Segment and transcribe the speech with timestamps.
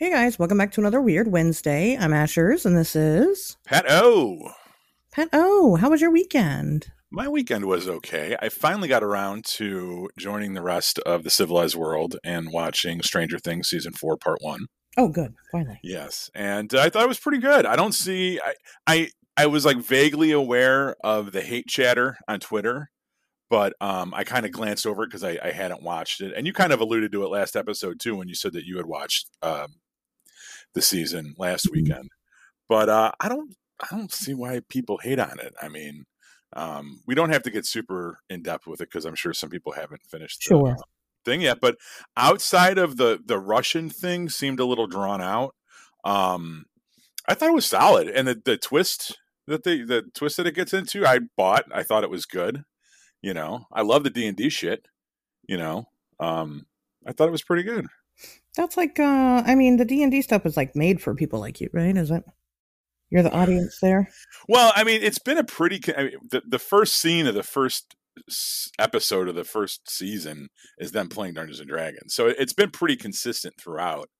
[0.00, 1.96] Hey guys, welcome back to another Weird Wednesday.
[1.98, 4.52] I'm Ashers, and this is Pat O.
[5.10, 5.74] Pat O.
[5.74, 6.92] How was your weekend?
[7.10, 8.36] My weekend was okay.
[8.40, 13.40] I finally got around to joining the rest of the civilized world and watching Stranger
[13.40, 14.66] Things season four, part one.
[14.96, 15.34] Oh, good.
[15.50, 15.80] Finally.
[15.82, 17.66] Yes, and I thought it was pretty good.
[17.66, 18.38] I don't see.
[18.38, 18.54] I
[18.86, 22.92] I, I was like vaguely aware of the hate chatter on Twitter,
[23.50, 26.46] but um, I kind of glanced over it because I, I hadn't watched it, and
[26.46, 28.86] you kind of alluded to it last episode too when you said that you had
[28.86, 29.74] watched um,
[30.78, 31.72] the season last Mhm.
[31.72, 32.10] weekend.
[32.68, 35.54] But uh, I don't I don't see why people hate on it.
[35.62, 36.04] I mean,
[36.54, 39.50] um, we don't have to get super in depth with it because I'm sure some
[39.50, 40.72] people haven't finished the Sure.
[40.72, 40.82] uh,
[41.24, 41.58] thing yet.
[41.60, 41.76] But
[42.16, 45.54] outside of the the Russian thing, seemed a little drawn out.
[46.04, 46.64] Um,
[47.26, 50.54] I thought it was solid, and the the twist that the the twist that it
[50.54, 51.64] gets into, I bought.
[51.72, 52.64] I thought it was good.
[53.22, 54.86] You know, I love the D and D shit.
[55.48, 55.88] You know,
[56.20, 56.66] um,
[57.06, 57.86] I thought it was pretty good.
[58.58, 61.38] That's like, uh, I mean, the D and D stuff is like made for people
[61.38, 61.96] like you, right?
[61.96, 62.24] Is it?
[63.08, 64.10] You're the audience there.
[64.48, 65.80] Well, I mean, it's been a pretty.
[65.96, 67.94] I mean, the the first scene of the first
[68.80, 72.96] episode of the first season is them playing Dungeons and Dragons, so it's been pretty
[72.96, 74.10] consistent throughout.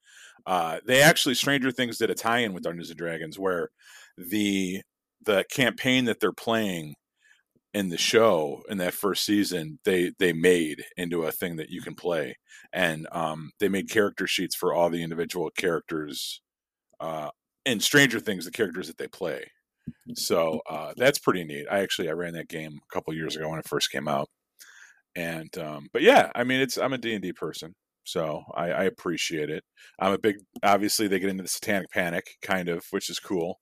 [0.46, 3.70] Uh, they actually Stranger Things did a tie-in with Dungeons and Dragons where
[4.16, 4.82] the
[5.26, 6.94] the campaign that they're playing
[7.78, 11.80] in the show in that first season they they made into a thing that you
[11.82, 12.26] can play.
[12.72, 16.42] And um they made character sheets for all the individual characters
[17.00, 17.30] uh
[17.66, 19.40] in stranger things the characters that they play.
[20.14, 21.66] So uh that's pretty neat.
[21.70, 24.28] I actually i ran that game a couple years ago when it first came out.
[25.16, 29.50] And um but yeah i mean it's i'm a d&d person so I, I appreciate
[29.50, 29.64] it.
[30.00, 33.60] I'm a big obviously they get into the satanic panic kind of which is cool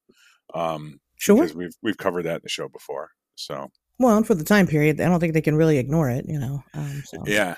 [0.55, 1.37] um Sure.
[1.42, 4.66] because we've we've covered that in the show before so Well, and for the time
[4.66, 6.27] period, I don't think they can really ignore it.
[6.28, 6.62] You know.
[6.75, 7.56] Um, so yeah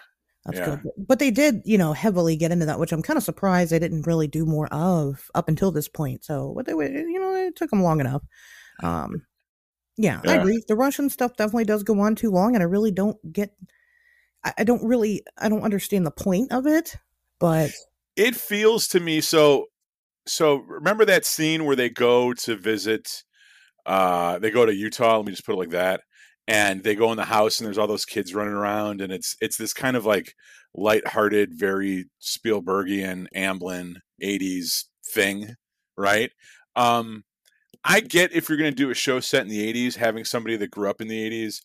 [0.48, 0.76] that's yeah.
[0.82, 0.92] good.
[0.96, 3.78] But they did, you know, heavily get into that, which I'm kind of surprised they
[3.78, 6.24] didn't really do more of up until this point.
[6.24, 8.22] So what they, were- you know, it took them long enough.
[8.82, 9.26] Um,
[9.96, 10.62] yeah, I agree.
[10.68, 13.50] The Russian stuff definitely does go on too long, and I really don't get.
[14.44, 16.96] I, I don't really, I don't understand the point of it.
[17.40, 17.72] But
[18.16, 19.66] it feels to me so
[20.26, 23.22] so remember that scene where they go to visit
[23.86, 26.02] uh they go to utah let me just put it like that
[26.48, 29.36] and they go in the house and there's all those kids running around and it's
[29.40, 30.34] it's this kind of like
[30.74, 35.54] lighthearted very spielbergian amblin 80s thing
[35.96, 36.30] right?
[36.74, 37.24] Um
[37.84, 40.56] i get if you're going to do a show set in the 80s having somebody
[40.56, 41.60] that grew up in the 80s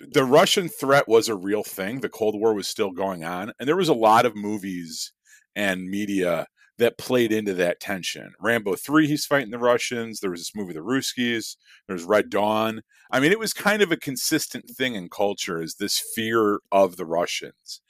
[0.00, 3.68] the russian threat was a real thing the cold war was still going on and
[3.68, 5.12] there was a lot of movies
[5.54, 6.48] and media
[6.82, 8.34] that played into that tension.
[8.40, 10.18] Rambo 3, he's fighting the Russians.
[10.18, 11.56] There was this movie, The Russkies.
[11.86, 12.82] There's Red Dawn.
[13.10, 16.96] I mean, it was kind of a consistent thing in culture is this fear of
[16.96, 17.80] the Russians.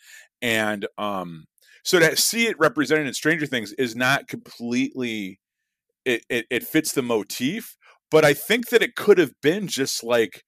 [0.42, 1.44] And um,
[1.82, 5.40] so to see it represented in Stranger Things is not completely,
[6.04, 7.76] it, it, it fits the motif,
[8.10, 10.44] but I think that it could have been just like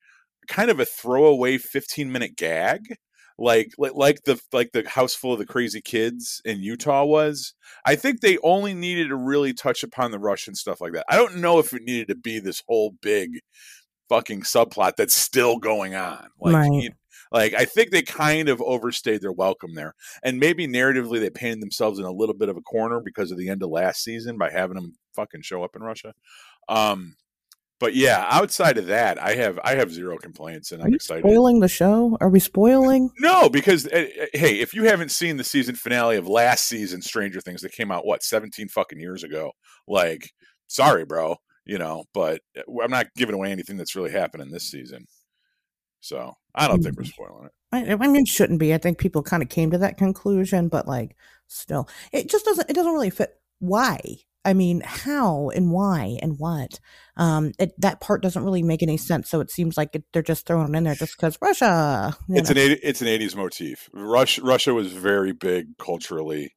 [0.48, 2.96] kind of a throwaway 15 minute gag
[3.38, 7.54] like like like the like the house full of the crazy kids in Utah was.
[7.84, 11.04] I think they only needed to really touch upon the Russian stuff like that.
[11.08, 13.40] I don't know if it needed to be this whole big
[14.08, 16.28] fucking subplot that's still going on.
[16.40, 16.72] Like Right.
[16.72, 16.90] you-
[17.32, 19.94] like I think they kind of overstayed their welcome there.
[20.22, 23.38] And maybe narratively they painted themselves in a little bit of a corner because of
[23.38, 26.12] the end of last season by having them fucking show up in Russia.
[26.68, 27.16] Um
[27.84, 31.20] but yeah, outside of that, I have I have zero complaints and are I'm excited.
[31.22, 32.16] spoiling the show?
[32.18, 33.10] Are we spoiling?
[33.18, 37.42] No, because uh, hey, if you haven't seen the season finale of last season Stranger
[37.42, 39.52] Things that came out what 17 fucking years ago,
[39.86, 40.32] like
[40.66, 41.36] sorry, bro,
[41.66, 45.04] you know, but uh, I'm not giving away anything that's really happening this season.
[46.00, 47.52] So, I don't think we're spoiling it.
[47.70, 48.72] I, I mean, it shouldn't be.
[48.72, 51.16] I think people kind of came to that conclusion, but like,
[51.48, 52.70] still, it just doesn't.
[52.70, 53.38] It doesn't really fit.
[53.58, 54.00] Why?
[54.44, 56.78] I mean, how and why and what?
[57.16, 59.30] Um, it, that part doesn't really make any sense.
[59.30, 62.16] So it seems like it, they're just throwing it in there just because Russia.
[62.28, 62.62] It's know.
[62.62, 63.88] an it's an 80s motif.
[63.92, 66.54] Russia Russia was very big culturally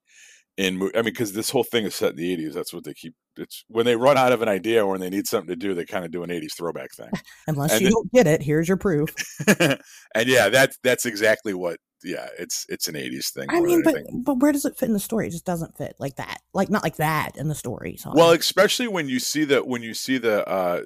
[0.58, 2.54] in I mean cuz this whole thing is set in the 80s.
[2.54, 5.10] That's what they keep it's when they run out of an idea or when they
[5.10, 7.12] need something to do, they kind of do an 80s throwback thing.
[7.48, 9.14] Unless and you it- don't get it, here's your proof.
[9.60, 13.48] and yeah, that's that's exactly what yeah, it's it's an 80s thing.
[13.50, 14.24] I mean, but anything.
[14.24, 15.28] but where does it fit in the story?
[15.28, 16.42] It just doesn't fit like that.
[16.54, 17.96] Like not like that in the story.
[17.98, 20.84] So Well, especially when you see the when you see the uh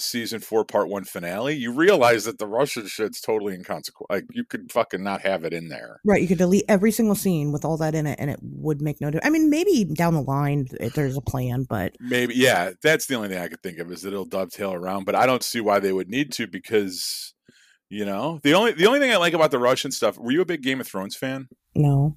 [0.00, 4.06] season 4 part 1 finale, you realize that the Russian shit's totally inconsequential.
[4.10, 6.00] Like you could fucking not have it in there.
[6.04, 8.80] Right, you could delete every single scene with all that in it, and it would
[8.80, 9.26] make no difference.
[9.26, 13.14] I mean, maybe down the line if there's a plan, but Maybe, yeah, that's the
[13.14, 15.60] only thing I could think of is that it'll dovetail around, but I don't see
[15.60, 17.34] why they would need to because,
[17.88, 20.18] you know, the only the only thing I like about the Russian stuff.
[20.18, 21.48] Were you a big Game of Thrones fan?
[21.74, 22.16] no.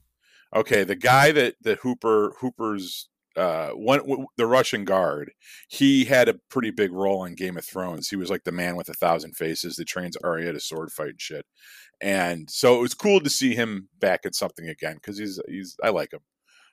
[0.53, 5.31] Okay, the guy that that Hopper Hopper's uh, one w- the Russian guard.
[5.69, 8.09] He had a pretty big role in Game of Thrones.
[8.09, 11.09] He was like the man with a thousand faces that trains Arya to sword fight
[11.09, 11.45] and shit.
[12.01, 15.77] And so it was cool to see him back in something again because he's he's
[15.83, 16.21] I like him.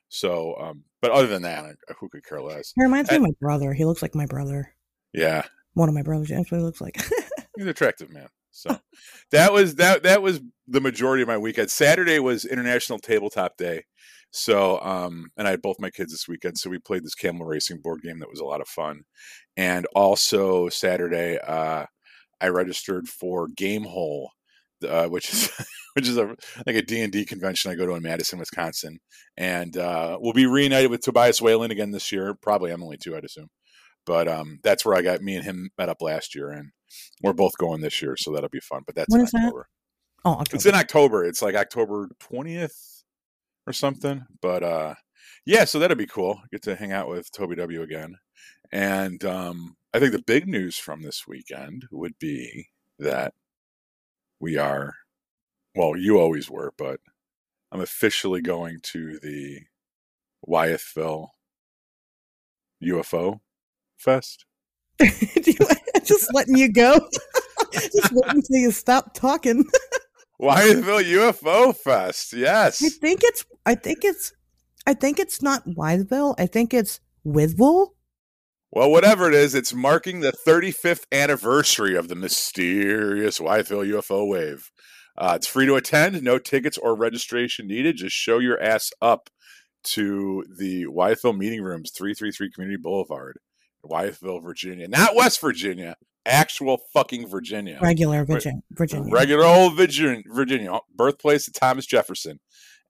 [0.09, 2.73] So, um, but other than that, who could care less?
[2.75, 3.73] He reminds me of my brother.
[3.73, 4.73] He looks like my brother.
[5.13, 6.29] Yeah, one of my brothers.
[6.29, 6.97] That's what he looks like.
[7.55, 8.29] he's an attractive man.
[8.51, 8.79] So
[9.31, 11.69] that was that that was the majority of my weekend.
[11.69, 13.85] Saturday was International Tabletop Day.
[14.31, 17.47] So, um, and I had both my kids this weekend, so we played this camel
[17.47, 19.01] racing board game that was a lot of fun.
[19.57, 21.85] And also Saturday, uh,
[22.39, 24.27] I registered for Gamehole,
[24.87, 25.49] uh, which is
[25.95, 26.35] which is a
[26.65, 28.99] like a D and D convention I go to in Madison, Wisconsin,
[29.35, 32.35] and uh, we'll be reunited with Tobias Whalen again this year.
[32.35, 33.49] Probably Emily too, I'd assume.
[34.05, 36.71] But um, that's where I got me and him met up last year, and
[37.21, 38.83] we're both going this year, so that'll be fun.
[38.85, 39.67] But that's when in October.
[40.23, 40.29] That?
[40.29, 40.55] Oh, October.
[40.55, 41.25] it's in October.
[41.25, 42.98] It's like October twentieth
[43.67, 44.25] or something.
[44.41, 44.95] But uh,
[45.45, 46.41] yeah, so that'd be cool.
[46.51, 48.17] Get to hang out with Toby W again,
[48.71, 52.67] and um, I think the big news from this weekend would be
[52.99, 53.33] that
[54.39, 54.95] we are
[55.75, 56.99] well, you always were, but
[57.71, 59.61] I'm officially going to the
[60.47, 61.27] Wytheville
[62.83, 63.39] UFO
[63.97, 64.45] Fest.
[64.99, 66.99] just letting you go.
[67.71, 69.65] just waiting until you stop talking.
[70.41, 72.33] Wytheville UFO Fest.
[72.33, 72.83] Yes.
[72.83, 74.33] I think it's I think it's
[74.87, 76.35] I think it's not Wytheville.
[76.37, 77.95] I think it's Withville.
[78.71, 84.71] Well, whatever it is, it's marking the 35th anniversary of the mysterious Wytheville UFO wave.
[85.17, 87.97] Uh, it's free to attend, no tickets or registration needed.
[87.97, 89.29] Just show your ass up
[89.83, 93.39] to the Wytheville Meeting Rooms, 333 Community Boulevard,
[93.83, 94.87] Wytheville, Virginia.
[94.87, 95.95] Not West Virginia,
[96.29, 97.79] actual fucking Virginia.
[97.81, 98.61] Regular Virginia.
[98.71, 99.11] Virginia.
[99.11, 102.39] Regular old Virginia, Virginia, birthplace of Thomas Jefferson.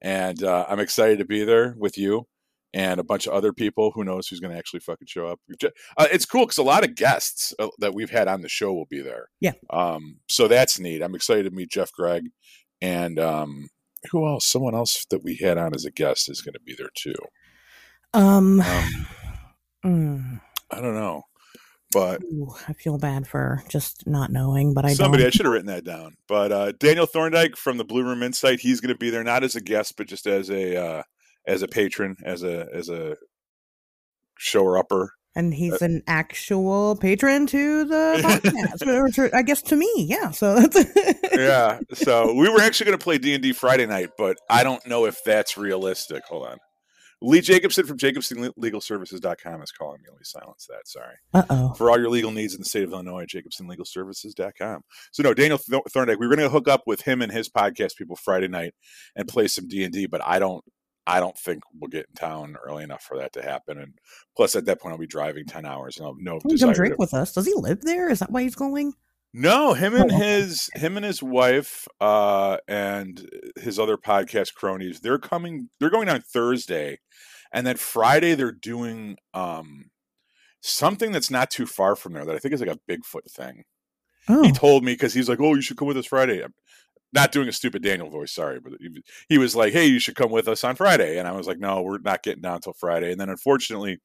[0.02, 2.28] And uh, I'm excited to be there with you
[2.74, 3.92] and a bunch of other people.
[3.96, 5.40] Who knows who's going to actually fucking show up?
[5.98, 8.74] Uh, it's cool because a lot of guests uh, that we've had on the show
[8.74, 9.28] will be there.
[9.40, 9.54] Yeah.
[9.70, 10.20] Um.
[10.30, 11.02] So that's neat.
[11.02, 12.30] I'm excited to meet Jeff Gregg,
[12.82, 13.70] and um,
[14.12, 14.46] who else?
[14.46, 17.16] Someone else that we had on as a guest is going to be there too.
[18.14, 18.62] Um.
[18.62, 19.08] um
[19.86, 20.42] mm.
[20.72, 21.24] I don't know.
[21.92, 25.26] But Ooh, I feel bad for just not knowing, but I somebody.
[25.26, 26.18] I should have written that down.
[26.28, 29.44] But uh, Daniel Thorndike from the Blue Room Insight, he's going to be there not
[29.44, 31.04] as a guest, but just as a uh,
[31.48, 33.16] as a patron, as a as a
[34.38, 35.14] shower upper.
[35.36, 38.20] And he's uh, an actual patron to the
[38.84, 40.32] podcast, I guess to me, yeah.
[40.32, 40.86] So that's
[41.34, 41.80] yeah.
[41.94, 44.86] So we were actually going to play D and D Friday night, but I don't
[44.88, 46.24] know if that's realistic.
[46.26, 46.58] Hold on.
[47.21, 50.07] Lee Jacobson from JacobsonLegalServices.com is calling me.
[50.10, 50.88] Let me silence that.
[50.88, 51.16] Sorry.
[51.33, 51.74] Uh oh.
[51.74, 54.81] For all your legal needs in the state of Illinois, JacobsonLegalServices.com.
[55.12, 56.19] So no, Daniel Thorndike.
[56.19, 58.74] We were going to hook up with him and his podcast people Friday night
[59.16, 60.63] and play some D and D, but I don't
[61.10, 63.80] I don't think we'll get in town early enough for that to happen.
[63.80, 63.94] And
[64.38, 66.39] plus, at that point, I'll be driving ten hours, and I'll no.
[66.39, 67.00] Can come drink to...
[67.00, 67.33] with us?
[67.33, 68.10] Does he live there?
[68.10, 68.94] Is that why he's going?
[69.34, 73.30] No, him and oh, his him and his wife uh, and
[73.60, 75.02] his other podcast cronies.
[75.02, 75.70] They're coming.
[75.80, 77.00] They're going on Thursday,
[77.54, 79.92] and then Friday they're doing um,
[80.62, 83.64] something that's not too far from there that I think is like a Bigfoot thing.
[84.28, 84.44] Oh.
[84.44, 86.54] He told me because he's like, "Oh, you should come with us Friday." I'm
[87.14, 88.74] not doing a stupid Daniel voice, sorry, but
[89.28, 91.60] he, was like, "Hey, you should come with us on Friday," and I was like,
[91.60, 94.00] "No, we're not getting down until Friday." And then unfortunately,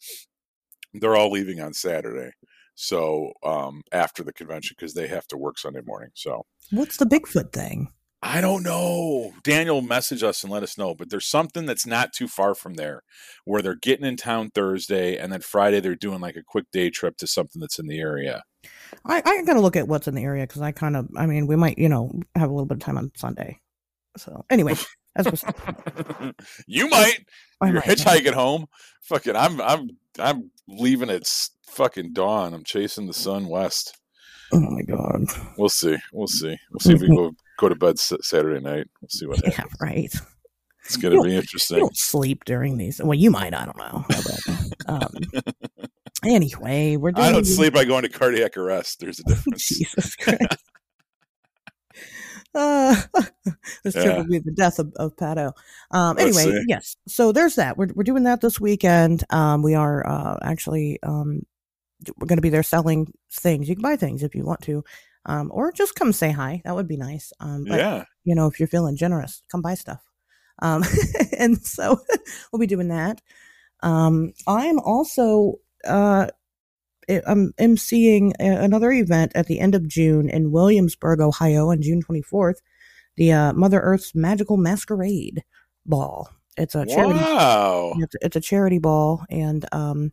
[0.93, 2.33] they're all leaving on Saturday,
[2.75, 6.11] so um, after the convention because they have to work Sunday morning.
[6.15, 7.89] So, what's the Bigfoot thing?
[8.27, 9.35] I don't know.
[9.43, 10.95] Daniel message us and let us know.
[10.95, 13.03] But there's something that's not too far from there
[13.45, 16.89] where they're getting in town Thursday and then Friday they're doing like a quick day
[16.89, 18.43] trip to something that's in the area.
[19.05, 21.27] I, I got to look at what's in the area because I kind of, I
[21.27, 23.61] mean, we might, you know, have a little bit of time on Sunday.
[24.17, 24.75] So anyway,
[25.15, 25.45] that's
[26.67, 27.19] you might.
[27.61, 27.85] I You're might.
[27.85, 28.69] hitchhiking home.
[29.03, 31.27] Fucking, I'm, I'm, I'm leaving at
[31.69, 32.55] fucking dawn.
[32.55, 33.97] I'm chasing the sun west.
[34.53, 35.25] Oh my god.
[35.59, 35.97] We'll see.
[36.13, 36.57] We'll see.
[36.71, 38.89] We'll see if we go go to bed Saturday night.
[39.01, 39.57] We'll see what happens.
[39.59, 40.15] Yeah, right.
[40.85, 41.79] It's going to be interesting.
[41.79, 43.01] You don't sleep during these.
[43.03, 43.55] Well, you might.
[43.55, 44.05] I don't know.
[44.07, 45.45] But, um,
[46.25, 47.27] anyway, we're doing.
[47.27, 49.01] I don't sleep by going to cardiac arrest.
[49.01, 49.67] There's a difference.
[49.67, 50.59] Jesus Christ.
[52.55, 52.95] Uh,
[53.85, 55.53] this trip will be the death of, of Pato.
[55.91, 56.97] Um, anyway, yes.
[57.09, 57.77] So there's that.
[57.77, 59.25] We're we're doing that this weekend.
[59.31, 61.43] Um, we are uh, actually um,
[62.19, 63.69] we're going to be there selling things.
[63.69, 64.85] You can buy things if you want to
[65.27, 66.61] um, or just come say hi.
[66.65, 67.33] That would be nice.
[67.41, 68.05] Um, but, yeah.
[68.25, 70.03] You know, if you're feeling generous, come buy stuff.
[70.61, 70.85] Um,
[71.39, 72.01] and so
[72.53, 73.21] we'll be doing that.
[73.83, 76.29] Um, I'm also, uh,
[77.09, 82.57] I'm emceeing another event at the end of June in Williamsburg, Ohio on June 24th,
[83.17, 85.43] the uh, Mother Earth's Magical Masquerade
[85.87, 86.29] Ball.
[86.57, 87.19] It's a charity.
[87.19, 87.95] Wow.
[87.99, 90.13] It's, it's a charity ball, and um,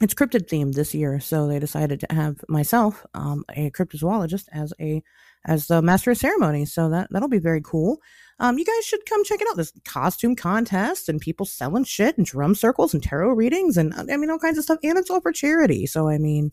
[0.00, 1.20] it's cryptid themed this year.
[1.20, 5.02] So they decided to have myself, um, a cryptozoologist, as a
[5.44, 6.72] as the master of ceremonies.
[6.72, 8.00] So that that'll be very cool.
[8.40, 9.56] Um, you guys should come check it out.
[9.56, 14.16] There's costume contests and people selling shit and drum circles and tarot readings and I
[14.16, 14.78] mean all kinds of stuff.
[14.82, 15.86] And it's all for charity.
[15.86, 16.52] So I mean,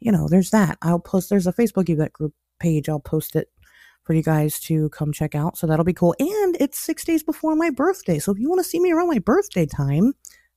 [0.00, 0.78] you know, there's that.
[0.82, 1.30] I'll post.
[1.30, 2.88] There's a Facebook event group page.
[2.88, 3.50] I'll post it
[4.04, 5.58] for you guys to come check out.
[5.58, 6.14] So that'll be cool.
[6.18, 8.18] And it's six days before my birthday.
[8.18, 10.14] So if you want to see me around my birthday time,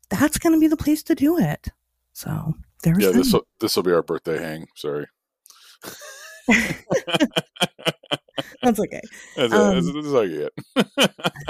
[0.10, 1.68] that's going to be the place to do it.
[2.14, 4.68] So there's Yeah, this will this will be our birthday hang.
[4.76, 5.08] Sorry.
[8.62, 9.02] that's okay.
[9.36, 10.86] That's Um, this is all you get.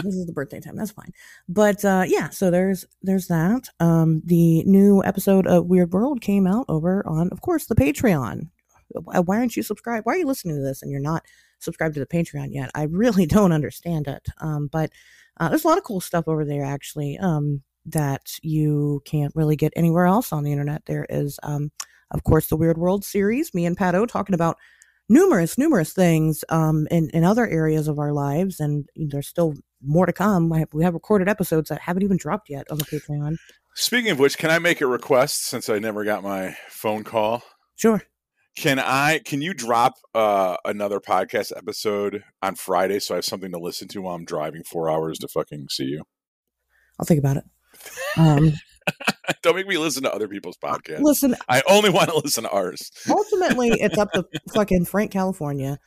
[0.04, 0.76] this is the birthday time.
[0.76, 1.12] That's fine.
[1.48, 3.64] But uh, yeah, so there's there's that.
[3.80, 8.50] Um, the new episode of Weird World came out over on, of course, the Patreon.
[8.94, 10.06] Why aren't you subscribed?
[10.06, 11.24] Why are you listening to this and you're not
[11.60, 12.72] subscribed to the Patreon yet?
[12.76, 14.28] I really don't understand it.
[14.40, 14.92] Um, but
[15.40, 17.18] uh, there's a lot of cool stuff over there actually.
[17.18, 20.86] Um, that you can't really get anywhere else on the internet.
[20.86, 21.72] There is, um,
[22.12, 23.54] of course, the Weird World series.
[23.54, 24.58] Me and Pat O talking about
[25.12, 29.54] numerous, numerous things um, in in other areas of our lives, and there's still
[29.84, 30.50] more to come.
[30.52, 33.36] Have, we have recorded episodes that haven't even dropped yet on the Patreon.
[33.76, 37.44] Speaking of which, can I make a request since I never got my phone call?
[37.76, 38.02] Sure.
[38.56, 43.52] Can I can you drop uh another podcast episode on Friday so I have something
[43.52, 46.04] to listen to while I'm driving four hours to fucking see you?
[47.00, 47.44] I'll think about it.
[48.18, 48.54] Um,
[49.42, 51.02] Don't make me listen to other people's podcasts.
[51.02, 52.92] listen, I only want to listen to ours.
[53.10, 55.80] ultimately, it's up to fucking Frank California.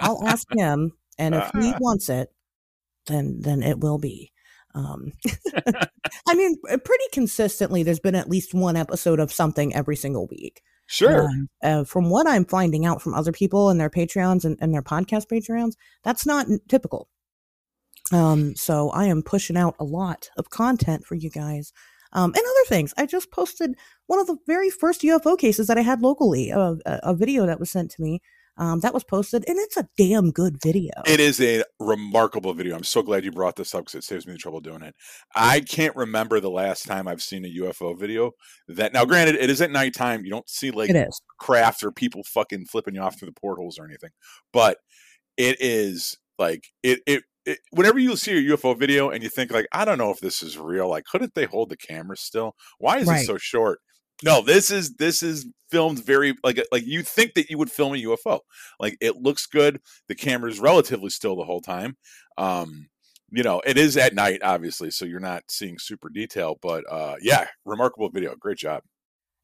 [0.00, 2.32] I'll ask him, and if he wants it,
[3.06, 4.32] then then it will be.
[4.74, 5.12] Um,
[6.28, 10.26] I mean, uh, pretty consistently, there's been at least one episode of something every single
[10.28, 10.62] week.
[10.86, 11.24] Sure.
[11.24, 14.72] Um, uh, from what I'm finding out from other people and their Patreons and, and
[14.72, 17.08] their podcast Patreons, that's not typical.
[18.12, 21.72] Um, so I am pushing out a lot of content for you guys.
[22.12, 22.94] Um, and other things.
[22.96, 23.74] I just posted
[24.06, 27.46] one of the very first UFO cases that I had locally, a, a, a video
[27.46, 28.20] that was sent to me.
[28.58, 30.90] Um, that was posted, and it's a damn good video.
[31.06, 32.74] It is a remarkable video.
[32.74, 34.96] I'm so glad you brought this up because it saves me the trouble doing it.
[35.36, 38.32] I can't remember the last time I've seen a UFO video
[38.66, 40.24] that now granted it is at nighttime.
[40.24, 41.22] You don't see like it is.
[41.38, 44.10] craft or people fucking flipping you off through the portholes or anything.
[44.52, 44.78] But
[45.36, 49.50] it is like it it, it whenever you see a UFO video and you think
[49.50, 52.54] like I don't know if this is real, like couldn't they hold the camera still?
[52.78, 53.22] Why is Right.
[53.22, 53.80] it so short?
[54.24, 57.94] No, this is this is filmed very like like you think that you would film
[57.94, 58.40] a UFO.
[58.80, 59.80] Like it looks good.
[60.08, 61.96] The camera's relatively still the whole time.
[62.36, 62.88] Um
[63.30, 67.16] you know, it is at night, obviously, so you're not seeing super detail, but uh
[67.20, 68.34] yeah, remarkable video.
[68.36, 68.82] Great job.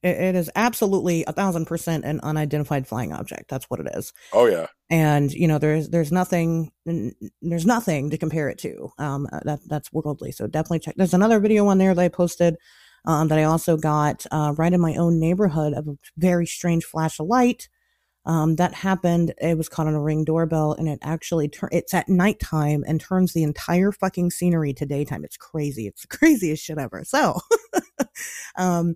[0.05, 3.51] It, it is absolutely a thousand percent an unidentified flying object.
[3.51, 4.13] That's what it is.
[4.33, 4.67] Oh yeah.
[4.91, 6.71] and you know there's there's nothing
[7.43, 11.15] there's nothing to compare it to um uh, that that's worldly so definitely check there's
[11.15, 12.57] another video on there that i posted
[13.07, 16.85] um that i also got uh right in my own neighborhood of a very strange
[16.85, 17.69] flash of light
[18.27, 21.95] um that happened it was caught on a ring doorbell and it actually tur- it's
[21.95, 26.63] at nighttime and turns the entire fucking scenery to daytime it's crazy it's the craziest
[26.63, 27.41] shit ever so
[28.57, 28.95] um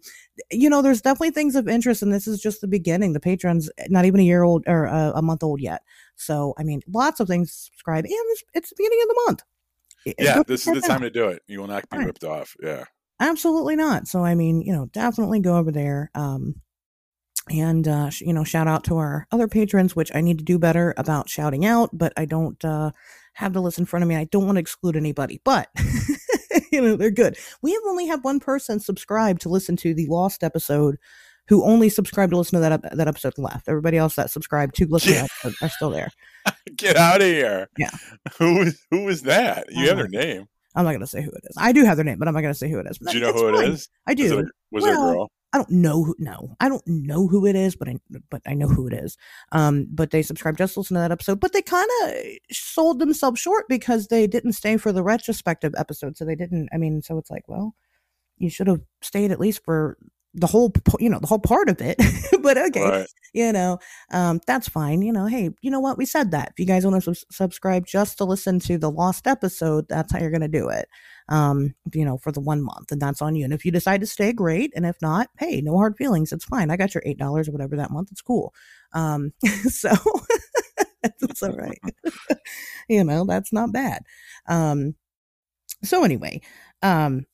[0.50, 3.70] you know there's definitely things of interest and this is just the beginning the patrons
[3.88, 5.82] not even a year old or uh, a month old yet
[6.16, 9.22] so i mean lots of things to subscribe and it's, it's the beginning of the
[9.26, 9.42] month
[10.18, 11.06] Yeah, this is the time out.
[11.06, 11.42] to do it.
[11.46, 12.06] You will not be Right.
[12.06, 12.56] ripped off.
[12.62, 12.84] Yeah.
[13.20, 16.54] absolutely not so i mean you know definitely go over there um
[17.50, 20.44] and uh sh- you know shout out to our other patrons which i need to
[20.44, 22.90] do better about shouting out but i don't uh
[23.34, 25.68] have the list in front of me i don't want to exclude anybody but
[26.72, 30.06] you know they're good we have only had one person subscribe to listen to the
[30.06, 30.96] lost episode
[31.48, 34.74] who only subscribed to listen to that ep- that episode left everybody else that subscribed
[34.74, 36.10] to listen to episode are still there
[36.76, 37.68] Get out of here.
[37.76, 37.90] Yeah.
[38.38, 39.66] Who is who is that?
[39.70, 40.46] You I have their name.
[40.76, 42.34] i'm not going to say who it is i do have their name but i'm
[42.34, 43.70] not going to say who it is Do you know who it fine.
[43.72, 43.88] is?
[44.06, 45.30] i do it a, was it a girl?
[45.52, 47.96] I don't know who no, I don't know who it is, but I
[48.30, 49.16] but I know who it is.
[49.52, 52.12] Um, but they subscribed just to listen to that episode, but they kind of
[52.52, 56.16] sold themselves short because they didn't stay for the retrospective episode.
[56.18, 56.68] So they didn't.
[56.72, 57.74] I mean, so it's like, well,
[58.36, 59.96] you should have stayed at least for
[60.34, 61.96] the whole, you know, the whole part of it.
[62.42, 63.06] but okay, Right.
[63.32, 63.78] you know,
[64.12, 65.00] um, that's fine.
[65.02, 65.96] You know, hey, you know what?
[65.98, 66.50] We said that.
[66.50, 70.12] If you guys want to sub- subscribe just to listen to the lost episode, that's
[70.12, 70.88] how you're going to do it.
[71.28, 73.44] Um, you know, for the one month, and that's on you.
[73.44, 74.72] And if you decide to stay, great.
[74.74, 76.32] And if not, hey, no hard feelings.
[76.32, 76.70] It's fine.
[76.70, 78.10] I got your eight dollars or whatever that month.
[78.12, 78.54] It's cool.
[78.94, 79.32] Um,
[79.68, 79.90] so
[81.04, 81.80] it's all right.
[82.88, 84.02] you know, that's not bad.
[84.48, 84.94] Um,
[85.84, 86.40] so anyway,
[86.82, 87.26] um,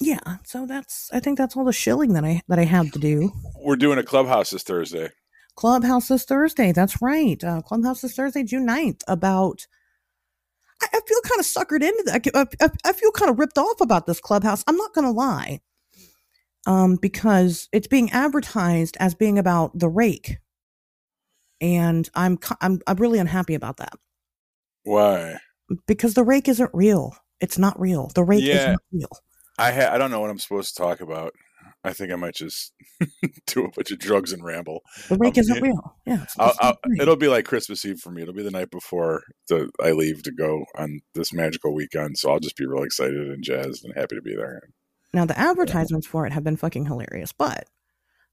[0.00, 0.38] yeah.
[0.44, 1.10] So that's.
[1.12, 3.32] I think that's all the shilling that I that I have to do.
[3.60, 5.10] We're doing a clubhouse this Thursday.
[5.56, 6.72] Clubhouse this Thursday.
[6.72, 7.42] That's right.
[7.44, 9.66] Uh, Clubhouse this Thursday, June 9th, about
[10.82, 12.26] I, I feel kind of suckered into that.
[12.34, 14.64] I, I, I feel kind of ripped off about this clubhouse.
[14.66, 15.60] I'm not going to lie.
[16.66, 20.38] Um, because it's being advertised as being about the rake.
[21.60, 23.94] And I'm, I'm, I'm really unhappy about that.
[24.84, 25.38] Why?
[25.86, 27.16] Because the rake isn't real.
[27.40, 28.10] It's not real.
[28.14, 28.54] The rake Yeah.
[28.54, 29.08] isn't real.
[29.58, 31.34] I ha- I don't know what I'm supposed to talk about.
[31.84, 32.72] I think I might just
[33.46, 34.80] do a bunch of drugs and ramble.
[35.08, 35.62] The rake Um, isn't yeah.
[35.62, 35.96] real.
[36.06, 36.26] Yeah.
[36.38, 38.22] I'll, I'll, it'll be like Christmas Eve for me.
[38.22, 42.18] It'll be the night before the, I leave to go on this magical weekend.
[42.18, 44.60] So I'll just be real excited and jazzed and happy to be there.
[45.12, 47.64] Now the advertisements for it have been fucking hilarious, but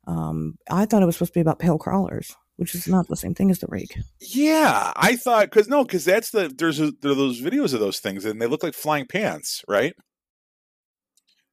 [0.08, 3.18] um, I thought it was supposed to be about pale crawlers, which is not the
[3.18, 3.98] same thing as the rake.
[4.22, 7.80] Yeah, I thought because no, because that's the there's a, there are those videos of
[7.80, 9.94] those things and they look like flying pants, right?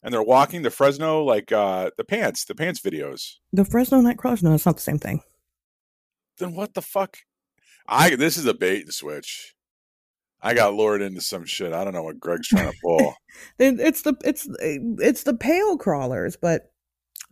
[0.06, 3.34] And they're walking the Fresno like uh the pants, the pants videos.
[3.52, 5.20] The Fresno night crawlers, no, it's not the same thing.
[6.38, 7.18] Then what the fuck?
[7.88, 9.54] I this is a bait and switch.
[10.40, 11.72] I got lured into some shit.
[11.72, 13.14] I don't know what Greg's trying to pull.
[13.58, 16.70] It- It's the it's it's the pale crawlers, but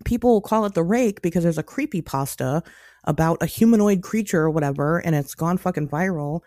[0.05, 2.61] people call it the rake because there's a creepy pasta
[3.05, 6.41] about a humanoid creature or whatever, and it's gone fucking viral.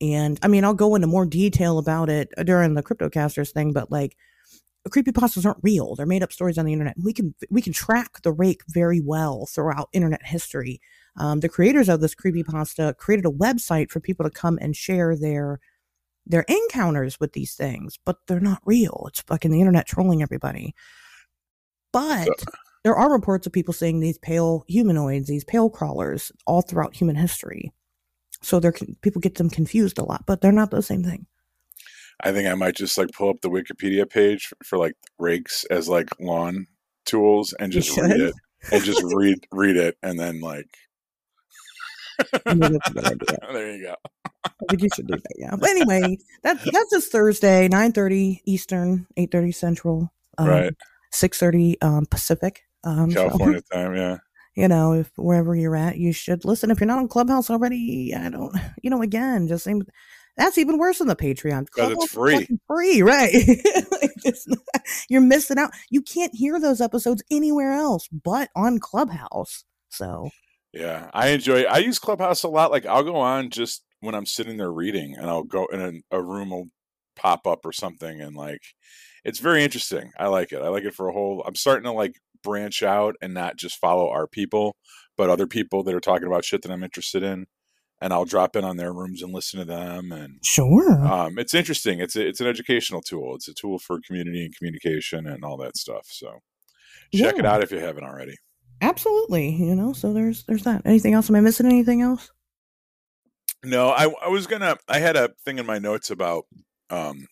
[0.00, 3.92] And I mean, I'll go into more detail about it during the CryptoCasters thing, but
[3.92, 4.16] like,
[4.88, 6.96] creepy pastas aren't real; they're made up stories on the internet.
[7.02, 10.80] We can we can track the rake very well throughout internet history.
[11.16, 14.74] Um, the creators of this creepy pasta created a website for people to come and
[14.74, 15.60] share their
[16.26, 19.04] their encounters with these things, but they're not real.
[19.08, 20.74] It's fucking the internet trolling everybody.
[21.92, 22.28] But
[22.84, 27.16] there are reports of people seeing these pale humanoids, these pale crawlers, all throughout human
[27.16, 27.72] history.
[28.42, 31.26] So they're people get them confused a lot, but they're not the same thing.
[32.24, 35.88] I think I might just like pull up the Wikipedia page for, like rakes as
[35.88, 36.66] like lawn
[37.06, 38.34] tools and just read it
[38.72, 40.68] and just read read it and then like
[42.46, 43.38] I mean, that's a good idea.
[43.52, 43.94] there you go.
[44.44, 45.34] I think you should do that.
[45.38, 45.56] Yeah.
[45.56, 50.74] But anyway, that's that's this Thursday, nine thirty Eastern, eight thirty Central, um, right.
[51.12, 52.62] six thirty um, Pacific.
[52.84, 54.16] Um, so- California time, yeah.
[54.54, 56.70] you know, if wherever you're at, you should listen.
[56.70, 59.82] If you're not on Clubhouse already, I don't, you know, again, just same.
[60.36, 61.66] That's even worse than the Patreon.
[61.70, 62.48] 'Cause it's free.
[62.68, 63.32] Free, right?
[63.34, 64.12] Like,
[64.48, 64.58] not-
[65.10, 65.72] you're missing out.
[65.90, 69.64] You can't hear those episodes anywhere else but on Clubhouse.
[69.90, 70.30] So
[70.72, 71.64] Yeah, I enjoy.
[71.64, 72.70] I use Clubhouse a lot.
[72.72, 76.16] Like I'll go on just when I'm sitting there reading, and I'll go in a,
[76.18, 76.68] a room will
[77.16, 78.62] pop up or something, and like
[79.24, 80.12] it's very interesting.
[80.18, 80.62] I like it.
[80.62, 81.44] I like it for a whole.
[81.46, 82.14] I'm starting to like
[82.44, 84.76] branch out and not just follow our people,
[85.18, 87.46] but other people that are talking about shit that I'm interested in,
[88.00, 90.12] and I'll drop in on their rooms and listen to them.
[90.12, 92.00] And sure, um, it's interesting.
[92.00, 93.34] It's a, it's an educational tool.
[93.34, 96.06] It's a tool for community and communication and all that stuff.
[96.10, 96.38] So
[97.14, 98.36] check it out if you haven't already.
[98.80, 99.50] absolutely.
[99.50, 100.82] You know, so there's there's that.
[100.84, 101.28] Anything else?
[101.28, 102.30] Am I missing anything else?
[103.64, 104.76] No, I I was gonna.
[104.88, 106.44] I had a thing in my notes about
[106.88, 107.26] um,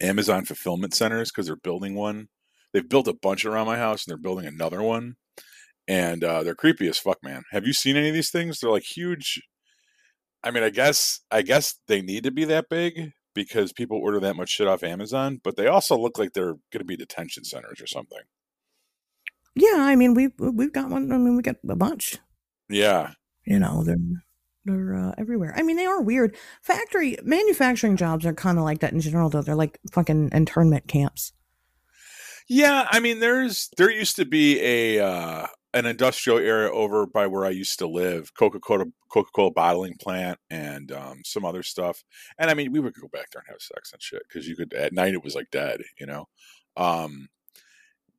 [0.00, 2.28] Amazon fulfillment centers because they're building one.
[2.72, 5.16] They've built a bunch around my house, and they're building another one.
[5.86, 7.42] And uh, they're creepy as fuck, man.
[7.50, 8.60] Have you seen any of these things?
[8.60, 9.42] They're like huge.
[10.44, 14.20] I mean, I guess I guess they need to be that big because people order
[14.20, 15.40] that much shit off Amazon.
[15.42, 18.22] But they also look like they're going to be detention centers or something.
[19.54, 21.12] Yeah, I mean we've we've got one.
[21.12, 22.18] I mean we got a bunch.
[22.68, 23.12] Yeah,
[23.44, 23.96] you know they're
[24.64, 28.78] they're uh, everywhere i mean they are weird factory manufacturing jobs are kind of like
[28.78, 31.32] that in general though they're like fucking internment camps
[32.48, 37.26] Yeah, I mean, there's there used to be a uh, an industrial area over by
[37.26, 41.62] where I used to live, Coca Cola Coca Cola bottling plant, and um, some other
[41.62, 42.04] stuff.
[42.38, 44.56] And I mean, we would go back there and have sex and shit because you
[44.56, 46.28] could at night it was like dead, you know.
[46.76, 47.28] Um,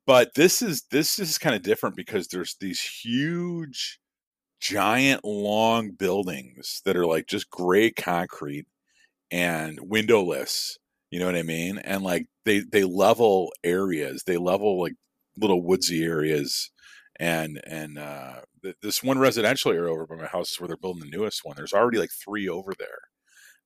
[0.06, 4.00] but this is this is kind of different because there's these huge,
[4.60, 8.66] giant, long buildings that are like just gray concrete
[9.30, 10.78] and windowless
[11.10, 14.94] you know what i mean and like they they level areas they level like
[15.36, 16.70] little woodsy areas
[17.20, 20.76] and and uh th- this one residential area over by my house is where they're
[20.76, 21.54] building the newest one.
[21.56, 22.98] There's already like three over there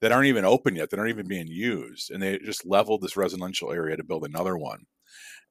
[0.00, 3.16] that aren't even open yet that aren't even being used and they just leveled this
[3.16, 4.80] residential area to build another one.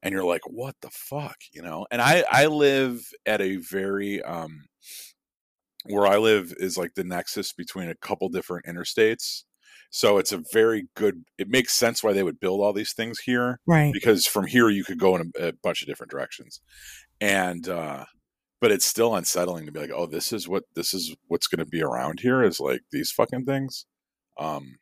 [0.02, 1.36] And you're like what the fuck?
[1.52, 1.86] You know?
[1.90, 4.66] And i i live at a very um
[5.86, 9.42] where i live is like the nexus between a couple different interstates.
[9.90, 13.20] So it's a very good it makes sense why they would build all these things
[13.20, 13.92] here right.
[13.92, 16.60] because from here you could go in a, a bunch of different directions
[17.20, 18.04] and uh
[18.60, 21.58] but it's still unsettling to be like oh this is what this is what's going
[21.64, 23.86] to be around here is like these fucking things
[24.38, 24.76] um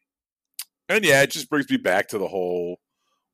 [0.88, 2.78] and yeah it just brings me back to the whole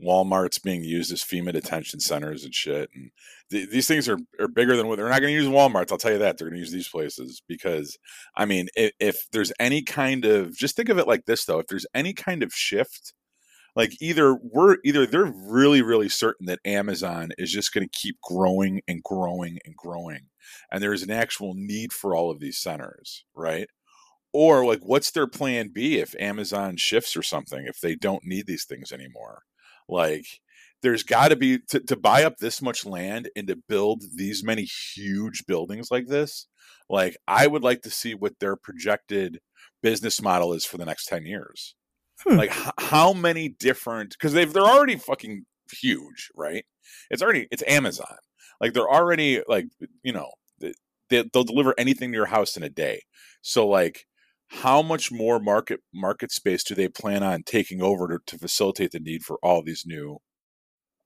[0.02, 2.90] Walmart's being used as FEMA detention centers and shit.
[2.94, 3.10] And
[3.50, 5.92] th- these things are, are bigger than what they're not going to use Walmart's.
[5.92, 7.96] I'll tell you that they're going to use these places because,
[8.36, 11.60] I mean, if, if there's any kind of, just think of it like this though,
[11.60, 13.14] if there's any kind of shift,
[13.76, 18.20] like either we're either they're really really certain that Amazon is just going to keep
[18.20, 20.28] growing and growing and growing,
[20.70, 23.68] and there's an actual need for all of these centers, right?
[24.32, 27.66] Or like, what's their plan B if Amazon shifts or something?
[27.66, 29.42] If they don't need these things anymore,
[29.88, 30.26] like
[30.82, 34.44] there's got to be to, to buy up this much land and to build these
[34.44, 36.46] many huge buildings like this
[36.90, 39.38] like i would like to see what their projected
[39.82, 41.74] business model is for the next 10 years
[42.26, 42.36] hmm.
[42.36, 46.64] like h- how many different because they've they're already fucking huge right
[47.10, 48.16] it's already it's amazon
[48.60, 49.66] like they're already like
[50.02, 50.30] you know
[50.60, 50.72] they,
[51.32, 53.02] they'll deliver anything to your house in a day
[53.42, 54.06] so like
[54.52, 58.90] how much more market market space do they plan on taking over to, to facilitate
[58.90, 60.18] the need for all these new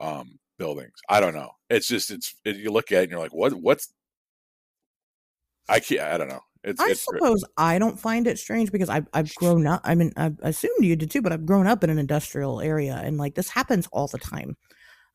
[0.01, 0.95] um, buildings?
[1.09, 1.51] I don't know.
[1.71, 3.93] It's just it's it, you look at it and you're like, what what's
[5.69, 6.01] I can't.
[6.01, 6.41] I don't know.
[6.67, 9.81] It's, I it's suppose I don't find it strange because I've I've grown up.
[9.85, 13.01] I mean, I assumed you did too, but I've grown up in an industrial area,
[13.03, 14.57] and like this happens all the time.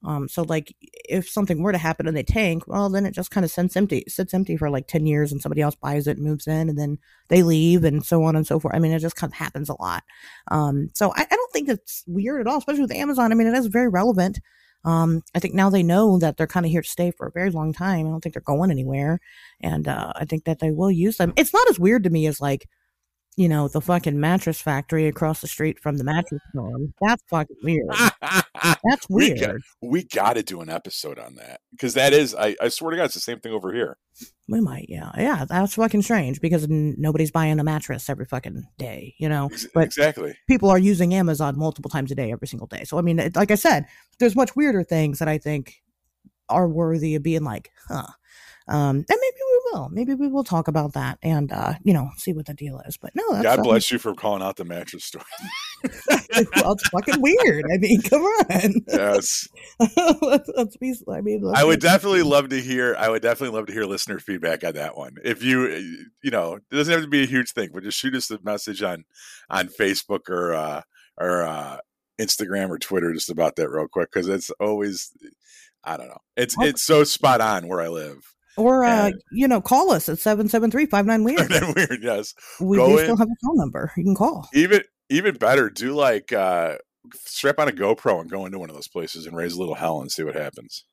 [0.04, 0.76] Um, so like
[1.08, 3.78] if something were to happen and they tank, well, then it just kind of sits
[3.78, 6.70] empty, sits empty for like 10 years and somebody else buys it and moves in
[6.70, 8.74] and then they leave and so on and so forth.
[8.74, 10.04] I mean, it just kind of happens a lot.
[10.50, 13.32] Um, so I, I don't think it's weird at all, especially with Amazon.
[13.32, 14.40] I mean, it is very relevant.
[14.84, 17.32] Um, I think now they know that they're kind of here to stay for a
[17.32, 18.08] very long time.
[18.08, 19.20] I don't think they're going anywhere.
[19.62, 21.34] And, uh, I think that they will use them.
[21.36, 22.67] It's not as weird to me as like,
[23.38, 26.78] you know, the fucking mattress factory across the street from the mattress store.
[27.02, 27.88] That's fucking weird.
[28.84, 29.39] That's weird.
[29.39, 32.67] We got, we got to do an episode on that because that is, I, I
[32.67, 33.98] swear to God, it's the same thing over here.
[34.50, 35.46] We might, yeah, yeah.
[35.46, 39.50] That's fucking strange because n- nobody's buying a mattress every fucking day, you know.
[39.74, 42.84] But exactly, people are using Amazon multiple times a day, every single day.
[42.84, 43.86] So I mean, it, like I said,
[44.20, 45.82] there's much weirder things that I think
[46.50, 48.08] are worthy of being like, huh.
[48.67, 49.89] Um, and maybe we will.
[49.89, 52.97] Maybe we will talk about that and uh, you know, see what the deal is.
[52.97, 55.24] But no, God bless you for calling out the mattress store.
[55.84, 57.65] well, it's fucking weird.
[57.74, 58.74] I mean, come on.
[58.88, 59.47] Yes.
[60.21, 60.93] let's, let's be.
[61.12, 62.95] I mean, I would definitely love to hear.
[62.97, 65.15] I would definitely love to hear listener feedback on that one.
[65.24, 68.15] If you, you know, it doesn't have to be a huge thing, but just shoot
[68.15, 69.06] us a message on
[69.50, 70.82] on Facebook or uh,
[71.19, 71.78] or uh,
[72.19, 75.12] Instagram or Twitter just about that real quick because it's always.
[75.84, 76.21] I don't know.
[76.38, 78.36] It's it's so spot on where I live.
[78.58, 80.88] Or, uh, you know, call us at 773
[81.24, 81.50] Weird.
[81.76, 82.34] weird, yes.
[82.60, 83.92] We Go do in, still have a phone number.
[83.96, 84.50] You can call.
[84.54, 86.78] Even even better, do like uh,
[87.16, 89.76] strap on a GoPro and go into one of those places and raise a little
[89.76, 90.86] hell and see what happens.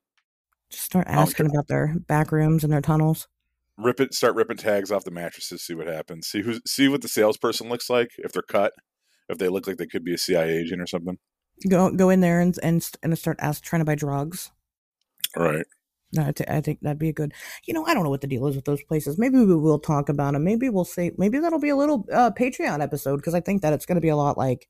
[0.71, 3.29] Just start asking about their back rooms and their tunnels.
[3.77, 6.27] Rip it, start ripping tags off the mattresses, see what happens.
[6.27, 8.73] See who, see what the salesperson looks like if they're cut,
[9.29, 11.19] if they look like they could be a CIA agent or something.
[11.69, 14.51] Go go in there and and and start ask trying to buy drugs.
[15.37, 15.67] Right.
[16.17, 17.35] I, think that'd be a good.
[17.67, 19.19] You know, I don't know what the deal is with those places.
[19.19, 20.45] Maybe we will talk about them.
[20.45, 21.13] Maybe we'll say.
[21.19, 24.03] Maybe that'll be a little uh, Patreon episode because I think that it's going to
[24.03, 24.69] be a lot like.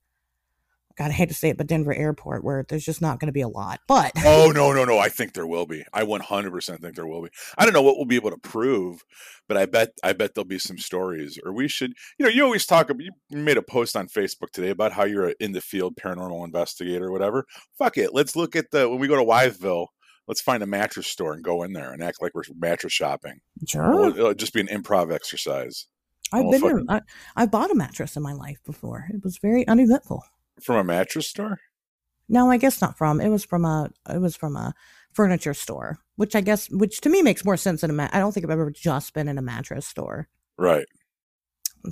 [0.96, 3.32] God, I hate to say it, but Denver Airport, where there's just not going to
[3.32, 3.78] be a lot.
[3.86, 4.98] But oh no, no, no!
[4.98, 5.84] I think there will be.
[5.92, 7.28] I 100 percent think there will be.
[7.56, 9.04] I don't know what we'll be able to prove,
[9.46, 11.38] but I bet I bet there'll be some stories.
[11.44, 12.90] Or we should, you know, you always talk.
[12.90, 16.44] About you made a post on Facebook today about how you're in the field paranormal
[16.44, 17.44] investigator, or whatever.
[17.78, 19.86] Fuck it, let's look at the when we go to Wytheville
[20.28, 23.40] let's find a mattress store and go in there and act like we're mattress shopping.
[23.66, 24.10] Sure.
[24.10, 25.86] It'll, uh, just be an improv exercise.
[26.30, 26.84] I've been here.
[26.88, 27.00] I,
[27.34, 29.06] I bought a mattress in my life before.
[29.12, 30.22] It was very uneventful.
[30.60, 31.58] From a mattress store?
[32.28, 33.20] No, I guess not from.
[33.22, 33.90] It was from a.
[34.12, 34.74] It was from a
[35.14, 38.10] furniture store, which I guess, which to me makes more sense than a mat.
[38.12, 40.28] I don't think I've ever just been in a mattress store.
[40.58, 40.84] Right.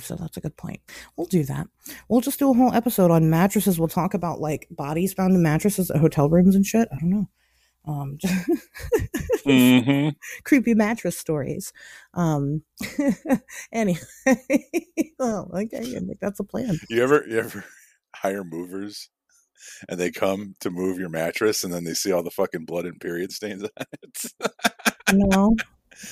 [0.01, 0.81] So that's a good point.
[1.17, 1.69] We'll do that.
[2.11, 3.79] We'll just do a whole episode on mattresses.
[3.79, 6.89] We'll talk about like bodies found in mattresses at hotel rooms and shit.
[6.93, 7.29] I don't know
[7.87, 8.19] um,
[9.47, 10.09] mm-hmm.
[10.45, 11.73] creepy mattress stories.
[12.15, 12.63] Um,
[13.73, 14.01] anyway,
[15.19, 16.79] well, okay, that's a plan.
[16.91, 17.65] You ever, you ever
[18.15, 19.09] hire movers
[19.89, 22.87] and they come to move your mattress and then they see all the fucking blood
[22.87, 23.71] and period stains on
[24.03, 24.51] it?
[25.13, 25.57] no.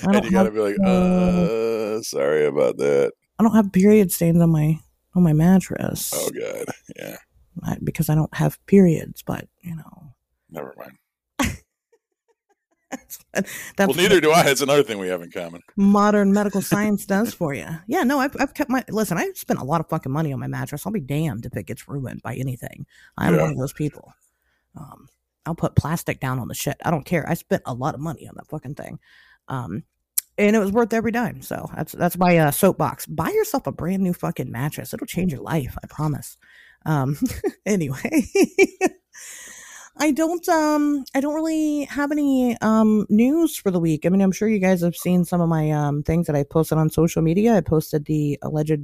[0.03, 3.13] And you gotta be like, uh, sorry about that.
[3.39, 4.79] I don't have period stains on my
[5.15, 6.13] on my mattress.
[6.15, 7.17] Oh god, yeah.
[7.63, 10.15] I, because I don't have periods, but you know.
[10.51, 10.97] Never mind.
[13.79, 14.45] Well, neither do I.
[14.47, 15.61] It's another thing we have in common.
[15.77, 17.67] Modern medical science does for you.
[17.89, 19.19] Yeah, no, I've, I've kept my listen.
[19.19, 20.87] I've spent a lot of fucking money on my mattress.
[20.87, 22.87] I'll be damned if it gets ruined by anything.
[23.19, 23.43] I'm yeah.
[23.43, 24.13] one of those people.
[24.77, 25.09] Um,
[25.47, 26.77] I'll put plastic down on the shit.
[26.85, 27.29] I don't care.
[27.29, 28.99] I spent a lot of money on that fucking thing.
[29.49, 29.83] Um,
[30.39, 31.43] and it was worth every dime.
[31.43, 33.07] So that's that's my uh, soapbox.
[33.07, 34.95] Buy yourself a brand new fucking mattress.
[34.95, 35.77] It'll change your life.
[35.83, 36.37] I promise.
[36.87, 37.19] Um,
[37.67, 38.27] anyway.
[39.97, 44.05] I don't um I don't really have any um news for the week.
[44.05, 46.43] I mean, I'm sure you guys have seen some of my um things that I
[46.43, 47.55] posted on social media.
[47.57, 48.81] I posted the alleged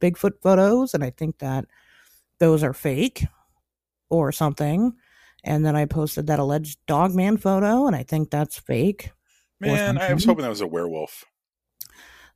[0.00, 1.66] Bigfoot photos and I think that
[2.38, 3.24] those are fake
[4.08, 4.94] or something.
[5.44, 9.10] And then I posted that alleged dog man photo and I think that's fake.
[9.60, 11.24] Man, I was hoping that was a werewolf.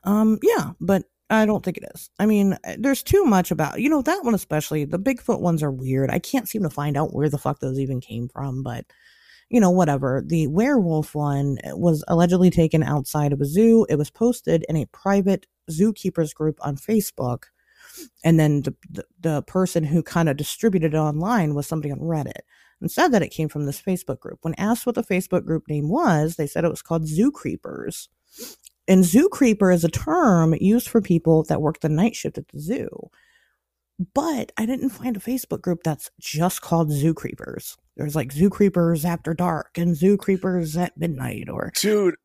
[0.05, 2.11] Um yeah, but I don't think it is.
[2.19, 4.85] I mean, uh, there's too much about you know that one especially.
[4.85, 6.11] The Bigfoot ones are weird.
[6.11, 8.87] I can't seem to find out where the fuck those even came from, but
[9.51, 10.23] you know, whatever.
[10.25, 13.87] The werewolf one uh, was allegedly taken outside of a zoo.
[13.89, 17.45] It was posted in a private zookeepers group on Facebook.
[18.25, 21.99] And then the, the, the person who kind of distributed it online was somebody on
[22.01, 22.43] Reddit
[22.81, 24.39] and said that it came from this Facebook group.
[24.43, 28.09] When asked what the Facebook group name was, they said it was called Zoo Creepers.
[28.89, 32.49] And zoo creeper is a term used for people that work the night shift at
[32.49, 33.11] the zoo.
[34.15, 37.77] But I didn't find a Facebook group that's just called zoo creepers.
[37.97, 42.17] There's like zoo creepers after dark and zoo creepers at midnight or Dude,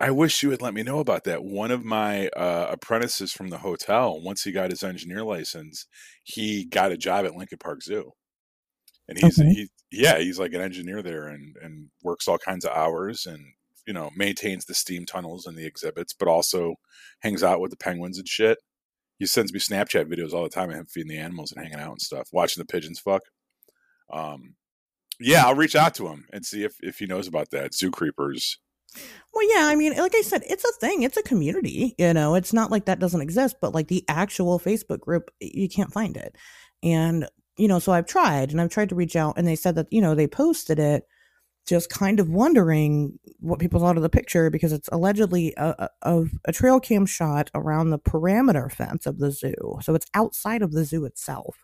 [0.00, 1.44] I wish you would let me know about that.
[1.44, 5.86] One of my uh, apprentices from the hotel, once he got his engineer license,
[6.24, 8.12] he got a job at Lincoln Park Zoo.
[9.08, 9.50] And he's Okay.
[9.50, 13.44] he yeah, he's like an engineer there and and works all kinds of hours and
[13.86, 16.74] you know, maintains the steam tunnels and the exhibits, but also
[17.20, 18.58] hangs out with the penguins and shit.
[19.18, 21.80] He sends me Snapchat videos all the time of him feeding the animals and hanging
[21.80, 23.22] out and stuff, watching the pigeons fuck.
[24.12, 24.56] Um,
[25.18, 27.74] yeah, I'll reach out to him and see if if he knows about that.
[27.74, 28.58] Zoo creepers.
[29.32, 31.02] Well, yeah, I mean, like I said, it's a thing.
[31.02, 31.94] It's a community.
[31.98, 35.68] You know, it's not like that doesn't exist, but like the actual Facebook group, you
[35.68, 36.36] can't find it.
[36.82, 39.74] And, you know, so I've tried and I've tried to reach out and they said
[39.74, 41.04] that, you know, they posted it
[41.66, 45.88] just kind of wondering what people thought of the picture because it's allegedly a, a,
[46.02, 49.78] of a trail cam shot around the perimeter fence of the zoo.
[49.82, 51.56] So it's outside of the zoo itself.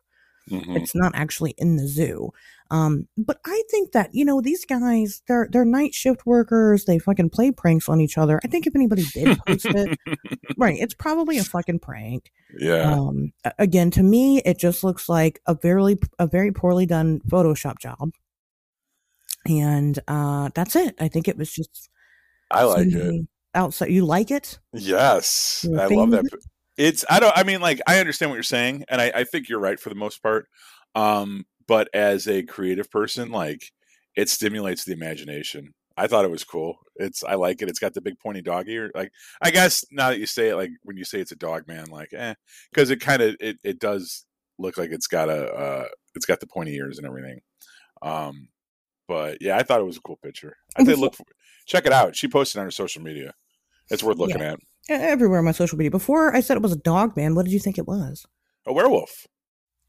[0.51, 0.77] Mhm.
[0.77, 2.31] It's not actually in the zoo.
[2.69, 6.99] Um, but I think that, you know, these guys, they're they're night shift workers, they
[6.99, 8.41] fucking play pranks on each other.
[8.43, 9.99] I think if anybody did post it,
[10.59, 12.33] right, it's probably a fucking prank.
[12.59, 12.93] yeah.
[12.93, 17.79] Um again, to me, it just looks like a very a very poorly done Photoshop
[17.79, 18.11] job.
[19.47, 20.95] And uh that's it.
[21.01, 21.89] I think it was just
[22.51, 23.27] I like it.
[23.55, 23.91] outside.
[23.91, 24.59] You like it?
[24.73, 26.25] Yes, I love that.
[26.77, 27.37] It's I don't.
[27.37, 29.89] I mean, like I understand what you're saying, and I, I think you're right for
[29.89, 30.47] the most part.
[30.95, 33.73] Um, but as a creative person, like
[34.17, 35.75] it stimulates the imagination.
[35.97, 36.79] I thought it was cool.
[36.97, 37.69] It's I like it.
[37.69, 38.91] It's got the big pointy dog ear.
[38.95, 41.69] Like I guess now that you say it, like when you say it's a dog
[41.69, 42.35] man, like eh,
[42.73, 44.25] because it kind of it it does
[44.59, 47.41] look like it's got a uh, it's got the pointy ears and everything.
[48.01, 48.49] Um,
[49.09, 50.57] but yeah, I thought it was a cool picture.
[50.77, 51.25] I did look for,
[51.67, 52.17] check it out.
[52.17, 53.35] She posted on her social media.
[53.91, 54.59] It's worth looking at.
[54.91, 55.91] E- Everywhere on my social media.
[55.91, 58.27] Before I said it was a dog man, what did you think it was?
[58.67, 59.27] A werewolf.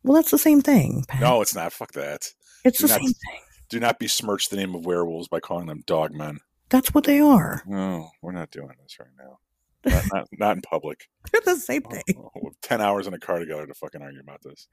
[0.04, 1.06] Well, that's the same thing.
[1.08, 1.21] Pat.
[1.21, 1.71] No, it's not.
[1.73, 2.28] Fuck that.
[2.65, 3.39] it's the do not- same thing.
[3.69, 6.39] Do not besmirch the name of werewolves by calling them dog men.
[6.69, 7.63] That's what they are.
[7.65, 9.39] No, we're not doing this right now.
[9.86, 11.08] Not, not, not in public.
[11.32, 12.04] They're the same oh, thing.
[12.17, 14.67] Oh, Ten hours in a car together to fucking argue about this.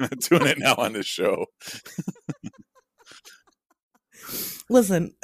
[0.00, 1.46] I'm doing it now on this show.
[4.70, 5.14] Listen.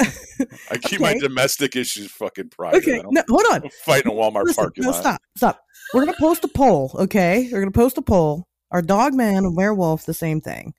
[0.71, 2.79] I keep my domestic issues fucking private.
[2.79, 3.03] okay.
[3.11, 3.71] No, hold on.
[3.85, 5.01] fight in a Walmart Listen, parking no, lot.
[5.01, 5.23] stop.
[5.37, 5.63] Stop.
[5.95, 6.93] We're gonna post a poll.
[6.95, 7.49] Okay.
[7.51, 8.47] We're gonna post a poll.
[8.71, 10.75] Are dog man and werewolf the same thing?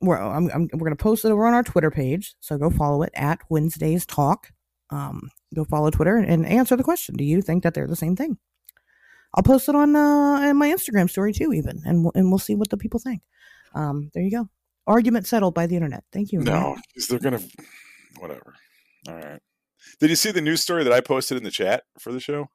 [0.00, 2.34] We're I'm, I'm, we're gonna post it over on our Twitter page.
[2.40, 4.48] So go follow it at Wednesdays Talk.
[4.90, 7.14] Um, go follow Twitter and, and answer the question.
[7.16, 8.38] Do you think that they're the same thing?
[9.34, 12.38] I'll post it on uh in my Instagram story too, even, and we'll, and we'll
[12.38, 13.22] see what the people think.
[13.74, 14.48] Um, there you go.
[14.90, 16.02] Argument settled by the internet.
[16.12, 16.40] Thank you.
[16.40, 17.40] No, 'cause they're gonna.
[18.18, 18.56] Whatever.
[19.06, 19.40] All right.
[20.00, 22.48] Did you see the news story that I posted in the chat for the show?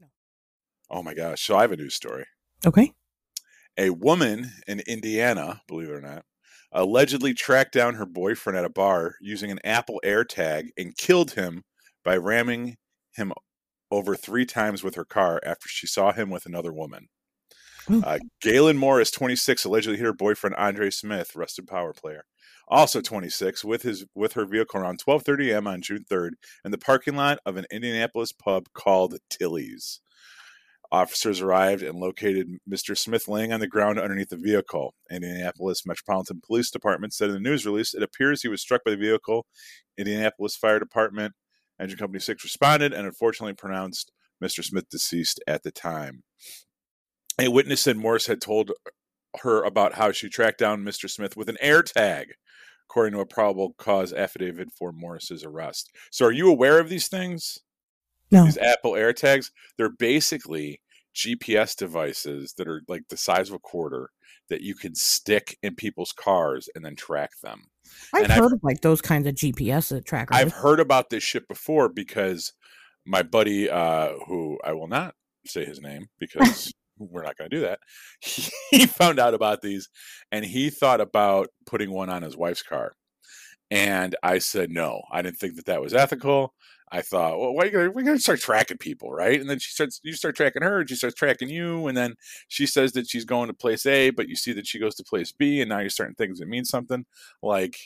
[0.00, 0.06] No.
[0.88, 1.42] Oh my gosh!
[1.42, 2.24] So I have a news story.
[2.64, 2.92] Okay.
[3.76, 6.24] A woman in Indiana, believe it or not,
[6.70, 11.64] allegedly tracked down her boyfriend at a bar using an Apple AirTag and killed him
[12.04, 12.76] by ramming
[13.16, 13.32] him
[13.90, 17.08] over three times with her car after she saw him with another woman.
[17.88, 22.24] Uh, Gaylyn Morris, 26, allegedly hit her boyfriend Andre Smith, Rusted Power player,
[22.68, 25.66] also 26, with his with her vehicle around 12:30 a.m.
[25.66, 26.30] on June 3rd
[26.64, 30.00] in the parking lot of an Indianapolis pub called Tilly's.
[30.92, 32.96] Officers arrived and located Mr.
[32.96, 34.94] Smith laying on the ground underneath the vehicle.
[35.10, 38.92] Indianapolis Metropolitan Police Department said in the news release it appears he was struck by
[38.92, 39.46] the vehicle.
[39.98, 41.34] Indianapolis Fire Department,
[41.80, 44.62] Engine Company 6 responded and unfortunately pronounced Mr.
[44.62, 46.22] Smith deceased at the time.
[47.38, 48.72] A witness said Morris had told
[49.42, 51.08] her about how she tracked down Mr.
[51.10, 52.32] Smith with an air tag,
[52.88, 55.90] according to a probable cause affidavit for Morris's arrest.
[56.10, 57.58] So, are you aware of these things?
[58.30, 58.44] No.
[58.44, 59.50] These Apple AirTags?
[59.76, 60.80] They're basically
[61.14, 64.10] GPS devices that are like the size of a quarter
[64.48, 67.64] that you can stick in people's cars and then track them.
[68.14, 70.36] I've And I've- heard of like those kinds of GPS trackers.
[70.36, 72.52] I've heard about this shit before because
[73.04, 75.14] my buddy, uh, who I will not
[75.46, 77.78] say his name because we're not going to do that,
[78.70, 79.88] he, found out about these
[80.32, 82.92] and he thought about putting one on his wife's car.
[83.70, 85.02] And I said no.
[85.10, 86.54] I didn't think that that was ethical.
[86.92, 89.40] I thought, well, why are you gonna, we're gonna start tracking people, right?
[89.40, 92.14] And then she starts, you start tracking her, and she starts tracking you, and then
[92.46, 95.04] she says that she's going to place A, but you see that she goes to
[95.04, 97.04] place B, and now you're starting things that mean something.
[97.42, 97.76] Like,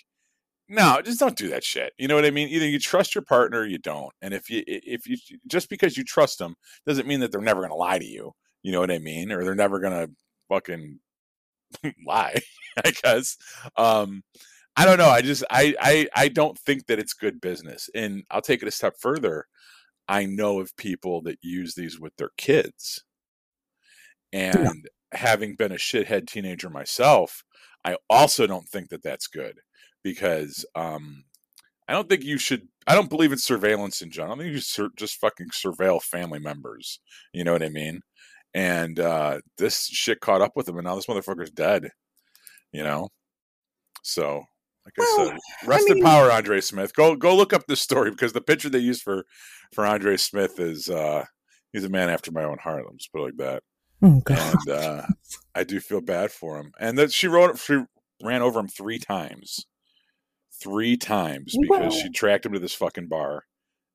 [0.69, 1.95] no, just don't do that shit.
[1.99, 2.49] You know what I mean?
[2.49, 4.13] Either you trust your partner, or you don't.
[4.21, 6.55] And if you, if you, just because you trust them,
[6.87, 8.33] doesn't mean that they're never gonna lie to you.
[8.63, 9.33] You know what I mean?
[9.33, 10.09] Or they're never gonna
[10.49, 10.99] fucking
[12.07, 12.41] lie.
[12.85, 13.37] I guess.
[13.77, 14.23] Um,
[14.77, 15.09] I don't know.
[15.09, 17.91] I just I, I I don't think that it's good business.
[17.95, 19.47] And I'll take it a step further.
[20.09, 23.05] I know of people that use these with their kids.
[24.33, 27.43] And having been a shithead teenager myself,
[27.85, 29.59] I also don't think that that's good
[30.03, 31.25] because um
[31.89, 34.35] I don't think you should I don't believe in surveillance in general.
[34.37, 37.01] I think you sur- just fucking surveil family members.
[37.33, 38.03] You know what I mean?
[38.55, 41.91] And uh this shit caught up with him and now this motherfucker's dead.
[42.73, 43.09] You know?
[44.03, 44.45] So
[44.85, 46.95] like Well, I said, rest in mean- power, Andre Smith.
[46.95, 49.25] Go go look up this story because the picture they used for
[49.73, 51.25] for Andre Smith is uh
[51.73, 52.85] he's a man after my own heart.
[52.85, 53.63] Let me just put it like that.
[54.03, 54.55] oh god.
[54.67, 55.03] And uh
[55.55, 56.73] I do feel bad for him.
[56.81, 57.83] And that she wrote she
[58.23, 59.67] ran over him three times.
[60.63, 63.45] Three times because she tracked him to this fucking bar.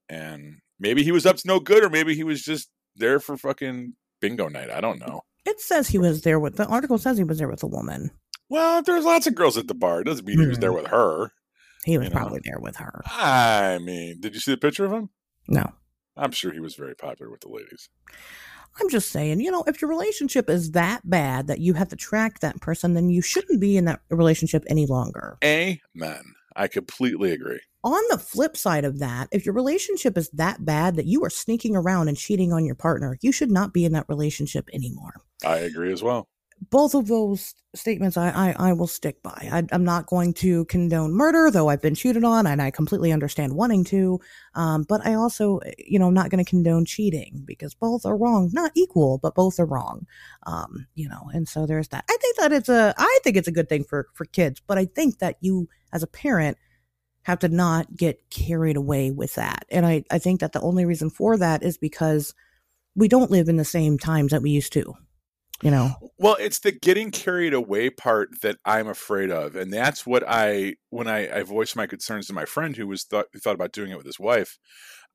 [0.10, 3.38] And maybe he was up to no good, or maybe he was just there for
[3.38, 4.70] fucking bingo night.
[4.70, 5.22] I don't know.
[5.46, 8.12] It says he was there with the article says he was there with a woman.
[8.50, 10.02] Well, there's lots of girls at the bar.
[10.02, 10.78] It doesn't mean he was there Hmm.
[10.78, 11.32] with her.
[11.84, 12.20] He was You know.
[12.20, 13.02] probably there with her.
[13.06, 15.10] I mean, did you see the picture of him?
[15.48, 15.74] No.
[16.18, 17.90] I'm sure he was very popular with the ladies.
[18.82, 21.96] I'm just saying, you know, if your relationship is that bad that you have to
[21.96, 25.38] track that person, then you shouldn't be in that relationship any longer.
[25.44, 26.24] Amen.
[26.56, 27.60] I completely agree.
[27.84, 31.30] On the flip side of that, if your relationship is that bad that you are
[31.30, 35.22] sneaking around and cheating on your partner, you should not be in that relationship anymore.
[35.46, 36.28] I agree as well.
[36.72, 39.50] Both of those statements I, I, I will stick by.
[39.52, 43.12] I, I'm not going to condone murder, though I've been cheated on and I completely
[43.12, 44.20] understand wanting to.
[44.56, 48.18] Um, but I also, you know, I'm not going to condone cheating because both are
[48.18, 48.50] wrong.
[48.54, 50.08] Not equal, but both are wrong.
[50.48, 52.06] Um, you know, and so there's that.
[52.10, 54.78] I think that it's a, I think it's a good thing for, for kids, but
[54.78, 56.58] I think that you as a parent
[57.24, 59.66] have to not get carried away with that.
[59.72, 62.36] And I, I think that the only reason for that is because
[62.96, 64.94] we don't live in the same times that we used to,
[65.64, 65.96] you know?
[66.20, 70.76] Well, it's the getting carried away part that I'm afraid of, and that's what I
[70.90, 73.92] when I, I voiced my concerns to my friend who was thought thought about doing
[73.92, 74.60] it with his wife.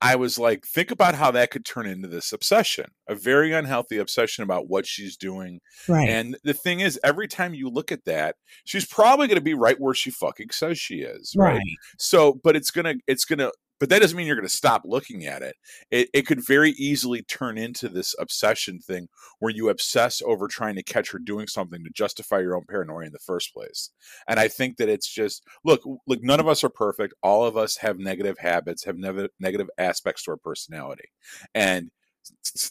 [0.01, 3.97] I was like, think about how that could turn into this obsession, a very unhealthy
[3.97, 5.59] obsession about what she's doing.
[5.87, 6.09] Right.
[6.09, 8.35] And the thing is, every time you look at that,
[8.65, 11.61] she's probably going to be right where she fucking says she is, right?
[11.99, 15.41] So, but it's gonna, it's gonna, but that doesn't mean you're gonna stop looking at
[15.41, 15.55] it.
[15.89, 19.07] It, it could very easily turn into this obsession thing
[19.39, 23.07] where you obsess over trying to catch her doing something to justify your own paranoia
[23.07, 23.89] in the first place.
[24.27, 27.15] And I think that it's just look, look, none of us are perfect.
[27.23, 31.09] All of us have negative habits, have negative aspects to our personality,
[31.55, 31.89] and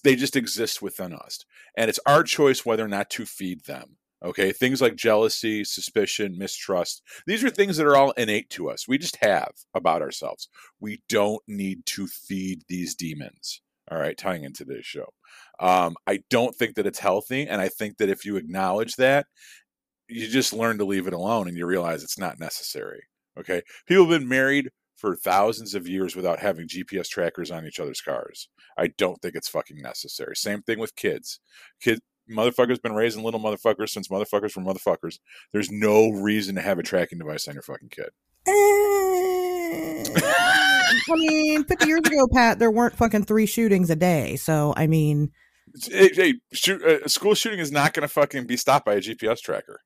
[0.04, 1.44] they just exist within us.
[1.76, 3.96] And it's our choice whether or not to feed them.
[4.22, 7.02] Okay, things like jealousy, suspicion, mistrust.
[7.26, 8.86] These are things that are all innate to us.
[8.86, 10.48] We just have about ourselves.
[10.78, 13.62] We don't need to feed these demons.
[13.90, 15.06] All right, tying into this show.
[15.58, 17.46] Um, I don't think that it's healthy.
[17.48, 19.26] And I think that if you acknowledge that,
[20.08, 23.02] you just learn to leave it alone and you realize it's not necessary.
[23.38, 23.62] Okay.
[23.86, 28.02] People have been married for thousands of years without having GPS trackers on each other's
[28.02, 28.48] cars.
[28.76, 30.36] I don't think it's fucking necessary.
[30.36, 31.40] Same thing with kids.
[31.80, 35.18] Kid motherfuckers been raising little motherfuckers since motherfuckers were motherfuckers.
[35.52, 38.10] There's no reason to have a tracking device on your fucking kid.
[38.46, 40.04] Eh,
[41.12, 44.36] I mean, 50 years ago, Pat, there weren't fucking three shootings a day.
[44.36, 45.30] So, I mean,
[45.90, 48.94] Hey, hey shoot, uh, a school shooting is not going to fucking be stopped by
[48.94, 49.80] a GPS tracker.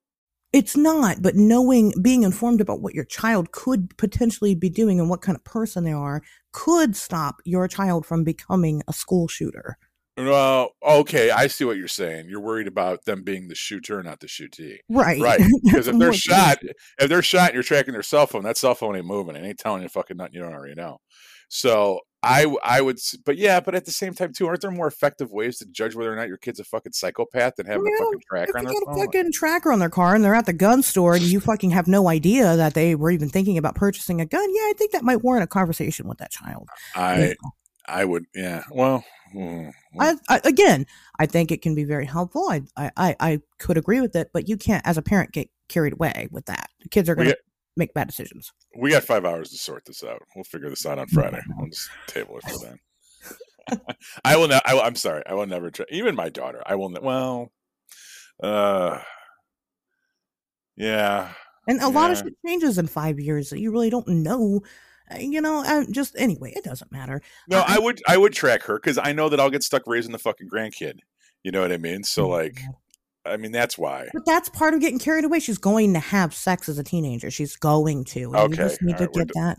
[0.53, 5.11] it's not, but knowing, being informed about what your child could potentially be doing and
[5.11, 9.77] what kind of person they are could stop your child from becoming a school shooter.
[10.17, 12.29] Well, okay, I see what you're saying.
[12.29, 14.79] You're worried about them being the shooter, not the shootee.
[14.89, 15.21] Right.
[15.21, 15.41] Right.
[15.65, 16.59] Because if they're shot,
[16.99, 19.35] if they're shot and you're tracking their cell phone, that cell phone ain't moving.
[19.35, 20.99] It ain't telling you fucking nothing you don't already know.
[21.49, 24.87] So I I would, but yeah, but at the same time too, aren't there more
[24.87, 27.99] effective ways to judge whether or not your kid's a fucking psychopath than having a
[27.99, 29.07] fucking tracker on their got a phone?
[29.07, 31.89] fucking tracker on their car and they're at the gun store and you fucking have
[31.89, 35.05] no idea that they were even thinking about purchasing a gun, yeah, I think that
[35.05, 36.69] might warrant a conversation with that child.
[36.95, 37.35] I
[37.87, 38.65] I would, yeah.
[38.71, 39.05] Well,
[39.35, 40.87] mm, I, I, again,
[41.19, 42.49] I think it can be very helpful.
[42.51, 45.93] I, I, I, could agree with it, but you can't, as a parent, get carried
[45.93, 46.71] away with that.
[46.91, 47.39] Kids are going to
[47.77, 48.53] make bad decisions.
[48.77, 50.23] We got five hours to sort this out.
[50.35, 51.41] We'll figure this out on Friday.
[51.57, 52.79] We'll just table it for then.
[54.25, 54.49] I will.
[54.49, 55.23] Ne- I, am sorry.
[55.27, 55.71] I will never.
[55.71, 55.87] Try.
[55.91, 56.63] Even my daughter.
[56.67, 56.91] I will.
[56.91, 57.51] Ne- well.
[58.43, 58.99] Uh.
[60.77, 61.33] Yeah.
[61.67, 61.87] And a yeah.
[61.89, 64.61] lot of shit changes in five years that you really don't know.
[65.11, 67.21] Uh, you know, I just anyway, it doesn't matter.
[67.49, 68.03] No, uh, I, I would.
[68.09, 71.01] I would track her because I know that I'll get stuck raising the fucking grandkid.
[71.43, 72.03] You know what I mean?
[72.05, 72.71] So like, mm-hmm.
[73.27, 74.09] I mean, that's why.
[74.13, 75.41] But that's part of getting carried away.
[75.41, 77.31] She's going to have sex as a teenager.
[77.31, 78.25] She's going to.
[78.25, 78.51] And okay.
[78.51, 79.59] You just need All to right, get that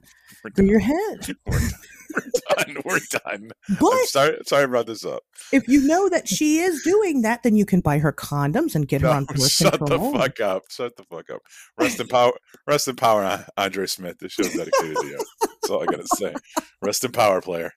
[0.55, 1.35] through your head.
[1.45, 1.59] We're,
[2.15, 2.77] we're done.
[2.85, 3.49] We're done.
[3.79, 5.23] But I'm sorry, sorry I brought this up.
[5.51, 8.87] If you know that she is doing that, then you can buy her condoms and
[8.87, 10.11] get no, her on birth Shut control.
[10.11, 10.63] the fuck up.
[10.69, 11.41] Shut the fuck up.
[11.79, 12.33] Rest in power.
[12.67, 14.17] Rest in power, Andre Smith.
[14.19, 15.19] This show's dedicated to you.
[15.41, 16.33] That's all I gotta say.
[16.81, 17.71] Rest in power, player.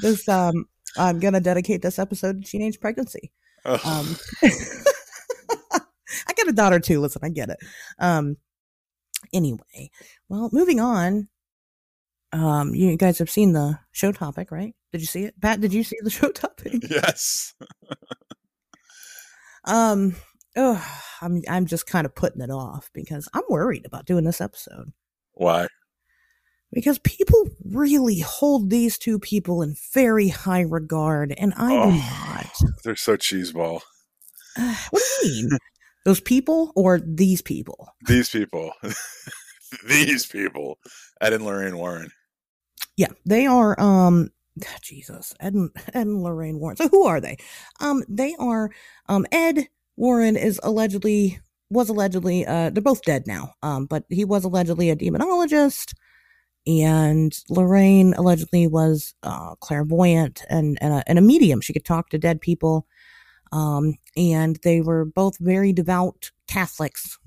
[0.00, 0.64] This um,
[0.96, 3.32] I'm gonna dedicate this episode to teenage pregnancy.
[3.64, 7.00] Um, I got a daughter too.
[7.00, 7.58] Listen, I get it.
[7.98, 8.36] Um,
[9.32, 9.90] anyway,
[10.28, 11.28] well, moving on.
[12.32, 14.74] Um, you guys have seen the show topic, right?
[14.92, 15.60] Did you see it, Pat?
[15.60, 16.82] Did you see the show topic?
[16.88, 17.54] Yes.
[19.64, 20.16] um.
[20.56, 20.84] Oh,
[21.20, 24.92] I'm I'm just kind of putting it off because I'm worried about doing this episode.
[25.34, 25.68] Why?
[26.72, 31.96] Because people really hold these two people in very high regard, and I oh, do
[31.96, 32.74] not.
[32.84, 33.80] They're so cheeseball.
[34.56, 35.58] Uh, what do you mean?
[36.04, 37.94] Those people or these people?
[38.06, 38.72] These people.
[39.86, 40.78] these people.
[41.20, 42.10] Ed and Lorraine Warren.
[42.96, 44.30] Yeah, they are um
[44.82, 46.76] Jesus, Ed and, Ed and Lorraine Warren.
[46.76, 47.36] So who are they?
[47.80, 48.70] Um they are
[49.08, 53.54] um Ed Warren is allegedly was allegedly uh they're both dead now.
[53.62, 55.92] Um but he was allegedly a demonologist
[56.70, 61.60] and Lorraine allegedly was uh clairvoyant and and a, and a medium.
[61.60, 62.86] She could talk to dead people
[63.52, 67.18] um, and they were both very devout Catholics.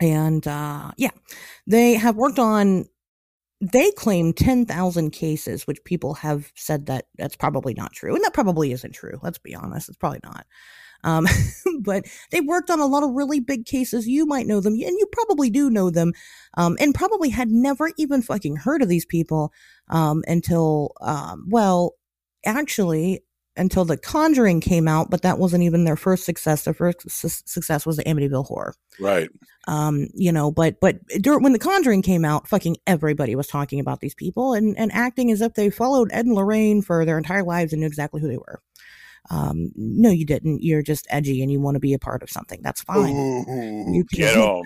[0.00, 1.10] And uh, yeah,
[1.66, 2.86] they have worked on,
[3.60, 8.14] they claim 10,000 cases, which people have said that that's probably not true.
[8.14, 9.18] And that probably isn't true.
[9.22, 10.46] Let's be honest, it's probably not.
[11.06, 11.26] Um,
[11.80, 14.06] but they worked on a lot of really big cases.
[14.06, 16.12] You might know them, and you probably do know them,
[16.58, 19.52] um, and probably had never even fucking heard of these people
[19.88, 21.92] um, until, um, well,
[22.44, 23.22] actually,
[23.56, 26.64] until The Conjuring came out, but that wasn't even their first success.
[26.64, 28.74] Their first su- success was the Amityville Horror.
[29.00, 29.30] Right.
[29.66, 33.80] Um, you know, but but during, when The Conjuring came out, fucking everybody was talking
[33.80, 37.16] about these people and and acting as if they followed Ed and Lorraine for their
[37.16, 38.60] entire lives and knew exactly who they were.
[39.30, 40.62] Um, no, you didn't.
[40.62, 42.60] You're just edgy and you want to be a part of something.
[42.62, 43.14] That's fine.
[43.14, 44.62] Ooh, you can get them.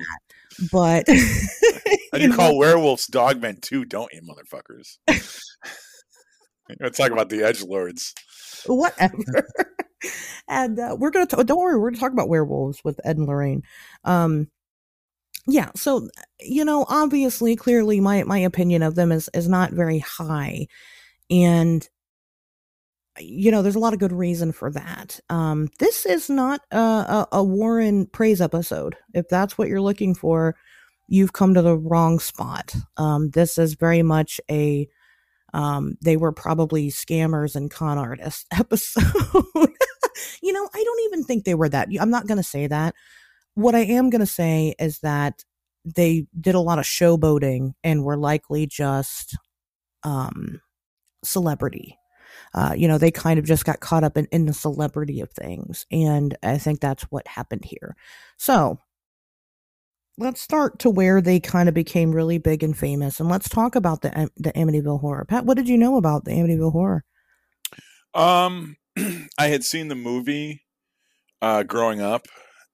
[0.71, 4.99] But and you, you call werewolves dogmen too, don't you, motherfuckers?
[6.81, 8.15] Let's talk about the edge lords.
[8.67, 9.49] whatever.
[10.49, 13.27] and uh, we're gonna t- don't worry, we're gonna talk about werewolves with Ed and
[13.27, 13.63] Lorraine.
[14.05, 14.49] Um,
[15.47, 16.09] yeah, so
[16.41, 20.67] you know, obviously, clearly, my my opinion of them is is not very high,
[21.29, 21.89] and
[23.21, 25.21] you know, there's a lot of good reason for that.
[25.29, 28.97] Um, this is not a, a, a Warren praise episode.
[29.15, 30.57] If that's what you're looking for,
[31.09, 32.75] you've come to the wrong spot.
[32.97, 34.89] Um, this is very much a
[35.53, 39.05] um, they were probably scammers and con artists episode.
[40.43, 41.89] you know, I don't even think they were that.
[42.01, 42.95] I'm not going to say that.
[43.55, 45.45] What I am going to say is that
[45.85, 49.37] they did a lot of showboating and were likely just
[50.05, 50.61] um,
[51.25, 51.97] celebrity.
[52.55, 55.31] Uh, you know, they kind of just got caught up in, in the celebrity of
[55.31, 55.87] things.
[55.91, 57.97] And I think that's what happened here.
[58.37, 58.81] So
[60.21, 63.75] let's start to where they kind of became really big and famous, and let's talk
[63.75, 65.25] about the the Amityville Horror.
[65.25, 67.05] Pat, what did you know about the Amityville Horror?
[68.15, 68.77] Um,
[69.39, 70.63] I had seen the movie
[71.43, 72.27] uh, growing up,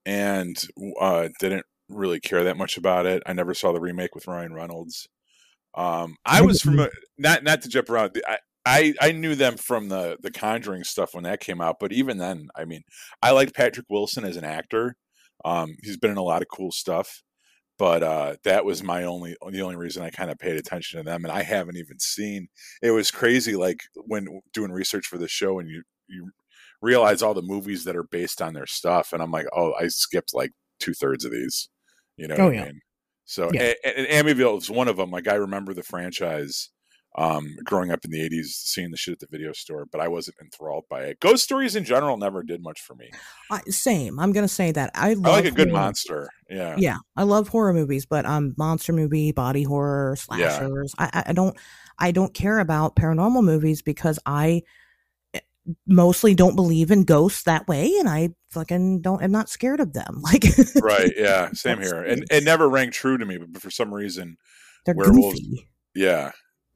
[0.05, 0.55] and
[0.99, 3.23] uh, didn't really care that much about it.
[3.25, 5.07] I never saw the remake with Ryan Reynolds.
[5.73, 8.19] Um, I was from not not to jump around.
[8.27, 11.93] I, I I knew them from the the Conjuring stuff when that came out, but
[11.93, 12.83] even then, I mean,
[13.21, 14.95] I liked Patrick Wilson as an actor.
[15.45, 17.21] Um, he's been in a lot of cool stuff
[17.77, 21.03] but uh, that was my only the only reason I kind of paid attention to
[21.03, 22.47] them, and I haven't even seen.
[22.81, 26.31] It was crazy, like when doing research for the show, and you you
[26.81, 29.87] realize all the movies that are based on their stuff, and I'm like, oh, I
[29.89, 31.69] skipped like two thirds of these,
[32.17, 32.35] you know.
[32.35, 32.63] Oh, yeah.
[32.63, 32.79] I mean?
[33.25, 33.73] So, yeah.
[33.83, 35.11] and, and Amityville is one of them.
[35.11, 36.69] Like I remember the franchise
[37.17, 40.07] um, growing up in the 80s, seeing the shit at the video store, but I
[40.07, 41.19] wasn't enthralled by it.
[41.19, 43.09] Ghost stories in general never did much for me.
[43.49, 44.19] Uh, same.
[44.19, 44.91] I'm going to say that.
[44.93, 45.81] I, I like a good horror.
[45.81, 46.29] monster.
[46.47, 46.75] Yeah.
[46.77, 46.97] Yeah.
[47.15, 50.93] I love horror movies, but um, monster movie, body horror, slashers.
[50.99, 51.09] Yeah.
[51.11, 51.57] I, I don't,
[51.97, 54.61] I don't care about paranormal movies because I,
[55.33, 55.39] eh,
[55.87, 59.91] mostly don't believe in ghosts that way and i fucking don't i'm not scared of
[59.91, 60.45] them like
[60.81, 64.37] right yeah same here and it never rang true to me but for some reason
[64.85, 66.31] they're werewolves goofy yeah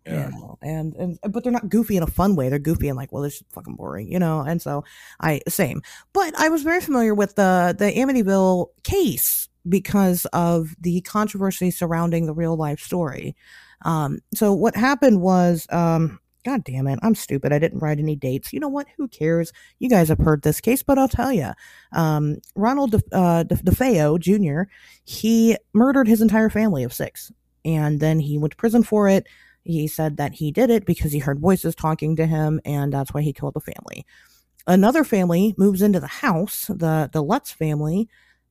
[0.06, 2.97] yeah you and and but they're not goofy in a fun way they're goofy and
[2.97, 4.84] like well this is fucking boring you know and so
[5.20, 5.82] i same
[6.14, 12.26] but i was very familiar with the the amityville case because of the controversy surrounding
[12.26, 13.36] the real life story
[13.84, 16.99] um so what happened was um God damn it.
[17.04, 17.54] I'm stupid.
[17.54, 18.52] I didn't write any dates.
[18.52, 18.88] You know what?
[18.97, 19.54] Who cares?
[19.80, 21.52] You guys have heard this case, but I'll tell you.
[21.93, 24.70] Um, Ronald De- uh, De- DeFeo Jr.,
[25.04, 27.32] he murdered his entire family of six.
[27.64, 29.28] And then he went to prison for it.
[29.64, 33.14] He said that he did it because he heard voices talking to him, and that's
[33.14, 34.05] why he killed the family.
[34.68, 38.09] Another family moves into the house, the, the Lutz family,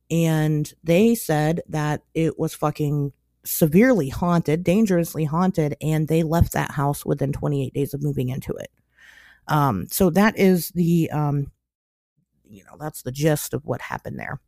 [0.09, 6.71] and they said that it was fucking severely haunted, dangerously haunted, and they left that
[6.71, 8.69] house within 28 days of moving into it.
[9.47, 11.51] Um, so that is the, um,
[12.47, 14.39] you know, that's the gist of what happened there.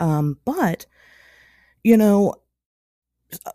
[0.00, 0.86] Um, but,
[1.82, 2.34] you know,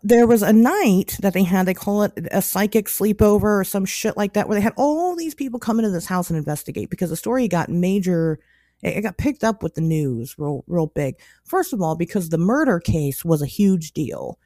[0.02, 3.84] there was a night that they had, they call it a psychic sleepover or some
[3.84, 6.90] shit like that, where they had all these people come into this house and investigate
[6.90, 8.38] because the story got major
[8.82, 11.14] it got picked up with the news real real big
[11.44, 14.38] first of all because the murder case was a huge deal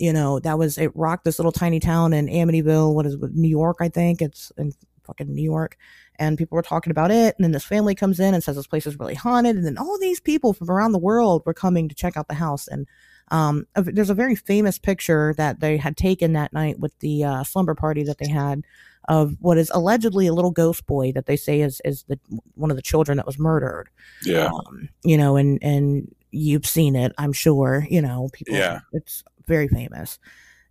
[0.00, 3.34] you know, that was it rocked this little tiny town in Amityville, what is it,
[3.34, 4.22] New York, I think.
[4.22, 4.72] It's in
[5.04, 5.76] fucking New York.
[6.18, 7.34] And people were talking about it.
[7.36, 9.56] And then this family comes in and says this place is really haunted.
[9.56, 12.34] And then all these people from around the world were coming to check out the
[12.34, 12.66] house.
[12.66, 12.88] And
[13.30, 17.44] um, there's a very famous picture that they had taken that night with the uh,
[17.44, 18.62] slumber party that they had
[19.08, 22.18] of what is allegedly a little ghost boy that they say is is the
[22.54, 23.88] one of the children that was murdered.
[24.24, 24.46] Yeah.
[24.46, 27.86] Um, you know, and and you've seen it, I'm sure.
[27.90, 28.54] You know, people.
[28.54, 28.80] Yeah.
[28.92, 30.18] It's very famous.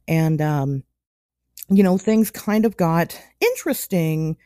[0.07, 0.83] And, um,
[1.69, 4.37] you know, things kind of got interesting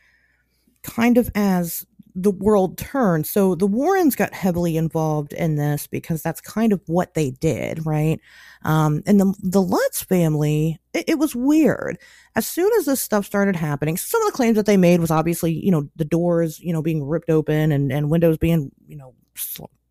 [0.82, 1.86] kind of as
[2.16, 3.26] the world turned.
[3.26, 7.86] So the Warrens got heavily involved in this because that's kind of what they did,
[7.86, 8.20] right?
[8.64, 11.98] Um, and the the Lutz family, it, it, was weird.
[12.36, 15.12] As soon as this stuff started happening, some of the claims that they made was
[15.12, 18.96] obviously, you know, the doors, you know, being ripped open and and windows being, you
[18.96, 19.16] know,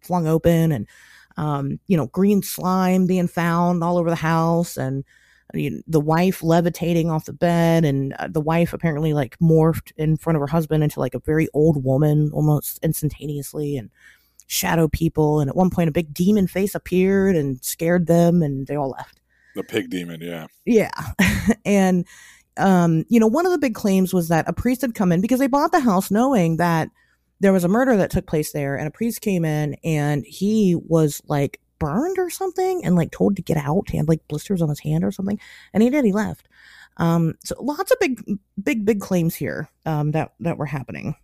[0.00, 0.86] flung open and
[1.36, 5.04] um, you know, green slime being found all over the house and
[5.54, 9.92] you know, the wife levitating off the bed and uh, the wife apparently like morphed
[9.96, 13.90] in front of her husband into like a very old woman almost instantaneously and
[14.46, 15.40] shadow people.
[15.40, 18.90] And at one point a big demon face appeared and scared them and they all
[18.90, 19.20] left.
[19.54, 20.46] The pig demon yeah.
[20.64, 20.90] Yeah.
[21.64, 22.06] And
[22.58, 25.20] um you know one of the big claims was that a priest had come in
[25.20, 26.90] because they bought the house knowing that
[27.40, 30.76] there was a murder that took place there and a priest came in and he
[30.86, 33.90] was like burned or something and like told to get out.
[33.90, 35.40] He had like blisters on his hand or something.
[35.74, 36.48] And he did, he left.
[36.98, 38.22] Um, so lots of big,
[38.62, 41.16] big, big claims here, um, that, that were happening.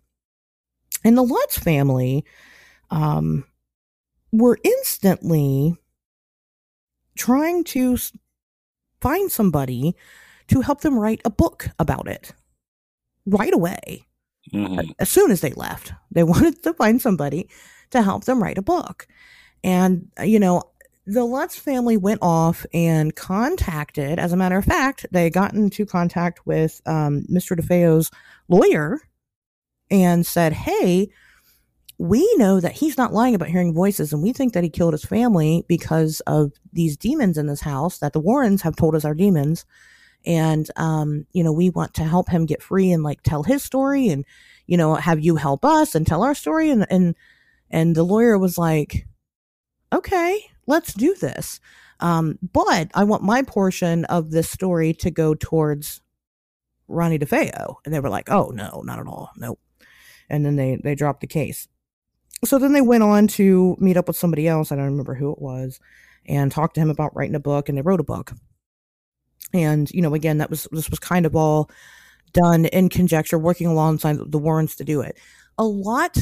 [1.03, 2.25] And the Lutz family,
[2.89, 3.45] um,
[4.31, 5.75] were instantly
[7.17, 7.97] trying to
[9.01, 9.95] find somebody
[10.47, 12.33] to help them write a book about it
[13.25, 14.05] right away
[14.53, 14.91] mm-hmm.
[14.99, 15.93] as soon as they left.
[16.11, 17.49] They wanted to find somebody
[17.91, 19.07] to help them write a book.
[19.63, 20.63] And, you know,
[21.05, 25.85] the Lutz family went off and contacted, as a matter of fact, they got into
[25.85, 27.59] contact with um, Mr.
[27.59, 28.11] DeFeo's
[28.47, 28.99] lawyer
[29.89, 31.09] and said, Hey,
[31.97, 34.93] we know that he's not lying about hearing voices, and we think that he killed
[34.93, 39.03] his family because of these demons in this house that the Warrens have told us
[39.03, 39.65] are demons
[40.25, 43.63] and um, you know we want to help him get free and like tell his
[43.63, 44.25] story and
[44.67, 47.15] you know have you help us and tell our story and and
[47.69, 49.07] and the lawyer was like
[49.93, 51.59] okay let's do this.
[52.01, 56.01] Um, but i want my portion of this story to go towards
[56.87, 57.75] ronnie defeo.
[57.85, 59.31] And they were like oh no not at all.
[59.37, 59.59] Nope.
[60.29, 61.67] And then they they dropped the case.
[62.45, 64.71] So then they went on to meet up with somebody else.
[64.71, 65.79] I don't remember who it was.
[66.25, 68.33] And talk to him about writing a book and they wrote a book.
[69.53, 71.69] And, you know, again, that was, this was kind of all
[72.33, 75.17] done in conjecture, working alongside the Warrens to do it.
[75.57, 76.17] A lot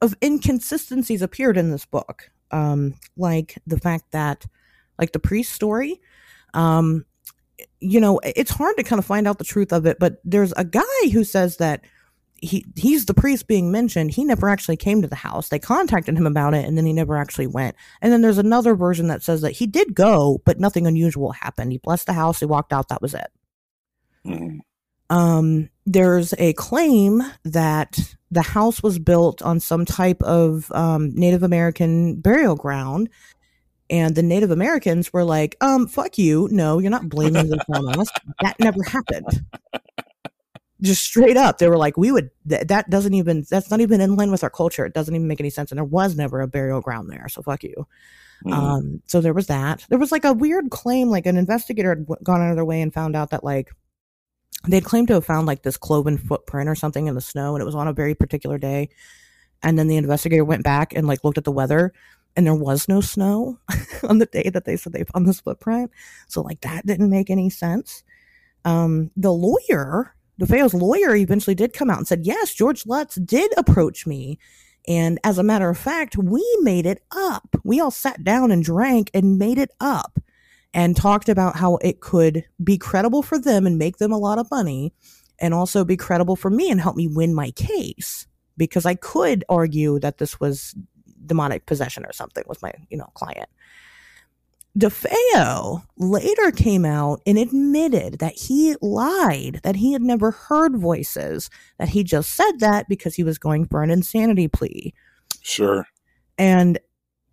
[0.00, 4.46] of inconsistencies appeared in this book, um, like the fact that,
[4.98, 6.00] like the priest story,
[6.54, 7.04] um,
[7.80, 10.52] you know, it's hard to kind of find out the truth of it, but there's
[10.56, 11.82] a guy who says that
[12.42, 14.10] he he's the priest being mentioned.
[14.10, 15.48] He never actually came to the house.
[15.48, 17.76] They contacted him about it, and then he never actually went.
[18.02, 21.72] And then there's another version that says that he did go, but nothing unusual happened.
[21.72, 22.40] He blessed the house.
[22.40, 22.88] He walked out.
[22.88, 23.28] That was it.
[24.26, 24.58] Mm-hmm.
[25.10, 27.98] Um, there's a claim that
[28.30, 33.08] the house was built on some type of um, Native American burial ground,
[33.88, 36.48] and the Native Americans were like, "Um, fuck you!
[36.50, 38.08] No, you're not blaming this on us.
[38.40, 39.44] That never happened."
[40.82, 44.00] just straight up they were like we would th- that doesn't even that's not even
[44.00, 46.40] in line with our culture it doesn't even make any sense and there was never
[46.40, 47.86] a burial ground there so fuck you
[48.44, 48.52] mm.
[48.52, 52.06] um so there was that there was like a weird claim like an investigator had
[52.22, 53.70] gone out of their way and found out that like
[54.68, 57.62] they'd claimed to have found like this cloven footprint or something in the snow and
[57.62, 58.88] it was on a very particular day
[59.62, 61.92] and then the investigator went back and like looked at the weather
[62.36, 63.58] and there was no snow
[64.08, 65.90] on the day that they said they found this footprint
[66.28, 68.02] so like that didn't make any sense
[68.64, 73.52] um the lawyer DeFeo's lawyer eventually did come out and said, yes, George Lutz did
[73.56, 74.38] approach me.
[74.86, 77.56] And as a matter of fact, we made it up.
[77.64, 80.20] We all sat down and drank and made it up
[80.76, 84.38] and talked about how it could be credible for them and make them a lot
[84.38, 84.92] of money
[85.38, 88.26] and also be credible for me and help me win my case
[88.58, 90.74] because I could argue that this was
[91.24, 93.48] demonic possession or something with my, you know, client.
[94.78, 101.48] DeFeo later came out and admitted that he lied, that he had never heard voices,
[101.78, 104.92] that he just said that because he was going for an insanity plea.
[105.40, 105.86] Sure.
[106.36, 106.78] And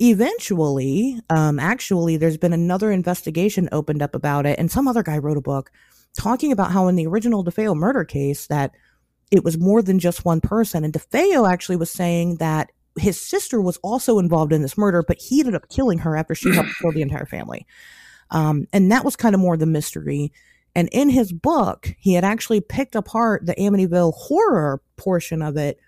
[0.04, 5.18] eventually, um, actually, there's been another investigation opened up about it, and some other guy
[5.18, 5.72] wrote a book
[6.18, 8.72] talking about how in the original DeFeo murder case that
[9.32, 10.84] it was more than just one person.
[10.84, 15.20] And DeFeo actually was saying that his sister was also involved in this murder, but
[15.20, 17.66] he ended up killing her after she helped kill the entire family.
[18.30, 20.32] Um, and that was kind of more the mystery.
[20.76, 25.80] And in his book, he had actually picked apart the Amityville horror portion of it,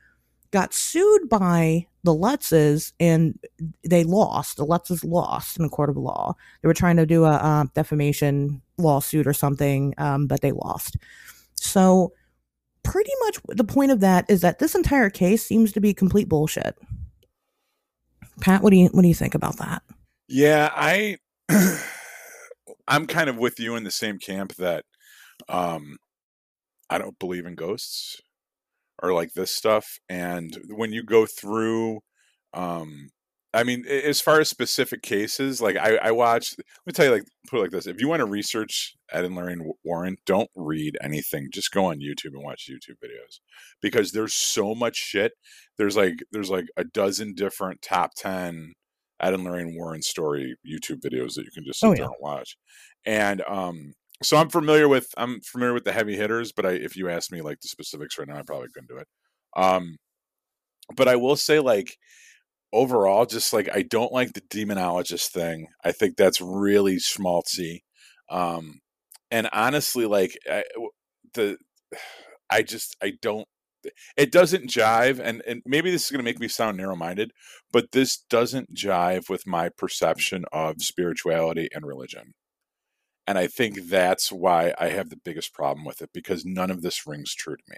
[0.52, 3.38] got sued by the Lutzes, and
[3.84, 4.58] they lost.
[4.58, 6.36] The Lutzes lost in a court of law.
[6.62, 10.98] They were trying to do a uh, defamation lawsuit or something, um, but they lost.
[11.56, 12.14] So
[12.84, 16.30] pretty much the point of that is that this entire case seems to be complete
[16.30, 16.78] bullshit.
[18.40, 19.82] Pat, what do you what do you think about that?
[20.28, 21.18] Yeah, I
[22.88, 24.86] I'm kind of with you in the same camp that
[25.50, 25.98] um
[26.90, 28.22] I don't believe in ghosts
[29.02, 32.00] or like this stuff and when you go through
[32.54, 33.10] um
[33.56, 36.58] I mean, as far as specific cases, like I, I watched.
[36.58, 39.24] Let me tell you, like put it like this: if you want to research Ed
[39.24, 41.48] and Lorraine Warren, don't read anything.
[41.54, 43.40] Just go on YouTube and watch YouTube videos
[43.82, 45.32] because there's so much shit.
[45.78, 48.74] There's like there's like a dozen different top ten
[49.22, 51.96] Ed and Lorraine Warren story YouTube videos that you can just sit oh, yeah.
[51.96, 52.58] there and watch.
[53.06, 53.94] And um,
[54.26, 57.32] so I'm familiar with I'm familiar with the heavy hitters, but I, if you ask
[57.32, 59.08] me like the specifics right now, I probably couldn't do it.
[59.56, 59.98] Um,
[60.96, 61.98] but I will say like
[62.74, 65.68] overall, just like I don't like the demonologist thing.
[65.84, 67.82] I think that's really schmaltzy.
[68.30, 68.80] Um,
[69.32, 70.64] and honestly, like I,
[71.34, 71.58] the,
[72.50, 73.48] I just I don't.
[74.18, 77.32] It doesn't jive, and and maybe this is going to make me sound narrow minded,
[77.72, 82.34] but this doesn't jive with my perception of spirituality and religion.
[83.28, 86.82] And I think that's why I have the biggest problem with it because none of
[86.82, 87.78] this rings true to me.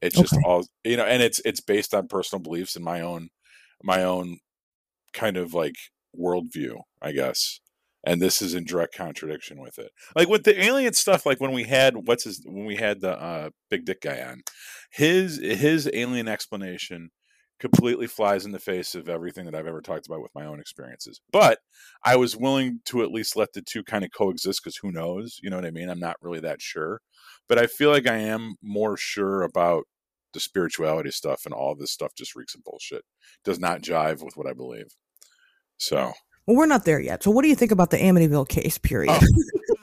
[0.00, 0.42] It's just okay.
[0.44, 3.28] all you know, and it's it's based on personal beliefs and my own
[3.84, 4.38] my own
[5.12, 5.76] kind of like
[6.18, 7.60] worldview, I guess.
[8.04, 9.92] And this is in direct contradiction with it.
[10.16, 13.20] Like with the alien stuff, like when we had what's his when we had the
[13.20, 14.42] uh, big dick guy on,
[14.90, 17.10] his his alien explanation
[17.62, 20.58] completely flies in the face of everything that I've ever talked about with my own
[20.58, 21.20] experiences.
[21.30, 21.60] But
[22.04, 25.38] I was willing to at least let the two kind of coexist because who knows?
[25.40, 25.88] You know what I mean?
[25.88, 27.00] I'm not really that sure.
[27.48, 29.84] But I feel like I am more sure about
[30.32, 33.02] the spirituality stuff and all this stuff just reeks of bullshit.
[33.44, 34.88] Does not jive with what I believe.
[35.76, 36.12] So
[36.46, 37.22] well, we're not there yet.
[37.22, 39.16] So what do you think about the Amityville case period?
[39.22, 39.74] Oh.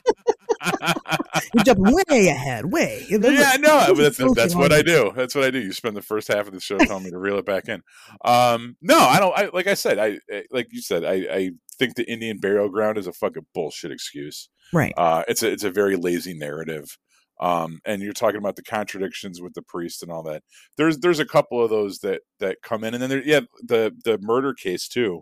[1.53, 3.05] You jump way ahead, way.
[3.09, 5.11] yeah, no, that's, that's what I do.
[5.15, 5.59] That's what I do.
[5.59, 7.81] You spend the first half of the show telling me to reel it back in.
[8.23, 9.37] Um, no, I don't.
[9.37, 12.69] I like I said, I, I like you said, I, I think the Indian burial
[12.69, 14.49] ground is a fucking bullshit excuse.
[14.73, 14.93] Right.
[14.97, 16.97] Uh, it's a it's a very lazy narrative.
[17.41, 20.43] Um, and you're talking about the contradictions with the priest and all that.
[20.77, 23.95] There's there's a couple of those that that come in, and then there, yeah, the
[24.03, 25.21] the murder case too.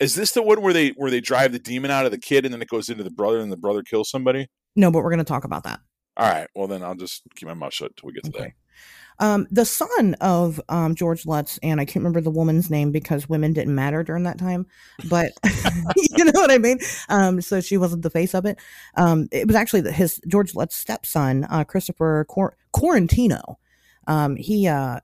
[0.00, 2.44] Is this the one where they where they drive the demon out of the kid
[2.44, 4.48] and then it goes into the brother and the brother kills somebody?
[4.76, 5.80] No, but we're going to talk about that.
[6.16, 6.48] All right.
[6.54, 8.44] Well, then I'll just keep my mouth shut until we get to okay.
[8.44, 8.52] that.
[9.20, 13.28] Um, the son of um, George Lutz, and I can't remember the woman's name because
[13.28, 14.66] women didn't matter during that time,
[15.08, 15.32] but
[15.96, 16.78] you know what I mean?
[17.08, 18.58] Um, so she wasn't the face of it.
[18.96, 23.56] Um, it was actually his George Lutz's stepson, uh, Christopher Cor- Quaratino.
[24.06, 25.00] Um, he, uh,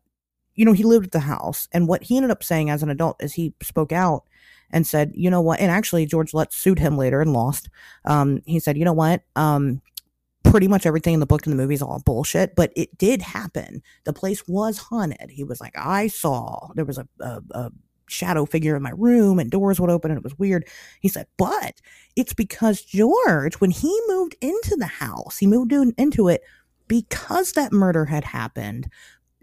[0.55, 2.91] you know, he lived at the house, and what he ended up saying as an
[2.91, 4.24] adult is he spoke out
[4.72, 5.60] and said, you know what?
[5.60, 7.68] And actually, George Lutz sued him later and lost.
[8.04, 9.22] Um, he said, you know what?
[9.36, 9.82] Um,
[10.44, 13.22] pretty much everything in the book and the movie is all bullshit, but it did
[13.22, 13.82] happen.
[14.04, 15.30] The place was haunted.
[15.30, 17.70] He was like, I saw there was a, a, a
[18.08, 20.66] shadow figure in my room and doors would open and it was weird.
[21.00, 21.80] He said, but
[22.16, 26.42] it's because George, when he moved into the house, he moved in, into it
[26.88, 28.90] because that murder had happened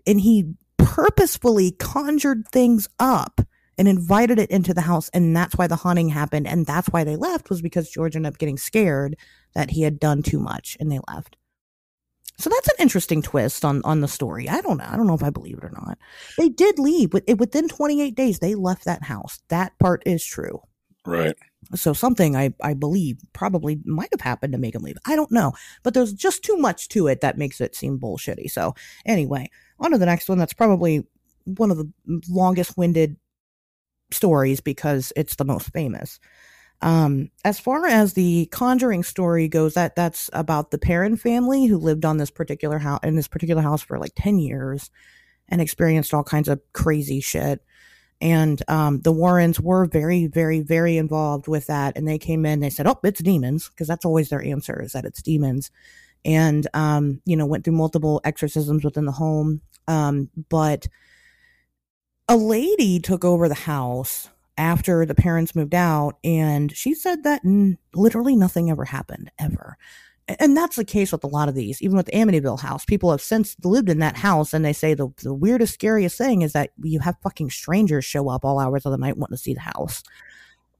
[0.05, 3.41] and he purposefully conjured things up
[3.77, 7.03] and invited it into the house and that's why the haunting happened and that's why
[7.03, 9.15] they left was because george ended up getting scared
[9.53, 11.37] that he had done too much and they left
[12.39, 15.15] so that's an interesting twist on on the story i don't know i don't know
[15.15, 15.97] if i believe it or not
[16.37, 20.61] they did leave within 28 days they left that house that part is true
[21.05, 21.35] right
[21.75, 24.97] so something I, I believe probably might have happened to make him leave.
[25.05, 25.53] I don't know.
[25.83, 28.49] But there's just too much to it that makes it seem bullshitty.
[28.49, 28.73] So
[29.05, 29.49] anyway,
[29.79, 30.37] on to the next one.
[30.37, 31.05] That's probably
[31.45, 31.91] one of the
[32.29, 33.17] longest winded
[34.11, 36.19] stories because it's the most famous.
[36.81, 41.77] Um, as far as the Conjuring story goes, that that's about the Perron family who
[41.77, 44.91] lived on this particular house in this particular house for like ten years
[45.49, 47.61] and experienced all kinds of crazy shit.
[48.19, 51.95] And um, the Warrens were very, very, very involved with that.
[51.95, 54.93] And they came in, they said, Oh, it's demons, because that's always their answer is
[54.93, 55.71] that it's demons.
[56.25, 59.61] And, um, you know, went through multiple exorcisms within the home.
[59.87, 60.87] Um, but
[62.27, 67.41] a lady took over the house after the parents moved out, and she said that
[67.45, 69.77] n- literally nothing ever happened, ever
[70.27, 72.83] and that's the case with a lot of these, even with the Amityville house.
[72.83, 76.41] People have since lived in that house and they say the, the weirdest, scariest thing
[76.41, 79.41] is that you have fucking strangers show up all hours of the night wanting to
[79.41, 80.03] see the house.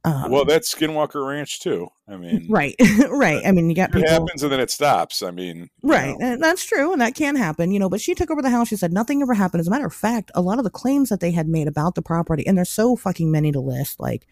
[0.08, 1.89] Um, well, that's Skinwalker Ranch too.
[2.08, 2.76] I mean, right,
[3.10, 3.41] right.
[3.45, 5.22] I mean, you got it people, happens and then it stops.
[5.22, 7.89] I mean, right, and that's true, and that can happen, you know.
[7.89, 8.70] But she took over the house.
[8.70, 9.60] She said nothing ever happened.
[9.60, 11.95] As a matter of fact, a lot of the claims that they had made about
[11.95, 14.28] the property, and there's so fucking many to list, like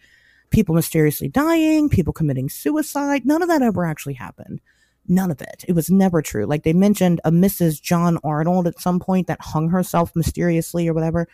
[0.50, 3.26] people mysteriously dying, people committing suicide.
[3.26, 4.60] None of that ever actually happened.
[5.08, 5.64] None of it.
[5.68, 6.46] It was never true.
[6.46, 7.82] Like they mentioned a Mrs.
[7.82, 11.28] John Arnold at some point that hung herself mysteriously or whatever.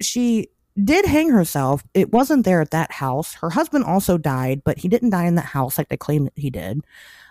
[0.00, 0.48] She
[0.84, 1.82] did hang herself.
[1.94, 3.34] It wasn't there at that house.
[3.34, 6.32] Her husband also died, but he didn't die in that house like they claim that
[6.36, 6.80] he did.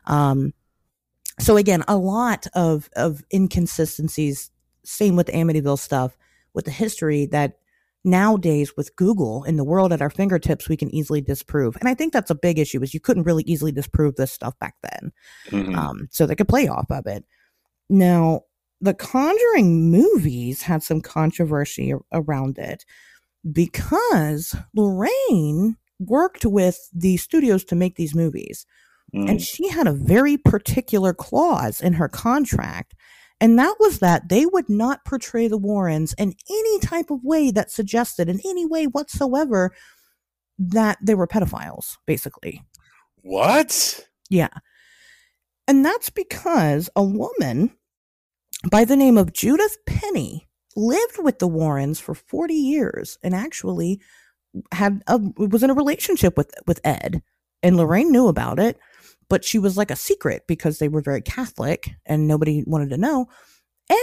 [0.06, 0.54] Um,
[1.40, 4.52] so again, a lot of of inconsistencies.
[4.84, 6.18] Same with the Amityville stuff,
[6.54, 7.60] with the history that
[8.04, 11.76] nowadays with Google in the world at our fingertips, we can easily disprove.
[11.78, 14.58] And I think that's a big issue is you couldn't really easily disprove this stuff
[14.60, 15.12] back then.
[15.50, 15.76] Mm-hmm.
[15.76, 17.26] Um, so they could play off of it.
[17.90, 18.42] Now,
[18.80, 22.86] the Conjuring movies had some controversy around it
[23.52, 28.66] because Lorraine worked with the studios to make these movies.
[29.16, 29.30] Mm.
[29.30, 32.94] And she had a very particular clause in her contract
[33.40, 37.52] and that was that they would not portray the Warrens in any type of way
[37.52, 39.72] that suggested, in any way whatsoever,
[40.58, 42.64] that they were pedophiles, basically.
[43.22, 44.08] What?
[44.30, 44.50] Yeah.
[45.68, 47.72] And that's because a woman
[48.72, 50.47] by the name of Judith Penney
[50.78, 54.00] lived with the Warrens for 40 years and actually
[54.72, 57.22] had a, was in a relationship with with Ed
[57.62, 58.80] and Lorraine knew about it
[59.30, 62.98] but she was like a secret because they were very Catholic and nobody wanted to
[62.98, 63.28] know.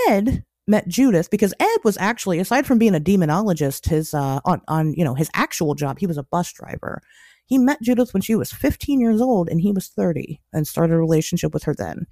[0.09, 4.61] Ed met Judith because Ed was actually, aside from being a demonologist, his uh, on
[4.69, 7.01] on you know his actual job, he was a bus driver.
[7.47, 10.95] He met Judith when she was 15 years old and he was 30 and started
[10.95, 12.07] a relationship with her then.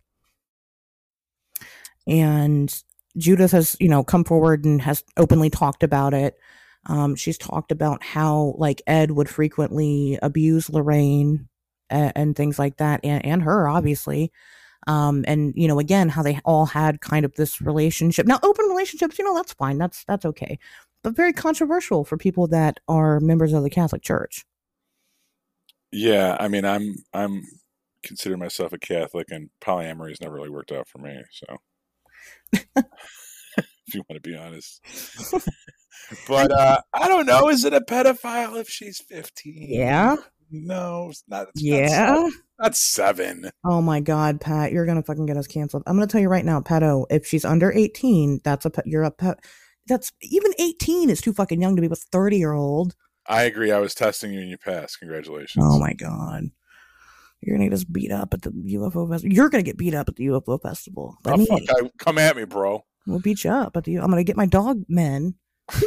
[2.06, 2.82] And
[3.16, 6.36] Judith has, you know, come forward and has openly talked about it.
[6.86, 11.48] Um, she's talked about how like Ed would frequently abuse Lorraine
[11.90, 14.32] and, and things like that, and, and her obviously.
[14.88, 18.26] Um, and you know, again, how they all had kind of this relationship.
[18.26, 19.78] Now, open relationships, you know, that's fine.
[19.78, 20.58] That's that's okay,
[21.04, 24.44] but very controversial for people that are members of the Catholic Church.
[25.92, 27.44] Yeah, I mean, I'm I'm
[28.02, 31.22] consider myself a Catholic, and polyamory has never really worked out for me.
[31.30, 31.58] So,
[32.52, 34.80] if you want to be honest,
[36.26, 37.48] but uh, I don't know.
[37.48, 39.66] Is it a pedophile if she's fifteen?
[39.68, 40.16] Yeah,
[40.50, 41.48] no, it's not.
[41.54, 42.28] It's yeah.
[42.58, 43.50] That's seven.
[43.64, 45.82] Oh my God, Pat, you're gonna fucking get us canceled.
[45.86, 49.10] I'm gonna tell you right now, Pato, if she's under 18, that's a you're a
[49.10, 49.38] pet.
[49.88, 52.94] That's even 18 is too fucking young to be with 30 year old.
[53.26, 53.72] I agree.
[53.72, 55.00] I was testing you and you passed.
[55.00, 55.64] Congratulations.
[55.66, 56.50] Oh my God.
[57.42, 59.34] You're gonna get us beat up at the UFO festival.
[59.34, 61.16] You're gonna get beat up at the UFO festival.
[61.26, 62.84] oh, I, come at me, bro.
[63.06, 63.96] We'll beat you up at the.
[63.96, 65.34] I'm gonna get my dog men.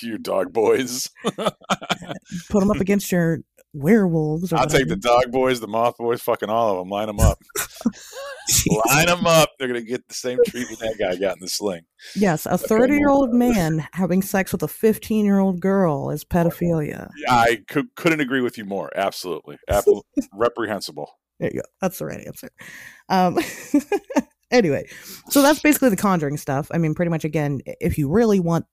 [0.00, 1.10] you dog boys.
[1.24, 3.40] Put them up against your
[3.74, 4.52] werewolves.
[4.52, 6.88] I'll take the dog boys, the moth boys, fucking all of them.
[6.88, 7.38] Line them up.
[8.86, 9.50] Line them up.
[9.58, 11.82] They're gonna get the same treatment that guy got in the sling.
[12.14, 17.08] Yes, a thirty-year-old man having sex with a fifteen-year-old girl is pedophilia.
[17.16, 18.90] Yeah, I could, couldn't agree with you more.
[18.96, 21.10] Absolutely, Apple reprehensible.
[21.40, 21.66] There you go.
[21.80, 22.50] That's the right answer.
[23.08, 23.38] Um,
[24.50, 24.86] anyway,
[25.28, 26.68] so that's basically the Conjuring stuff.
[26.72, 28.66] I mean, pretty much again, if you really want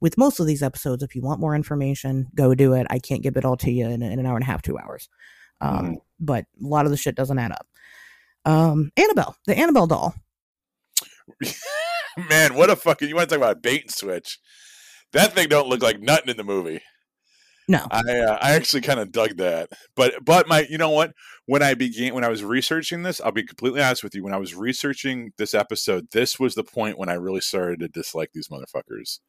[0.00, 2.86] with most of these episodes, if you want more information, go do it.
[2.90, 4.78] I can't give it all to you in, in an hour and a half, two
[4.78, 5.08] hours.
[5.60, 5.96] Um, mm.
[6.18, 7.66] But a lot of the shit doesn't add up.
[8.44, 10.14] Um, Annabelle, the Annabelle doll.
[12.28, 14.38] Man, what a fucking you want to talk about a bait and switch?
[15.12, 16.80] That thing don't look like nothing in the movie.
[17.70, 21.14] No, I uh, I actually kind of dug that, but but my you know what?
[21.46, 24.24] When I began when I was researching this, I'll be completely honest with you.
[24.24, 27.86] When I was researching this episode, this was the point when I really started to
[27.86, 29.20] dislike these motherfuckers.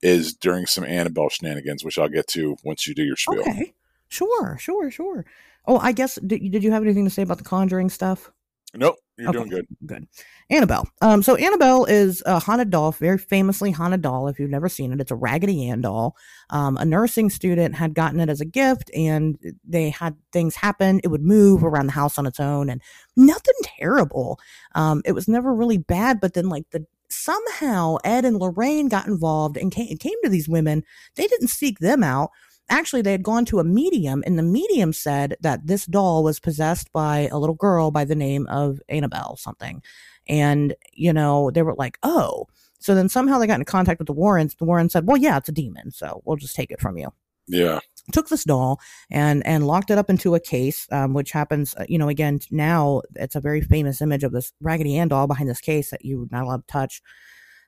[0.00, 3.40] Is during some Annabelle shenanigans, which I'll get to once you do your spiel.
[3.40, 3.74] Okay,
[4.08, 5.26] sure, sure, sure.
[5.66, 8.32] Oh, I guess did, did you have anything to say about the Conjuring stuff?
[8.72, 9.66] Nope, you're okay, doing good.
[9.86, 10.08] Good.
[10.50, 10.88] Annabelle.
[11.00, 14.28] Um, so Annabelle is a haunted doll, very famously haunted doll.
[14.28, 16.16] If you've never seen it, it's a Raggedy Ann doll.
[16.50, 21.00] Um, a nursing student had gotten it as a gift, and they had things happen.
[21.04, 22.82] It would move around the house on its own, and
[23.16, 24.40] nothing terrible.
[24.74, 29.06] Um, it was never really bad, but then like the somehow Ed and Lorraine got
[29.06, 30.84] involved and came, came to these women.
[31.16, 32.30] They didn't seek them out
[32.70, 36.40] actually they had gone to a medium and the medium said that this doll was
[36.40, 39.82] possessed by a little girl by the name of Annabelle something.
[40.28, 42.46] And, you know, they were like, oh.
[42.78, 44.54] So then somehow they got in contact with the Warrens.
[44.54, 45.90] The Warrens said, well, yeah, it's a demon.
[45.90, 47.08] So we'll just take it from you.
[47.46, 47.80] Yeah.
[48.12, 51.84] Took this doll and and locked it up into a case, um, which happens, uh,
[51.88, 55.48] you know, again now it's a very famous image of this Raggedy Ann doll behind
[55.48, 57.02] this case that you're not allowed to touch.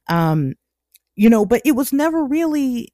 [0.08, 0.54] Um,
[1.14, 2.92] you know, but it was never really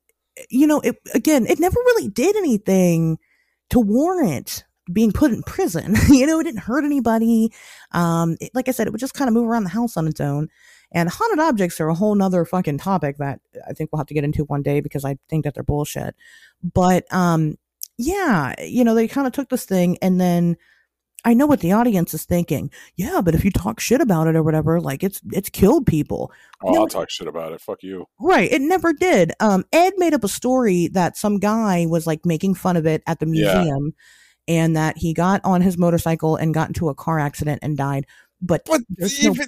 [0.50, 3.18] you know, it, again, it never really did anything
[3.70, 5.96] to warrant being put in prison.
[6.08, 7.52] you know, it didn't hurt anybody.
[7.92, 10.06] Um, it, like I said, it would just kind of move around the house on
[10.06, 10.48] its own.
[10.90, 14.14] And haunted objects are a whole nother fucking topic that I think we'll have to
[14.14, 16.14] get into one day because I think that they're bullshit.
[16.62, 17.58] But um,
[17.98, 20.56] yeah, you know, they kind of took this thing and then
[21.24, 22.70] I know what the audience is thinking.
[22.96, 26.32] Yeah, but if you talk shit about it or whatever, like it's it's killed people.
[26.62, 27.60] Oh, no, I'll talk shit about it.
[27.60, 28.06] Fuck you.
[28.20, 28.50] Right.
[28.50, 29.32] It never did.
[29.40, 33.02] Um, Ed made up a story that some guy was like making fun of it
[33.06, 33.94] at the museum
[34.46, 34.56] yeah.
[34.56, 38.06] and that he got on his motorcycle and got into a car accident and died.
[38.40, 39.44] But, but there's even, no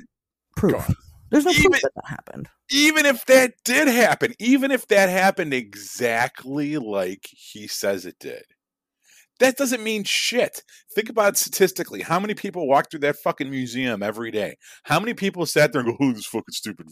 [0.56, 0.90] proof.
[1.30, 2.48] There's no even, proof that that happened.
[2.70, 8.42] Even if that did happen, even if that happened exactly like he says it did,
[9.40, 10.62] that doesn't mean shit.
[10.94, 12.02] Think about statistically.
[12.02, 14.56] How many people walk through that fucking museum every day?
[14.84, 16.86] How many people sat there and go, oh, this fucking stupid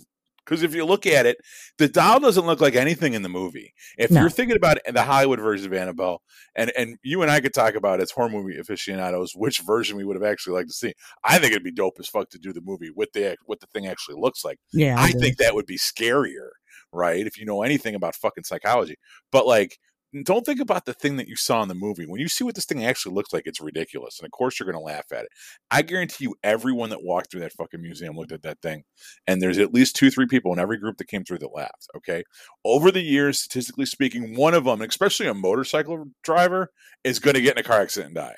[0.48, 1.36] because if you look at it,
[1.76, 3.74] the doll doesn't look like anything in the movie.
[3.98, 4.20] If no.
[4.20, 6.22] you're thinking about the Hollywood version of Annabelle,
[6.54, 10.04] and and you and I could talk about as horror movie aficionados which version we
[10.04, 10.94] would have actually liked to see.
[11.22, 13.66] I think it'd be dope as fuck to do the movie with the what the
[13.66, 14.58] thing actually looks like.
[14.72, 16.48] Yeah, I, I think that would be scarier,
[16.92, 17.26] right?
[17.26, 18.96] If you know anything about fucking psychology,
[19.30, 19.78] but like
[20.24, 22.06] don't think about the thing that you saw in the movie.
[22.06, 24.18] When you see what this thing actually looks like, it's ridiculous.
[24.18, 25.28] And of course, you're going to laugh at it.
[25.70, 28.84] I guarantee you, everyone that walked through that fucking museum looked at that thing.
[29.26, 31.88] And there's at least two, three people in every group that came through that laughed.
[31.96, 32.22] Okay.
[32.64, 36.70] Over the years, statistically speaking, one of them, especially a motorcycle driver,
[37.04, 38.36] is going to get in a car accident and die.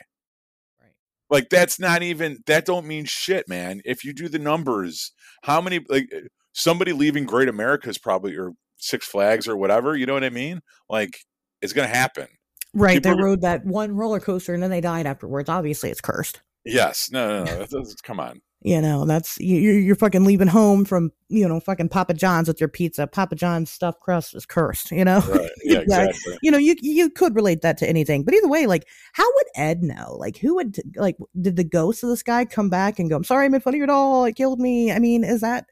[0.80, 0.92] Right.
[1.30, 3.80] Like, that's not even, that don't mean shit, man.
[3.84, 5.12] If you do the numbers,
[5.44, 6.10] how many, like,
[6.52, 10.30] somebody leaving Great America is probably, or Six Flags or whatever, you know what I
[10.30, 10.60] mean?
[10.88, 11.20] Like,
[11.62, 12.28] it's going to happen.
[12.74, 13.02] Right.
[13.02, 15.48] People they rode that one roller coaster and then they died afterwards.
[15.48, 16.40] Obviously, it's cursed.
[16.64, 17.10] Yes.
[17.10, 17.84] No, no, no.
[18.02, 18.40] come on.
[18.62, 22.60] You know, that's you're you're fucking leaving home from you know fucking Papa John's with
[22.60, 23.06] your pizza.
[23.06, 24.90] Papa John's stuffed crust is cursed.
[24.90, 25.50] You know, right.
[25.64, 26.36] yeah, exactly.
[26.42, 29.46] you know, you you could relate that to anything, but either way, like, how would
[29.54, 30.14] Ed know?
[30.18, 31.16] Like, who would like?
[31.40, 33.16] Did the ghost of this guy come back and go?
[33.16, 34.26] I'm sorry, I made fun of your doll.
[34.26, 34.92] It killed me.
[34.92, 35.64] I mean, is that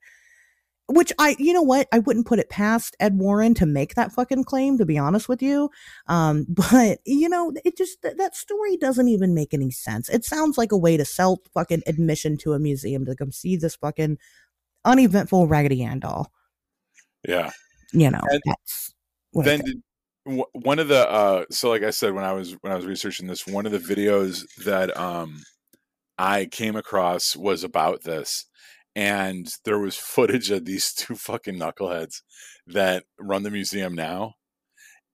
[0.89, 4.11] which I, you know what, I wouldn't put it past Ed Warren to make that
[4.13, 5.71] fucking claim, to be honest with you.
[6.07, 10.09] Um, but you know, it just th- that story doesn't even make any sense.
[10.09, 13.57] It sounds like a way to sell fucking admission to a museum to come see
[13.57, 14.19] this fucking
[14.85, 16.33] uneventful Raggedy Ann doll.
[17.27, 17.51] Yeah,
[17.93, 19.83] you know, and then did,
[20.25, 23.27] one of the uh, so like I said when I was when I was researching
[23.27, 25.43] this, one of the videos that um
[26.17, 28.47] I came across was about this
[28.99, 32.23] and there was footage of these two fucking knuckleheads
[32.67, 34.35] that run the museum now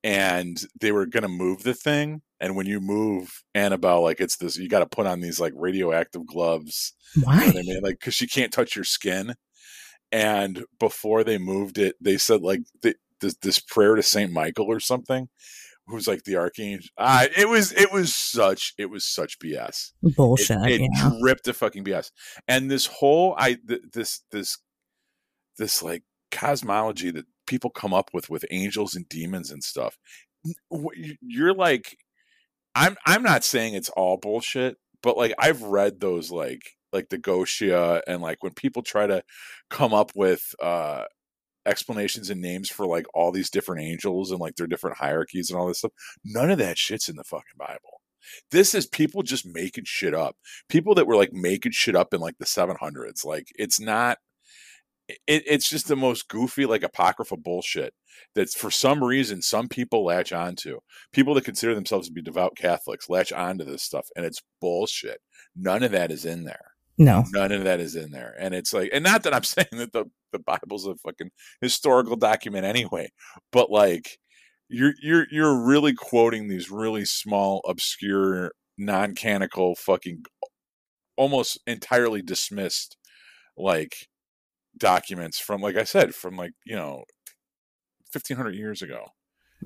[0.02, 4.36] and they were going to move the thing and when you move annabelle like it's
[4.36, 7.80] this you got to put on these like radioactive gloves why you know I mean?
[7.82, 9.34] like because she can't touch your skin
[10.10, 14.66] and before they moved it they said like they, this, this prayer to saint michael
[14.66, 15.28] or something
[15.86, 16.88] who's like the archangel.
[16.96, 20.58] Uh, it was it was such it was such BS bullshit.
[20.62, 21.10] It, it yeah.
[21.20, 22.10] dripped of fucking BS.
[22.48, 24.58] And this whole I th- this this
[25.58, 29.98] this like cosmology that people come up with with angels and demons and stuff.
[31.20, 31.96] You're like,
[32.74, 36.62] I'm I'm not saying it's all bullshit, but like I've read those like
[36.92, 39.22] like the Goetia and like when people try to
[39.68, 41.04] come up with uh
[41.66, 45.58] explanations and names for like all these different angels and like their different hierarchies and
[45.58, 45.92] all this stuff.
[46.24, 48.00] None of that shit's in the fucking Bible.
[48.50, 50.36] This is people just making shit up.
[50.68, 53.24] People that were like making shit up in like the 700s.
[53.24, 54.18] Like it's not
[55.08, 57.92] it, it's just the most goofy, like apocryphal bullshit
[58.34, 60.78] that for some reason some people latch onto.
[61.12, 65.20] People that consider themselves to be devout Catholics latch onto this stuff, and it's bullshit.
[65.54, 66.73] None of that is in there.
[66.96, 69.68] No, none of that is in there, and it's like, and not that I'm saying
[69.72, 71.30] that the the Bible's a fucking
[71.60, 73.10] historical document anyway,
[73.52, 74.18] but like
[74.68, 80.22] you're you're you're really quoting these really small, obscure, non-canonical, fucking
[81.16, 82.96] almost entirely dismissed
[83.56, 84.08] like
[84.78, 87.04] documents from like I said from like you know
[88.12, 89.06] 1500 years ago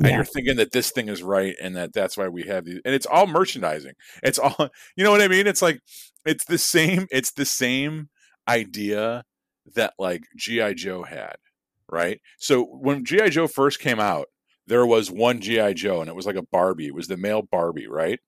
[0.04, 2.80] and you're thinking that this thing is right and that that's why we have these
[2.84, 3.94] and it's all merchandising.
[4.22, 4.56] It's all
[4.96, 5.46] you know what i mean?
[5.46, 5.80] It's like
[6.24, 8.08] it's the same it's the same
[8.48, 9.24] idea
[9.74, 11.36] that like gi joe had
[11.90, 12.20] right?
[12.38, 14.26] So when gi joe first came out
[14.66, 16.86] there was one gi joe and it was like a barbie.
[16.86, 18.20] It was the male barbie right?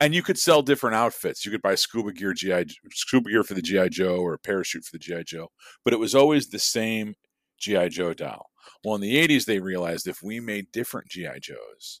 [0.00, 1.44] And you could sell different outfits.
[1.44, 4.84] You could buy scuba gear, GI scuba gear for the GI Joe, or a parachute
[4.84, 5.48] for the GI Joe,
[5.84, 7.14] but it was always the same
[7.58, 8.51] GI Joe doll.
[8.84, 12.00] Well, in the '80s, they realized if we made different GI Joes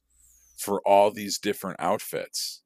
[0.56, 2.62] for all these different outfits,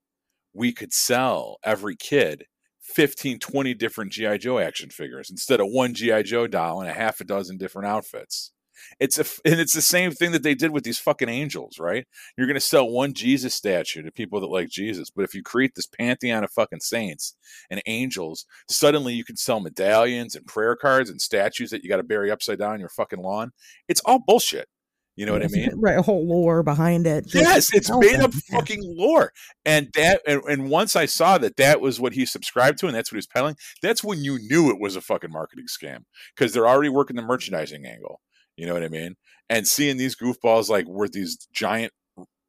[0.52, 2.44] we could sell every kid
[2.82, 6.94] 15, 20 different GI Joe action figures instead of one GI Joe doll and a
[6.94, 8.52] half a dozen different outfits.
[9.00, 12.06] It's a and it's the same thing that they did with these fucking angels, right?
[12.36, 15.42] You're going to sell one Jesus statue to people that like Jesus, but if you
[15.42, 17.34] create this pantheon of fucking saints
[17.70, 21.96] and angels, suddenly you can sell medallions and prayer cards and statues that you got
[21.96, 23.52] to bury upside down your fucking lawn.
[23.88, 24.68] It's all bullshit.
[25.16, 25.70] You know what I mean?
[25.76, 27.32] Right, a whole lore behind it.
[27.32, 29.32] Yes, it's made up fucking lore.
[29.64, 32.94] And that, and, and, once I saw that that was what he subscribed to, and
[32.94, 36.04] that's what he's peddling, that's when you knew it was a fucking marketing scam
[36.36, 38.20] because they're already working the merchandising angle.
[38.56, 39.16] You know what I mean?
[39.48, 41.92] And seeing these goofballs like with these giant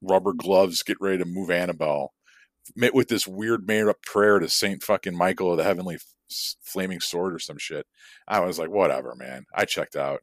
[0.02, 2.14] rubber gloves get ready to move Annabelle
[2.94, 5.98] with this weird made up prayer to Saint fucking Michael of the Heavenly
[6.64, 7.86] Flaming Sword or some shit.
[8.28, 9.46] I was like, whatever, man.
[9.54, 10.20] I checked out.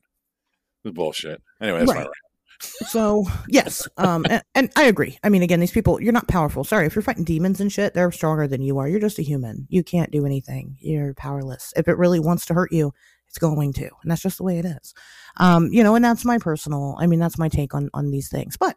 [0.84, 1.42] It was bullshit.
[1.60, 1.98] Anyway, that's right.
[1.98, 2.14] my rant.
[2.62, 5.18] so yes, um, and, and, I agree.
[5.24, 6.62] I mean, again, these people, you're not powerful.
[6.62, 8.88] Sorry, if you're fighting demons and shit, they're stronger than you are.
[8.88, 9.66] You're just a human.
[9.70, 10.76] You can't do anything.
[10.78, 11.72] You're powerless.
[11.76, 12.92] If it really wants to hurt you,
[13.34, 14.94] it's going to, and that's just the way it is.
[15.38, 16.96] Um, you know, and that's my personal.
[17.00, 18.56] I mean, that's my take on on these things.
[18.56, 18.76] But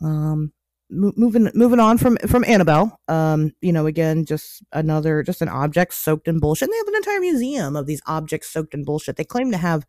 [0.00, 0.52] um,
[0.88, 2.98] moving moving on from from Annabelle.
[3.06, 6.68] Um, you know, again, just another just an object soaked in bullshit.
[6.68, 9.16] And they have an entire museum of these objects soaked in bullshit.
[9.16, 9.86] They claim to have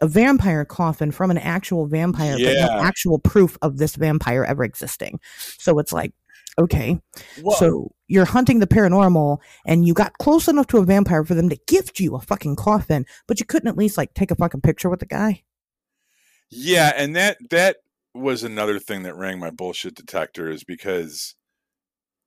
[0.00, 2.66] a vampire coffin from an actual vampire, yeah.
[2.68, 5.18] but no actual proof of this vampire ever existing.
[5.58, 6.12] So it's like,
[6.58, 7.00] okay,
[7.40, 7.54] Whoa.
[7.54, 11.48] so you're hunting the paranormal and you got close enough to a vampire for them
[11.48, 14.60] to gift you a fucking coffin, but you couldn't at least like take a fucking
[14.60, 15.42] picture with the guy.
[16.50, 17.78] Yeah, and that that
[18.14, 21.34] was another thing that rang my bullshit detector is because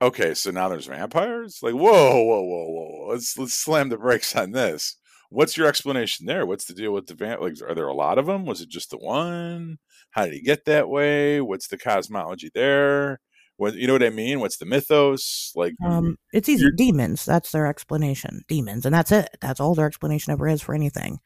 [0.02, 1.60] okay, so now there's vampires?
[1.62, 3.08] Like, whoa, whoa, whoa, whoa.
[3.10, 4.98] Let's let's slam the brakes on this.
[5.30, 6.46] What's your explanation there?
[6.46, 7.42] What's the deal with the vamp?
[7.42, 8.46] Like, are there a lot of them?
[8.46, 9.78] Was it just the one?
[10.12, 11.42] How did he get that way?
[11.42, 13.20] What's the cosmology there?
[13.58, 14.40] What you know what I mean?
[14.40, 15.52] What's the mythos?
[15.56, 16.68] Like um, it's easy.
[16.76, 17.26] Demons.
[17.26, 18.42] That's their explanation.
[18.48, 19.36] Demons, and that's it.
[19.42, 21.20] That's all their explanation ever is for anything.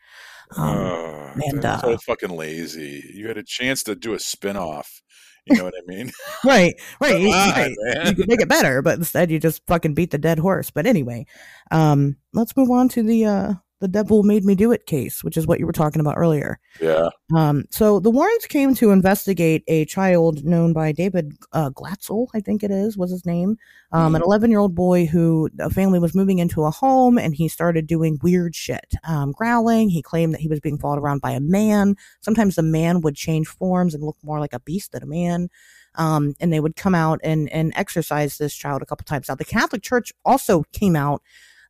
[0.56, 3.04] Um, uh, and uh, so fucking lazy.
[3.14, 5.02] You had a chance to do a spin-off.
[5.46, 6.12] You know what I mean?
[6.46, 7.20] right, right.
[7.20, 8.08] You, on, right.
[8.08, 10.70] you could make it better, but instead you just fucking beat the dead horse.
[10.70, 11.26] But anyway,
[11.72, 15.36] um, let's move on to the uh, the devil made me do it case, which
[15.36, 16.60] is what you were talking about earlier.
[16.80, 17.10] Yeah.
[17.36, 22.42] Um, so the Warrens came to investigate a child known by David uh, Glatzel, I
[22.42, 23.58] think it is, was his name.
[23.92, 27.18] Um, mm An 11 year old boy who a family was moving into a home
[27.18, 29.90] and he started doing weird shit, um, growling.
[29.90, 31.96] He claimed that he was being followed around by a man.
[32.22, 35.50] Sometimes the man would change forms and look more like a beast than a man.
[35.96, 39.28] Um, and they would come out and, and exercise this child a couple times.
[39.28, 41.22] Now, the Catholic Church also came out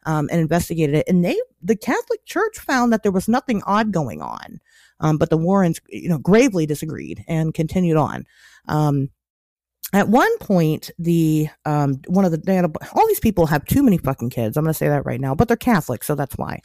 [0.05, 1.07] um, and investigated it.
[1.07, 4.59] And they, the Catholic Church found that there was nothing odd going on.
[4.99, 8.25] Um, but the Warrens, you know, gravely disagreed and continued on.
[8.67, 9.09] Um,
[9.93, 13.65] at one point, the um, one of the they had a, all these people have
[13.65, 14.55] too many fucking kids.
[14.55, 16.61] I'm going to say that right now, but they're Catholic, so that's why.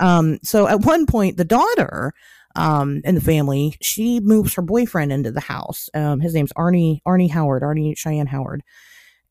[0.00, 2.12] Um, so at one point, the daughter
[2.56, 5.88] um, in the family, she moves her boyfriend into the house.
[5.94, 8.62] Um, his name's Arnie Arnie Howard, Arnie Cheyenne Howard,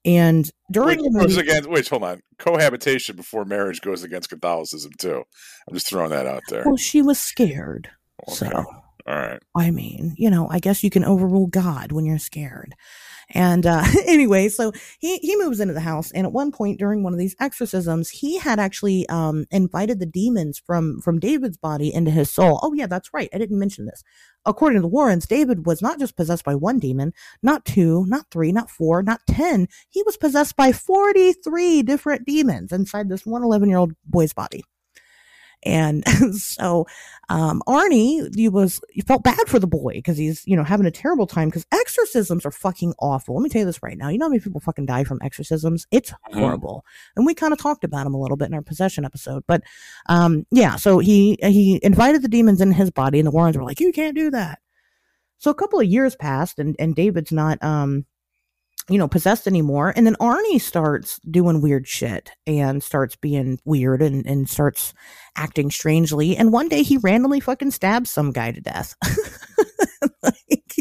[0.06, 2.22] and during which goes against wait, hold on.
[2.38, 5.24] Cohabitation before marriage goes against Catholicism too.
[5.68, 6.64] I'm just throwing that out there.
[6.66, 7.90] Well, she was scared.
[8.28, 8.36] Okay.
[8.36, 8.66] So
[9.06, 9.42] all right.
[9.56, 12.76] I mean, you know, I guess you can overrule God when you're scared.
[13.30, 17.04] And uh, anyway, so he he moves into the house, and at one point during
[17.04, 21.94] one of these exorcisms, he had actually um, invited the demons from from David's body
[21.94, 22.60] into his soul.
[22.62, 23.30] Oh yeah, that's right.
[23.34, 24.04] I didn't mention this.
[24.46, 28.26] According to the Warrens, David was not just possessed by one demon, not two, not
[28.30, 29.68] three, not four, not ten.
[29.90, 34.34] He was possessed by forty three different demons inside this one 11 year old boy's
[34.34, 34.64] body.
[35.66, 36.04] And
[36.36, 36.86] so
[37.30, 40.86] um, Arnie, you was you felt bad for the boy because he's you know having
[40.86, 43.36] a terrible time because exorcisms are fucking awful.
[43.36, 44.10] Let me tell you this right now.
[44.10, 45.88] You know how many people fucking die from exorcisms?
[45.92, 46.40] It's Mhm.
[46.40, 46.86] horrible.
[47.16, 49.44] And we kind of talked about him a little bit in our possession episode.
[49.48, 49.64] But
[50.08, 53.64] um, yeah, so he he invited the demons in his body, and the Warrens were
[53.64, 54.60] like, "You can't do that."
[55.38, 58.06] So a couple of years passed, and and David's not um
[58.90, 59.94] you know, possessed anymore.
[59.96, 64.94] And then Arnie starts doing weird shit and starts being weird and, and starts
[65.38, 66.36] acting strangely.
[66.36, 68.96] And one day he randomly fucking stabs some guy to death.
[70.24, 70.76] like,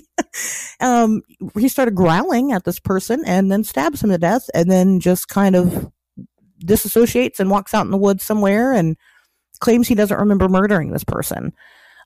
[0.81, 1.23] um,
[1.57, 5.29] he started growling at this person and then stabs him to death and then just
[5.29, 5.91] kind of
[6.65, 8.97] disassociates and walks out in the woods somewhere and
[9.61, 11.53] claims he doesn't remember murdering this person.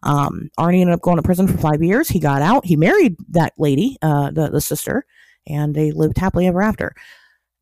[0.03, 2.09] Um, Arnie ended up going to prison for five years.
[2.09, 2.67] He got out.
[2.67, 5.07] He married that lady, uh, the, the sister
[5.47, 6.95] and they lived happily ever after.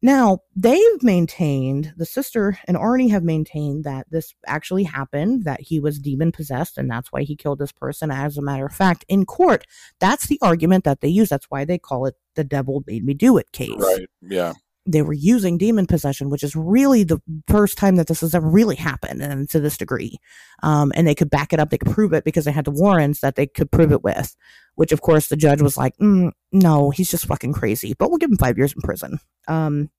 [0.04, 5.80] Now, they've maintained, the sister and Arnie have maintained that this actually happened, that he
[5.80, 8.10] was demon possessed, and that's why he killed this person.
[8.10, 9.64] As a matter of fact, in court,
[10.00, 11.30] that's the argument that they use.
[11.30, 14.06] That's why they call it the devil made me do it case Right.
[14.20, 14.52] Yeah.
[14.86, 18.48] They were using demon possession, which is really the first time that this has ever
[18.48, 20.18] really happened, and to this degree.
[20.62, 22.70] Um, and they could back it up, they could prove it because they had the
[22.70, 24.36] warrants that they could prove it with.
[24.74, 28.18] Which, of course, the judge was like, mm, "No, he's just fucking crazy," but we'll
[28.18, 29.18] give him five years in prison.
[29.48, 29.90] Um,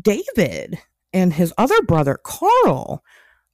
[0.00, 0.78] David
[1.12, 3.02] and his other brother Carl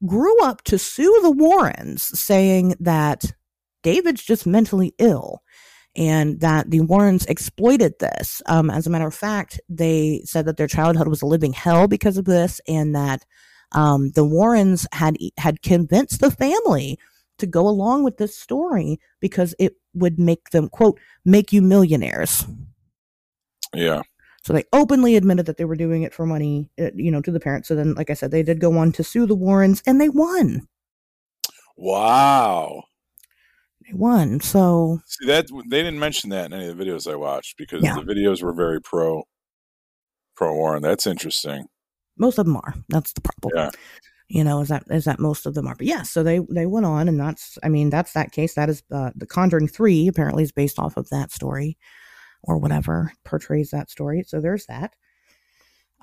[0.07, 3.33] grew up to sue the Warrens, saying that
[3.83, 5.43] David's just mentally ill
[5.97, 8.41] and that the Warrens exploited this.
[8.47, 11.89] Um, as a matter of fact, they said that their childhood was a living hell
[11.89, 13.25] because of this, and that
[13.73, 16.99] um, the Warrens had had convinced the family
[17.39, 22.47] to go along with this story because it would make them quote make you millionaires.
[23.75, 24.03] Yeah.
[24.43, 27.31] So they openly admitted that they were doing it for money, uh, you know, to
[27.31, 27.69] the parents.
[27.69, 30.09] So then, like I said, they did go on to sue the Warrens, and they
[30.09, 30.67] won.
[31.77, 32.85] Wow.
[33.93, 34.41] Won.
[34.41, 37.83] So See that they didn't mention that in any of the videos I watched because
[37.83, 37.95] Yeah.
[37.95, 39.23] the videos were very pro
[40.37, 40.83] pro Warren.
[40.83, 41.67] That's interesting.
[42.17, 42.75] most of them are.
[42.91, 43.53] That's the problem.
[43.57, 43.71] Yeah.
[44.29, 45.75] You know, is that is that most of them are.
[45.75, 48.55] But yeah, so they they went on, and that's I mean that's that case.
[48.55, 51.77] That is uh, the Conjuring Three apparently is based off of that story,
[52.45, 54.23] or whatever portrays that story.
[54.27, 54.93] So there's that.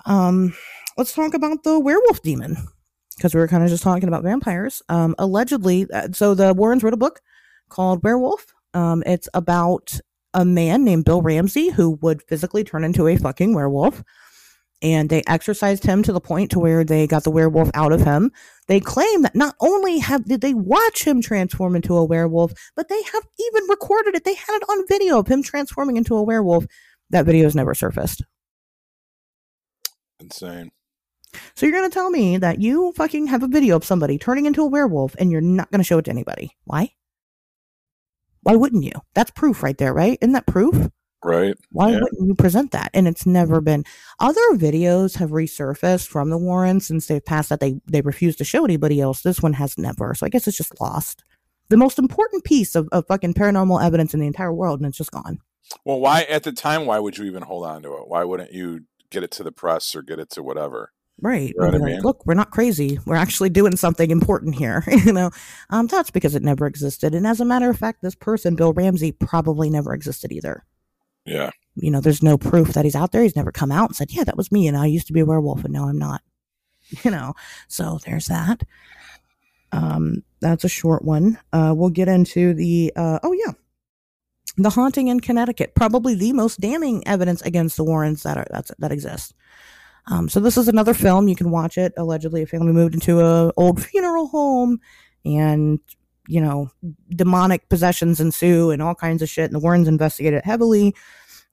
[0.06, 0.54] Um,
[0.96, 2.56] let's talk about the werewolf demon
[3.16, 4.82] because we were kind of just talking about vampires.
[4.88, 7.20] Um, allegedly, uh, so the Warrens wrote a book
[7.68, 8.54] called Werewolf.
[8.74, 9.98] Um, it's about
[10.34, 14.02] a man named Bill Ramsey who would physically turn into a fucking werewolf
[14.80, 18.00] and they exercised him to the point to where they got the werewolf out of
[18.00, 18.30] him.
[18.68, 22.88] They claim that not only have did they watch him transform into a werewolf, but
[22.88, 24.24] they have even recorded it.
[24.24, 26.66] They had it on video of him transforming into a werewolf.
[27.10, 28.22] That video has never surfaced.
[30.20, 30.70] Insane.
[31.54, 34.62] So you're gonna tell me that you fucking have a video of somebody turning into
[34.62, 36.56] a werewolf and you're not gonna show it to anybody?
[36.64, 36.92] Why?
[38.42, 38.92] Why wouldn't you?
[39.14, 40.18] That's proof right there, right?
[40.20, 40.88] Isn't that proof?
[41.24, 41.56] Right.
[41.72, 42.00] Why Yeah.
[42.00, 42.90] wouldn't you present that?
[42.94, 43.84] And it's never been.
[44.20, 48.44] Other videos have resurfaced from the Warrens since they've passed that they they refuse to
[48.44, 49.22] show anybody else.
[49.22, 50.14] This one has never.
[50.14, 51.24] So I guess it's just lost.
[51.70, 54.96] The most important piece of, of fucking paranormal evidence in the entire world, and it's
[54.96, 55.38] just gone.
[55.84, 56.86] Well, why at the time?
[56.86, 58.08] Why would you even hold on to it?
[58.08, 60.92] Why wouldn't you get it to the press or get it to whatever?
[61.20, 61.52] Right.
[61.56, 62.00] know be like, mean?
[62.02, 63.00] Look, we're not crazy.
[63.04, 64.84] We're actually doing something important here.
[65.04, 65.30] you know,
[65.70, 67.14] um, that's because it never existed.
[67.14, 70.64] And as a matter of fact, this person, Bill Ramsey, probably never existed either.
[71.24, 71.50] Yeah.
[71.74, 73.22] you know, there's no proof that he's out there.
[73.22, 74.66] He's never come out and said, yeah, that was me.
[74.66, 76.22] And I used to be a werewolf and now I'm not,
[77.04, 77.34] you know,
[77.66, 78.62] so there's that.
[79.72, 81.38] Um, that's a short one.
[81.52, 83.52] Uh, we'll get into the, uh, oh yeah,
[84.56, 88.72] the haunting in Connecticut, probably the most damning evidence against the Warrens that are, that's,
[88.78, 89.34] that exists.
[90.10, 91.28] Um, so this is another film.
[91.28, 91.92] You can watch it.
[91.96, 94.80] Allegedly, a family moved into a old funeral home
[95.24, 95.78] and,
[96.26, 96.70] you know,
[97.10, 99.46] demonic possessions ensue and all kinds of shit.
[99.46, 100.94] And the Warrens investigate it heavily.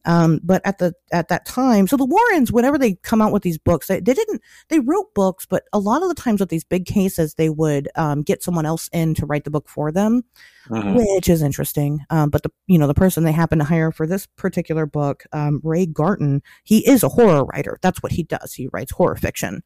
[0.06, 3.44] Um, but at the at that time, so the Warrens, whenever they come out with
[3.44, 6.50] these books, they, they didn't they wrote books, but a lot of the times with
[6.50, 9.92] these big cases, they would um, get someone else in to write the book for
[9.92, 10.24] them,
[10.70, 10.96] Mhm.
[11.16, 12.00] which is interesting.
[12.10, 15.24] Um, but the you know the person they happen to hire for this particular book,
[15.34, 17.78] um, Ray Garton, he is a horror writer.
[17.82, 18.54] That's what he does.
[18.54, 19.64] He writes horror fiction.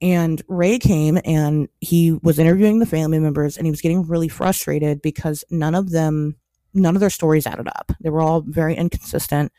[0.00, 4.28] And Ray came and he was interviewing the family members and he was getting really
[4.28, 6.36] frustrated because none of them,
[6.74, 7.92] none of their stories added up.
[8.00, 9.52] They were all very inconsistent.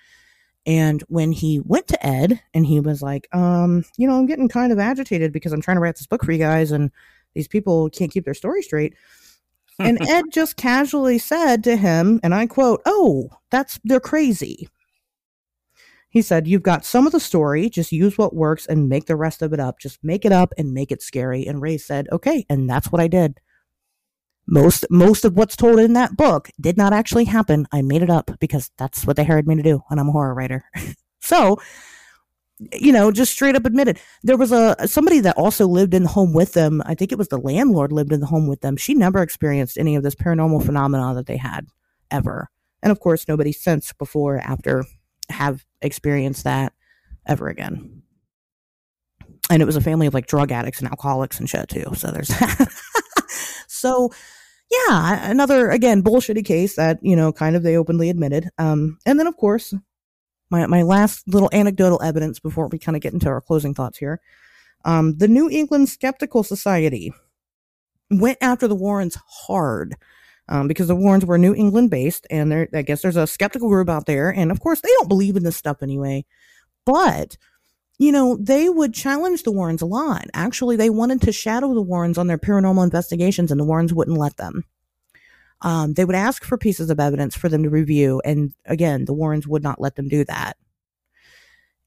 [0.65, 4.49] And when he went to Ed and he was like, um, you know, I'm getting
[4.49, 6.91] kind of agitated because I'm trying to write this book for you guys and
[7.33, 8.93] these people can't keep their story straight.
[9.79, 14.67] And Ed just casually said to him, and I quote, Oh, that's, they're crazy.
[16.09, 19.15] He said, You've got some of the story, just use what works and make the
[19.15, 19.79] rest of it up.
[19.79, 21.45] Just make it up and make it scary.
[21.45, 22.45] And Ray said, Okay.
[22.49, 23.39] And that's what I did.
[24.51, 27.67] Most most of what's told in that book did not actually happen.
[27.71, 30.11] I made it up because that's what they hired me to do, and I'm a
[30.11, 30.65] horror writer.
[31.21, 31.59] so
[32.73, 33.99] you know, just straight up admitted.
[34.23, 36.81] There was a somebody that also lived in the home with them.
[36.85, 38.75] I think it was the landlord lived in the home with them.
[38.75, 41.67] She never experienced any of this paranormal phenomena that they had
[42.11, 42.49] ever.
[42.81, 44.83] And of course, nobody since before after
[45.29, 46.73] have experienced that
[47.25, 48.01] ever again.
[49.49, 51.85] And it was a family of like drug addicts and alcoholics and shit too.
[51.95, 52.31] So there's
[53.67, 54.11] so
[54.71, 58.49] yeah, another again bullshitty case that, you know, kind of they openly admitted.
[58.57, 59.73] Um and then of course,
[60.49, 63.97] my my last little anecdotal evidence before we kind of get into our closing thoughts
[63.97, 64.21] here.
[64.85, 67.13] Um the New England Skeptical Society
[68.11, 69.95] went after the Warrens hard
[70.49, 73.69] um, because the Warrens were New England based, and there, I guess there's a skeptical
[73.69, 76.25] group out there, and of course they don't believe in this stuff anyway.
[76.85, 77.37] But
[77.99, 80.25] you know, they would challenge the Warrens a lot.
[80.33, 84.17] Actually, they wanted to shadow the Warrens on their paranormal investigations, and the Warrens wouldn't
[84.17, 84.65] let them.
[85.61, 89.13] Um, they would ask for pieces of evidence for them to review, and again, the
[89.13, 90.57] Warrens would not let them do that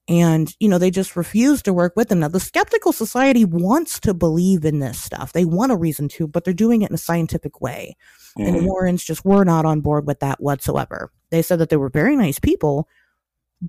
[0.07, 3.99] and you know they just refused to work with them now the skeptical society wants
[3.99, 6.95] to believe in this stuff they want a reason to but they're doing it in
[6.95, 7.95] a scientific way
[8.37, 8.47] mm-hmm.
[8.47, 11.77] and the warrens just were not on board with that whatsoever they said that they
[11.77, 12.87] were very nice people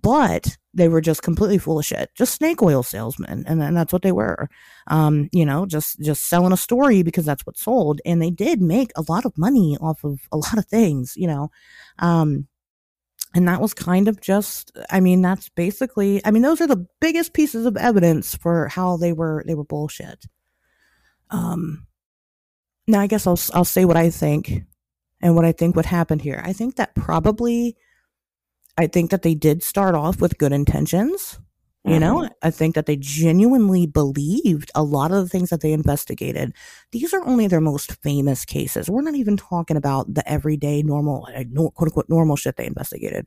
[0.03, 2.11] but they were just completely full of shit.
[2.17, 4.49] Just snake oil salesmen and, and that's what they were.
[4.89, 8.61] Um, you know just just selling a story because that's what sold and they did
[8.61, 11.51] make a lot of money off of a lot of things you know?
[11.99, 12.49] Um,
[13.35, 16.87] and that was kind of just i mean that's basically i mean those are the
[17.01, 20.27] biggest pieces of evidence for how they were they were bullshit.
[21.31, 21.87] Um
[22.87, 24.63] now i guess i'll i'll say what i think
[25.21, 26.41] and what i think would happen here.
[26.45, 27.77] I think that probably
[28.79, 31.39] i think that they did start off with good intentions
[31.87, 32.33] you know, mm-hmm.
[32.41, 36.55] I think that they genuinely believed a lot of the things that they investigated.
[36.93, 38.89] These are only their most famous cases.
[38.89, 41.29] We're not even talking about the everyday normal,
[41.75, 43.27] quote unquote, normal shit they investigated.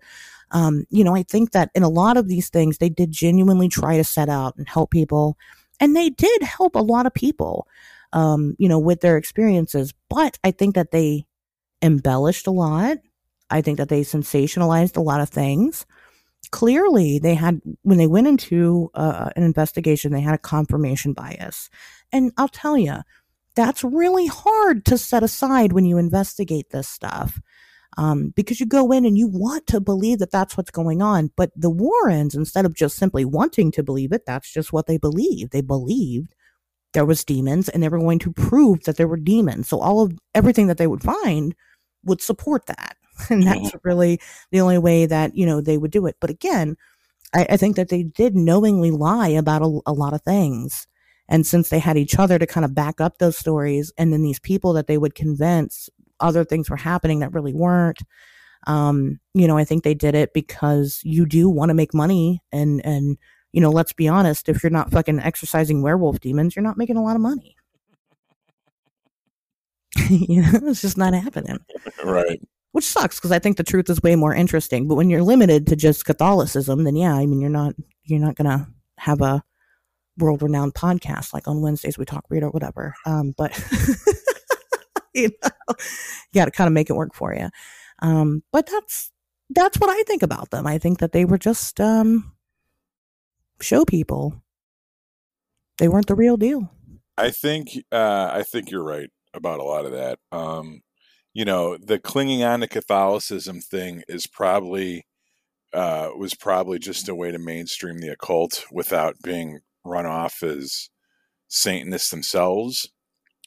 [0.50, 3.70] Um, you know, I think that in a lot of these things, they did genuinely
[3.70, 5.38] try to set out and help people.
[5.80, 7.68] And they did help a lot of people,
[8.12, 9.94] um, you know, with their experiences.
[10.10, 11.28] But I think that they
[11.84, 12.98] embellished a lot.
[13.50, 15.86] I think that they sensationalized a lot of things.
[16.52, 21.70] Clearly they had when they went into uh, an investigation they had a confirmation bias.
[22.12, 22.98] And i'll tell you
[23.56, 27.42] that's really hard to set aside when you investigate this stuff
[27.98, 31.32] um, because you go in and you want to believe that that's what's going on
[31.36, 34.98] but the warrens instead of just simply wanting to believe it that's just what they
[34.98, 35.52] believed.
[35.52, 36.34] They believed
[36.94, 39.68] there was demons and they were going to prove that there were demons.
[39.68, 41.54] So all of everything that they would find
[42.04, 42.96] would support that
[43.30, 44.20] and that's really
[44.52, 46.16] the only way that you know they would do it.
[46.20, 46.78] But again
[47.34, 50.88] i, I think that they did knowingly lie about a, a, lot of things.
[51.30, 54.22] And since they had each other to kind of back up those stories and then
[54.22, 55.90] these people that they would convince
[56.20, 58.00] other things were happening that really weren't
[58.66, 62.42] um, you know i think they did it because you do want to make money
[62.52, 63.18] and and
[63.54, 66.98] you know let's be honest if you're not fucking exercising werewolf demons you're not making
[66.98, 67.56] a lot of money.
[70.10, 71.60] You know it's just not happening.
[72.04, 72.42] Right
[72.78, 74.88] which sucks because I think the truth is way more interesting.
[74.88, 77.74] But when you're limited to just Catholicism, then yeah, I mean you're not
[78.04, 78.68] you're not gonna
[79.00, 79.44] have a
[80.20, 82.94] world renowned podcast like on Wednesdays we talk weird or whatever.
[83.04, 83.60] Um, but
[85.16, 87.50] you know, you got to kind of make it work for you.
[88.04, 89.12] Um, but that's
[89.50, 90.68] that's what I think about them.
[90.68, 92.32] I think that they were just um,
[93.60, 94.44] show people.
[95.80, 96.70] They weren't the real deal.
[97.18, 100.20] I think uh, I think you're right about a lot of that.
[100.32, 100.82] Um,
[101.38, 105.06] you know the clinging on to catholicism thing is probably
[105.74, 110.90] uh, was probably just a way to mainstream the occult without being run off as
[111.48, 112.90] satanists themselves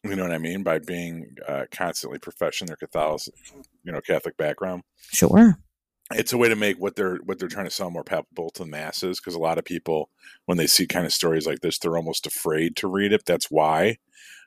[0.05, 3.35] you know what i mean by being uh, constantly professing their catholic
[3.83, 4.83] you know catholic background.
[5.13, 5.59] Sure.
[6.13, 8.65] It's a way to make what they're what they're trying to sell more palpable to
[8.65, 10.11] the masses because a lot of people
[10.47, 13.25] when they see kind of stories like this they're almost afraid to read it.
[13.27, 13.99] That's why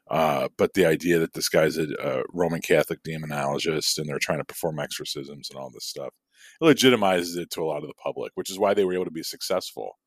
[0.10, 4.40] uh, but the idea that this guy's a, a, Roman Catholic demonologist and they're trying
[4.40, 6.14] to perform exorcisms and all this stuff
[6.62, 9.06] it legitimizes it to a lot of the public, which is why they were able
[9.06, 9.98] to be successful.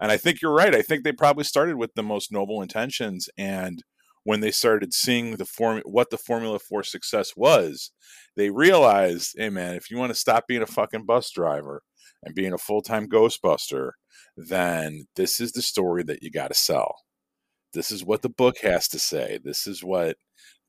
[0.00, 0.74] And I think you're right.
[0.74, 3.82] I think they probably started with the most noble intentions, and
[4.24, 7.90] when they started seeing the form, what the formula for success was,
[8.36, 11.82] they realized, hey man, if you want to stop being a fucking bus driver
[12.22, 13.90] and being a full time Ghostbuster,
[14.36, 16.96] then this is the story that you got to sell
[17.74, 20.16] this is what the book has to say this is what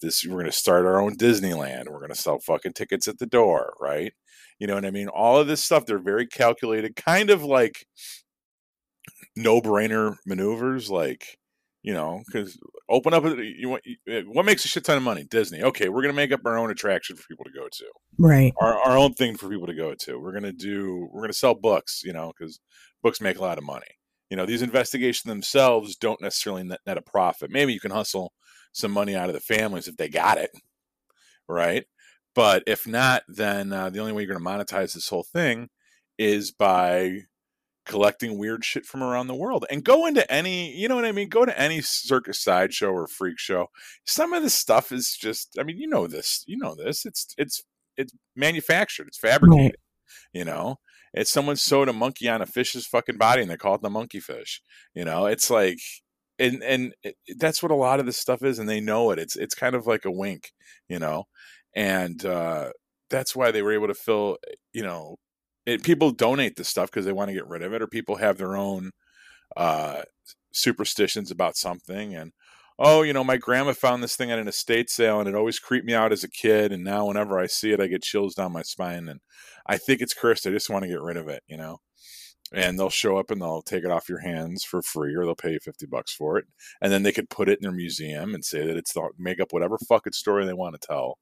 [0.02, 1.90] this we're going to start our own Disneyland.
[1.90, 4.14] We're going to sell fucking tickets at the door, right?
[4.60, 5.08] You know what I mean?
[5.08, 7.86] All of this stuff, they're very calculated, kind of like
[9.36, 11.38] no brainer maneuvers, like,
[11.84, 12.58] you know, because
[12.90, 15.24] open up, you want, eh, what makes a shit ton of money?
[15.24, 15.62] Disney.
[15.62, 17.86] Okay, we're going to make up our own attraction for people to go to.
[18.18, 18.54] Right.
[18.60, 20.20] Our, our own thing for people to go to.
[20.20, 22.60] We're going to do, we're going to sell books, you know, because
[23.04, 23.86] books make a lot of money.
[24.30, 27.52] You know, these investigations themselves don't necessarily net, net a profit.
[27.52, 28.34] Maybe you can hustle
[28.72, 30.52] some money out of the families if they got it,
[31.48, 31.86] right?
[32.34, 35.70] But if not, then uh, the only way you're going to monetize this whole thing
[36.18, 37.22] is by
[37.86, 41.12] collecting weird shit from around the world and go into any you know what i
[41.12, 43.68] mean go to any circus sideshow or freak show
[44.06, 47.28] some of this stuff is just i mean you know this you know this it's
[47.38, 47.64] it's
[47.96, 49.76] it's manufactured it's fabricated right.
[50.34, 50.78] you know
[51.16, 53.90] it's someone sewed a monkey on a fish's fucking body and they call it the
[53.90, 54.62] monkey fish
[54.94, 55.26] you know?
[55.28, 55.80] It's like
[56.40, 59.20] and and it, that's what a lot of this stuff is and they know it.
[59.20, 60.52] It's it's kind of like a wink
[60.90, 61.26] you know?
[61.76, 62.72] And uh
[63.10, 64.38] that's why they were able to fill
[64.74, 65.18] you know
[65.66, 68.18] it, people donate this stuff because they want to get rid of it or people
[68.18, 68.92] have their own
[69.58, 70.04] uh
[70.54, 72.32] superstitions about something and
[72.80, 75.60] oh you know my grandma found this thing at an estate sale and it always
[75.60, 78.36] creeped me out as a kid and now whenever i see it i get chills
[78.36, 79.22] down my spine and
[79.66, 81.80] i think it's cursed i just want to get rid of it you know?
[82.54, 85.36] And they'll show up and they'll take it off your hands for free or they'll
[85.36, 86.46] pay you 50 bucks for it
[86.80, 89.40] and then they could put it in their museum and say that it's the make
[89.40, 91.18] up whatever fucking story they want to tell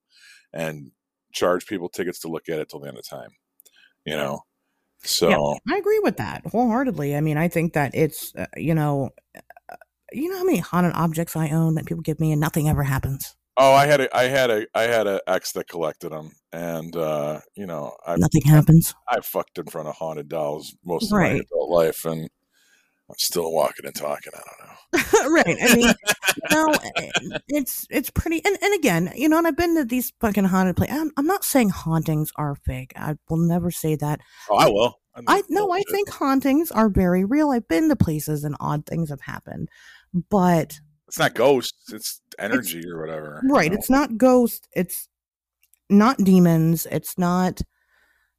[0.52, 0.92] and
[1.32, 3.30] charge people tickets to look at it till the end of time
[4.06, 4.42] you know?
[5.06, 8.74] So yeah, i agree with that wholeheartedly i mean i think that it's uh, you
[8.74, 9.10] know
[10.14, 12.84] you know how many haunted objects i own that people give me and nothing ever
[12.84, 16.32] happens Oh, I had a, I had a, I had an ex that collected them,
[16.52, 18.96] and uh, you know, I, nothing happens.
[19.08, 21.34] I, I fucked in front of haunted dolls most of right.
[21.34, 22.32] my adult life, and
[23.10, 24.34] I'm still walking and talking.
[24.34, 25.34] I don't know.
[25.36, 25.58] right.
[25.62, 25.94] I mean,
[26.52, 28.42] no, eh, it's it's pretty.
[28.44, 30.98] And, and again, you know, and I've been to these fucking haunted places.
[30.98, 32.94] I'm, I'm not saying hauntings are fake.
[32.96, 34.22] I will never say that.
[34.50, 35.00] Oh, I will.
[35.16, 37.52] I, I no, I think hauntings are very real.
[37.52, 39.70] I've been to places and odd things have happened,
[40.30, 45.08] but it's not ghosts it's energy it's, or whatever right it's not ghosts it's
[45.90, 47.62] not demons it's not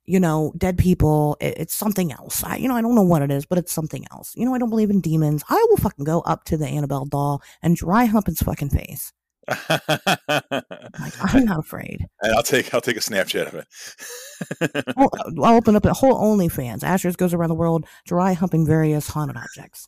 [0.05, 2.43] you know dead people it, it's something else.
[2.45, 4.33] I you know i don't know what it is but it's something else.
[4.35, 5.43] You know i don't believe in demons.
[5.49, 9.13] I will fucking go up to the annabelle doll and dry hump its fucking face
[9.49, 9.61] like,
[11.35, 12.07] I'm not afraid.
[12.23, 14.85] And I'll take I'll take a Snapchat of it.
[14.97, 15.11] I'll,
[15.45, 16.83] I'll, open up a whole OnlyFans.
[16.83, 19.87] Asher's goes around the world dry humping various haunted objects.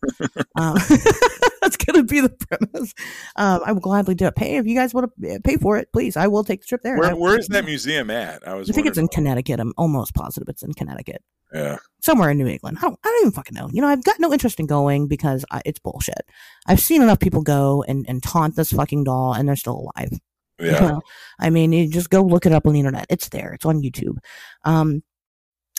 [0.56, 0.74] Um,
[1.60, 2.94] that's gonna be the premise.
[3.36, 4.36] Um, I will gladly do it.
[4.36, 6.16] Pay if you guys want to eh, pay for it, please.
[6.16, 6.98] I will take the trip there.
[6.98, 8.46] Where, where is that museum at?
[8.46, 8.70] I was.
[8.70, 9.60] I think it's in Connecticut.
[9.60, 11.22] I'm almost positive it's in Connecticut.
[11.52, 11.76] Yeah.
[12.00, 12.78] Somewhere in New England.
[12.78, 13.68] I don't, I don't even fucking know.
[13.72, 16.28] You know, I've got no interest in going because I, it's bullshit.
[16.66, 20.12] I've seen enough people go and, and taunt this fucking doll and they're still alive.
[20.58, 20.82] Yeah.
[20.82, 21.00] You know?
[21.38, 23.06] I mean, you just go look it up on the internet.
[23.10, 23.52] It's there.
[23.52, 24.18] It's on YouTube.
[24.64, 25.02] Um,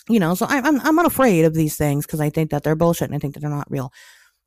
[0.09, 2.75] you know, so I, I'm, I'm unafraid of these things because I think that they're
[2.75, 3.91] bullshit and I think that they're not real.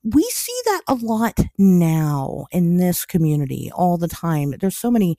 [0.03, 4.55] We see that a lot now in this community all the time.
[4.59, 5.17] There's so many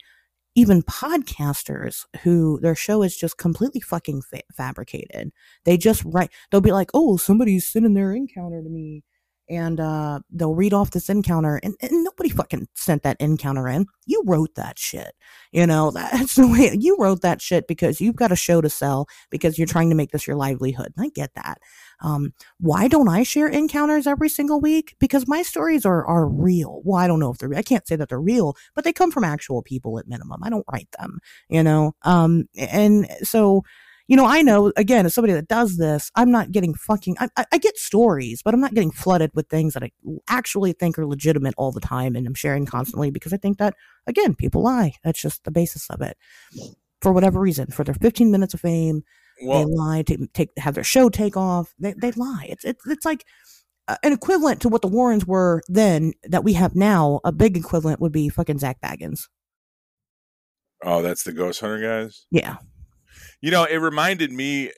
[0.54, 5.32] even podcasters who their show is just completely fucking fa- fabricated.
[5.64, 9.04] They just write, they'll be like, oh, somebody's sending their encounter to me.
[9.50, 13.86] And uh, they'll read off this encounter, and, and nobody fucking sent that encounter in.
[14.06, 15.12] You wrote that shit.
[15.50, 18.70] You know, that's the way you wrote that shit because you've got a show to
[18.70, 20.92] sell because you're trying to make this your livelihood.
[20.96, 21.58] And I get that.
[22.02, 24.96] Um, why don't I share encounters every single week?
[24.98, 26.82] Because my stories are are real.
[26.84, 29.10] Well, I don't know if they're I can't say that they're real, but they come
[29.10, 30.42] from actual people at minimum.
[30.42, 31.94] I don't write them, you know.
[32.02, 33.62] Um, and so
[34.08, 37.16] you know, I know again, as somebody that does this, I'm not getting fucking.
[37.20, 39.90] I, I, I, get stories, but I'm not getting flooded with things that I
[40.28, 43.74] actually think are legitimate all the time, and I'm sharing constantly because I think that
[44.06, 44.94] again, people lie.
[45.04, 46.16] That's just the basis of it.
[47.00, 49.02] For whatever reason, for their 15 minutes of fame,
[49.44, 51.72] well, they lie to take have their show take off.
[51.78, 52.46] They they lie.
[52.48, 53.24] It's it's it's like
[53.88, 57.20] uh, an equivalent to what the Warrens were then that we have now.
[57.24, 59.22] A big equivalent would be fucking Zak Bagans.
[60.84, 62.26] Oh, that's the Ghost Hunter guys.
[62.30, 62.56] Yeah.
[63.40, 64.70] You know, it reminded me.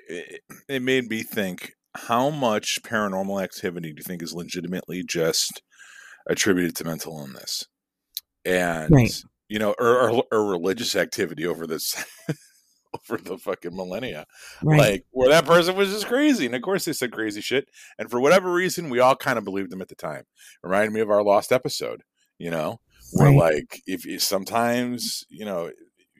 [0.68, 5.62] It made me think how much paranormal activity do you think is legitimately just
[6.28, 7.64] attributed to mental illness,
[8.44, 9.22] and right.
[9.48, 11.94] you know, or, or, or religious activity over this
[13.10, 14.26] over the fucking millennia.
[14.62, 14.78] Right.
[14.78, 16.46] Like where that person was just crazy.
[16.46, 17.68] And of course they said crazy shit.
[17.98, 20.24] And for whatever reason, we all kind of believed them at the time.
[20.62, 22.02] Reminded me of our lost episode,
[22.38, 22.80] you know?
[23.12, 23.54] Where right.
[23.54, 25.70] like if you sometimes, you know,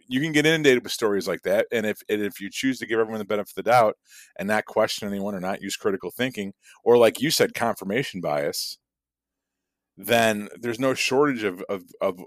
[0.06, 1.66] you can get inundated with stories like that.
[1.72, 3.96] And if and if you choose to give everyone the benefit of the doubt
[4.38, 6.52] and not question anyone or not use critical thinking,
[6.84, 8.78] or like you said, confirmation bias,
[9.96, 12.20] then there's no shortage of of, of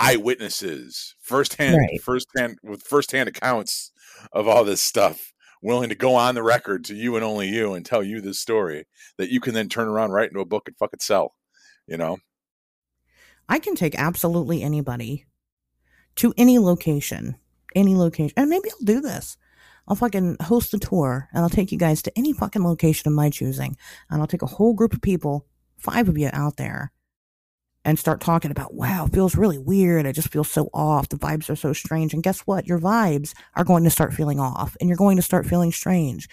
[0.00, 2.00] eyewitnesses, firsthand, Right.
[2.02, 3.92] firsthand with firsthand accounts
[4.32, 5.32] of all this stuff,
[5.62, 8.40] willing to go on the record to you and only you and tell you this
[8.40, 8.86] story
[9.18, 11.34] that you can then turn around, write into a book, and fucking sell.
[11.86, 12.18] You know,
[13.48, 15.26] I can take absolutely anybody
[16.16, 17.36] to any location,
[17.74, 19.36] any location, and maybe I'll do this.
[19.88, 23.14] I'll fucking host a tour and I'll take you guys to any fucking location of
[23.14, 23.76] my choosing.
[24.08, 25.46] And I'll take a whole group of people,
[25.78, 26.92] five of you out there,
[27.84, 30.06] and start talking about, wow, it feels really weird.
[30.06, 31.08] I just feel so off.
[31.08, 32.12] The vibes are so strange.
[32.12, 32.66] And guess what?
[32.66, 36.28] Your vibes are going to start feeling off and you're going to start feeling strange.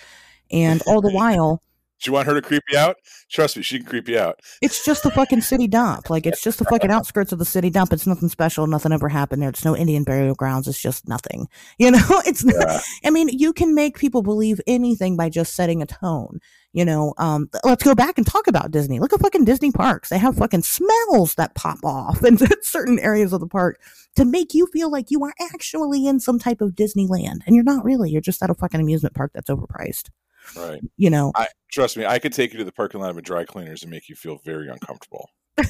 [0.52, 1.62] And all the while,
[2.02, 2.98] do you want her to creep you out?
[3.30, 4.40] Trust me, she can creep you out.
[4.62, 6.10] it's just the fucking city dump.
[6.10, 7.92] Like it's just the fucking outskirts of the city dump.
[7.92, 8.68] It's nothing special.
[8.68, 9.50] Nothing ever happened there.
[9.50, 10.68] It's no Indian burial grounds.
[10.68, 11.48] It's just nothing.
[11.80, 12.80] You know, it's not, Yeah.
[13.06, 16.40] I mean, you can make people believe anything by just setting a tone.
[16.74, 19.00] You know, um, let's go back and talk about Disney.
[19.00, 20.10] Look at fucking Disney parks.
[20.10, 23.80] They have fucking smells that pop off in certain areas of the park
[24.16, 27.40] to make you feel like you are actually in some type of Disneyland.
[27.46, 28.10] And you're not really.
[28.12, 30.10] You're just at a fucking amusement park that's overpriced.
[30.56, 30.80] Right.
[30.98, 33.22] You know, I trust me, I could take you to the parking lot of a
[33.22, 35.30] dry cleaners and make you feel very uncomfortable.
[35.58, 35.64] I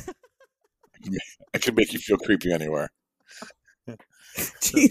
[1.03, 2.89] can ma- I can make you feel creepy anywhere.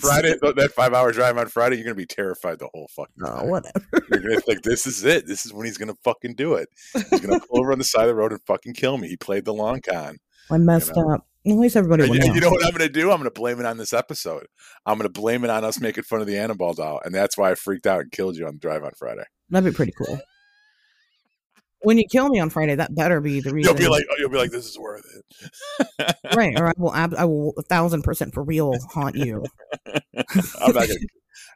[0.01, 3.41] Friday, that five hour drive on Friday, you're gonna be terrified the whole fucking Oh,
[3.41, 3.51] time.
[3.51, 3.87] whatever.
[4.11, 5.27] You're gonna think this is it.
[5.27, 6.69] This is when he's gonna fucking do it.
[7.11, 9.09] He's gonna pull over on the side of the road and fucking kill me.
[9.09, 10.17] He played the long con.
[10.51, 11.13] I messed know.
[11.15, 11.27] up.
[11.47, 12.27] At least everybody you, know.
[12.35, 13.13] you know what I'm gonna do?
[13.13, 14.47] I'm gonna blame it on this episode.
[14.85, 17.53] I'm gonna blame it on us making fun of the Annabelle doll, and that's why
[17.53, 19.25] I freaked out and killed you on the drive on Friday.
[19.51, 20.19] That'd be pretty cool.
[21.83, 23.77] When you kill me on Friday, that better be the reason.
[23.77, 26.17] You'll be like, oh, you'll be like, this is worth it.
[26.35, 29.45] right, or I will, I will a thousand percent for real haunt you.
[29.87, 30.95] I'm not gonna.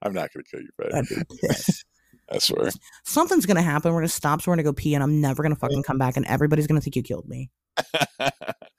[0.03, 0.93] I'm not gonna kill you, Fred.
[0.95, 1.85] I'd be pissed.
[2.31, 2.71] I swear.
[3.05, 3.93] Something's gonna happen.
[3.93, 4.41] We're gonna stop.
[4.41, 6.81] So we're gonna go pee, and I'm never gonna fucking come back, and everybody's gonna
[6.81, 7.51] think you killed me.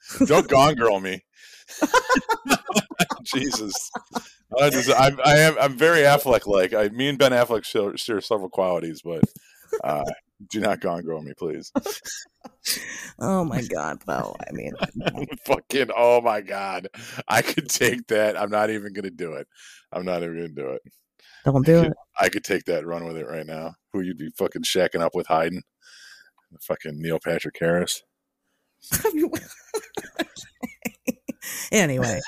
[0.26, 1.24] Don't gone girl me.
[3.24, 3.90] Jesus.
[4.60, 5.56] I, just, I'm, I am.
[5.60, 6.74] I'm very Affleck like.
[6.74, 9.22] I, me and Ben Affleck share, share several qualities, but
[9.82, 10.04] uh,
[10.50, 11.72] do not gone girl me, please.
[13.18, 14.34] Oh my god, no!
[14.40, 14.72] I mean.
[15.46, 15.90] Fucking.
[15.96, 16.88] Oh my god.
[17.28, 18.40] I could take that.
[18.40, 19.46] I'm not even gonna do it.
[19.92, 20.82] I'm not even gonna do it.
[21.44, 21.92] don't do it.
[22.18, 22.86] I could take that.
[22.86, 23.74] Run with it right now.
[23.92, 25.62] Who you'd be fucking shacking up with, hiding?
[26.62, 28.02] Fucking Neil Patrick Harris.
[31.72, 32.20] anyway,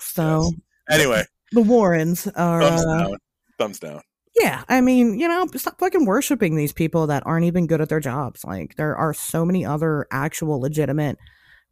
[0.00, 0.50] so
[0.88, 2.60] Anyway, the Warrens are.
[2.60, 3.16] thumbs Uh, down.
[3.58, 4.00] Thumbs down.
[4.36, 7.88] Yeah, I mean, you know, stop fucking worshiping these people that aren't even good at
[7.88, 8.44] their jobs.
[8.44, 11.16] Like, there are so many other actual legitimate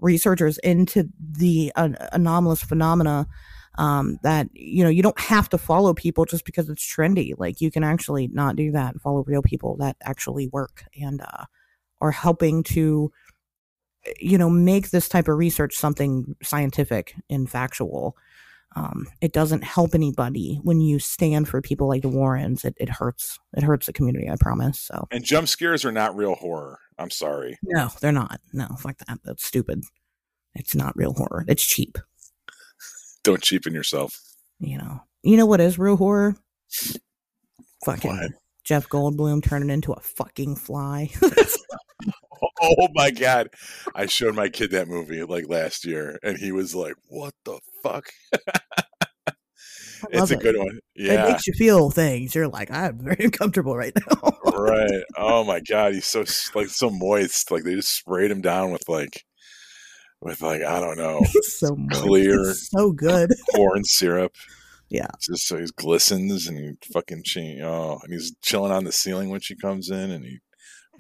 [0.01, 3.27] researchers into the an anomalous phenomena
[3.77, 7.33] um, that you know you don't have to follow people just because it's trendy.
[7.37, 11.21] Like, you can actually not do that and follow real people that actually work and
[11.21, 11.45] uh,
[12.01, 13.13] are helping to
[14.19, 18.17] you know make this type of research something scientific and factual
[18.77, 22.65] um, it doesn't help anybody when you stand for people like the Warrens.
[22.65, 23.39] It, it hurts.
[23.57, 24.29] It hurts the community.
[24.29, 24.81] I promise.
[24.81, 26.81] So And jump scares are not real horror.
[26.99, 27.59] I'm sorry.
[27.63, 28.41] no, they're not.
[28.53, 29.21] No, fuck that.
[29.25, 29.85] That's stupid.
[30.55, 31.45] It's not real horror.
[31.49, 31.99] It's cheap.
[33.23, 34.21] Don't cheapen yourself.
[34.59, 35.03] You know.
[35.23, 36.37] You know what is real horror?
[37.85, 38.33] Fucking What?
[38.65, 41.11] Jeff Goldblum turning into a fucking fly.
[42.79, 43.49] Oh my god!
[43.95, 47.59] I showed my kid that movie like last year, and he was like, "What the
[47.83, 48.07] fuck?"
[50.11, 50.41] it's a it.
[50.41, 50.79] good one.
[50.95, 52.35] Yeah, it makes you feel things.
[52.35, 54.33] You're like, I'm very uncomfortable right now.
[54.53, 55.03] right.
[55.17, 56.25] Oh my god, he's so
[56.55, 57.51] like so moist.
[57.51, 59.25] Like they just sprayed him down with like
[60.21, 61.77] with like I don't know so.
[61.91, 62.51] Clear.
[62.51, 63.31] It's so good.
[63.55, 64.35] corn syrup.
[64.91, 65.09] Yeah.
[65.21, 69.29] just so he glistens and he fucking che- oh, and he's chilling on the ceiling
[69.31, 70.39] when she comes in, and he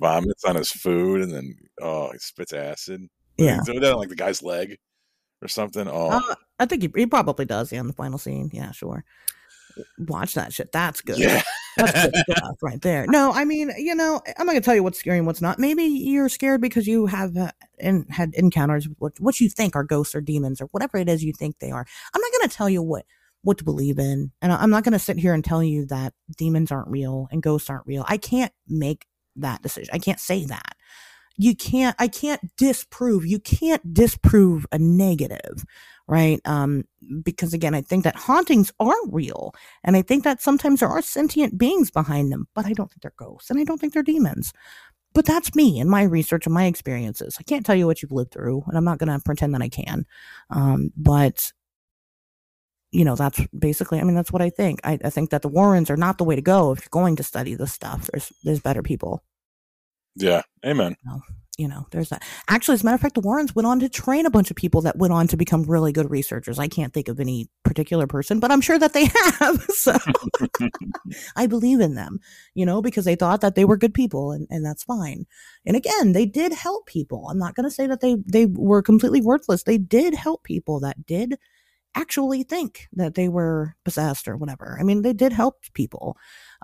[0.01, 3.03] vomits on his food, and then oh, he spits acid.
[3.37, 3.57] Yeah.
[3.57, 4.77] He's doing that on like the guy's leg
[5.43, 5.89] or something.
[5.89, 7.73] Oh, Uh, I think he, he probably does.
[7.73, 8.51] Yeah, in the final scene.
[8.53, 9.05] Yeah, sure.
[9.99, 10.71] Watch that shit.
[10.73, 11.19] That's good.
[11.19, 11.43] yeah.
[11.77, 13.07] That's good stuff right there.
[13.09, 15.59] No, I mean, you know, I'm not gonna tell you what's scary and what's not.
[15.59, 19.75] Maybe you're scared because you have uh, in, had encounters with what, what you think
[19.75, 21.85] are ghosts or demons or whatever it is you think they are.
[22.15, 23.05] I'm not gonna tell you what
[23.43, 26.71] what to believe in, and I'm not gonna sit here and tell you that demons
[26.71, 28.05] aren't real and ghosts aren't real.
[28.07, 29.90] I can't make that decision.
[29.93, 30.77] I can't say that.
[31.36, 31.97] You can't.
[31.98, 33.27] I can't disprove.
[33.27, 35.65] You can't disprove a negative,
[36.06, 36.40] right?
[36.44, 36.85] Um,
[37.24, 39.52] because again, I think that hauntings are real.
[39.82, 43.02] And I think that sometimes there are sentient beings behind them, but I don't think
[43.02, 44.52] they're ghosts and I don't think they're demons.
[45.12, 47.36] But that's me and my research and my experiences.
[47.39, 49.62] I can't tell you what you've lived through, and I'm not going to pretend that
[49.62, 50.06] I can.
[50.51, 51.52] Um, but,
[52.95, 54.81] you know, that's basically, I mean, that's what I think.
[54.85, 57.16] I, I think that the Warrens are not the way to go if you're going
[57.16, 58.09] to study this stuff.
[58.12, 59.25] There's, there's better people.
[60.15, 60.43] Yeah.
[60.65, 60.95] Amen.
[61.59, 62.23] you know, there's that.
[62.49, 64.57] Actually, as a matter of fact, the Warrens went on to train a bunch of
[64.57, 66.61] people that went on to become really good researchers.
[66.61, 69.07] I can't think of any particular person, but I'm sure that they
[69.41, 69.61] have.
[69.71, 69.97] So
[71.37, 72.21] I believe in them,
[72.55, 75.27] you know, because they thought that they were good people and, and that's fine.
[75.66, 77.27] And again, they did help people.
[77.29, 79.65] I'm not going to say that they, they were completely worthless.
[79.65, 81.39] They did help people that did
[81.95, 84.77] actually think that they were possessed or whatever.
[84.81, 86.16] I mean, they did help people.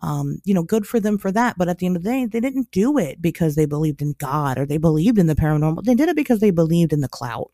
[0.03, 1.57] Um, you know, good for them for that.
[1.59, 4.15] But at the end of the day, they didn't do it because they believed in
[4.19, 5.85] God or they believed in the paranormal.
[5.85, 7.51] They did it because they believed in the clout.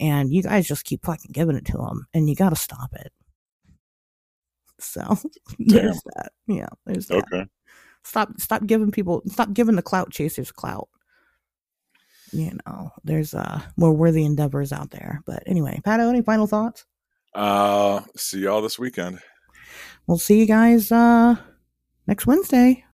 [0.00, 2.92] And you guys just keep fucking giving it to them, and you got to stop
[2.94, 3.12] it.
[4.80, 5.16] So
[5.58, 6.32] there's that.
[6.48, 7.24] Yeah, there's that.
[7.32, 7.46] Okay.
[8.02, 10.88] Stop, stop giving people, stop giving the clout chasers clout.
[12.32, 15.22] You know, there's uh more worthy endeavors out there.
[15.24, 16.84] But anyway, Pato, any final thoughts?
[17.34, 19.20] Uh, see y'all this weekend.
[20.06, 21.36] We'll see you guys uh
[22.06, 22.82] next Wednesday.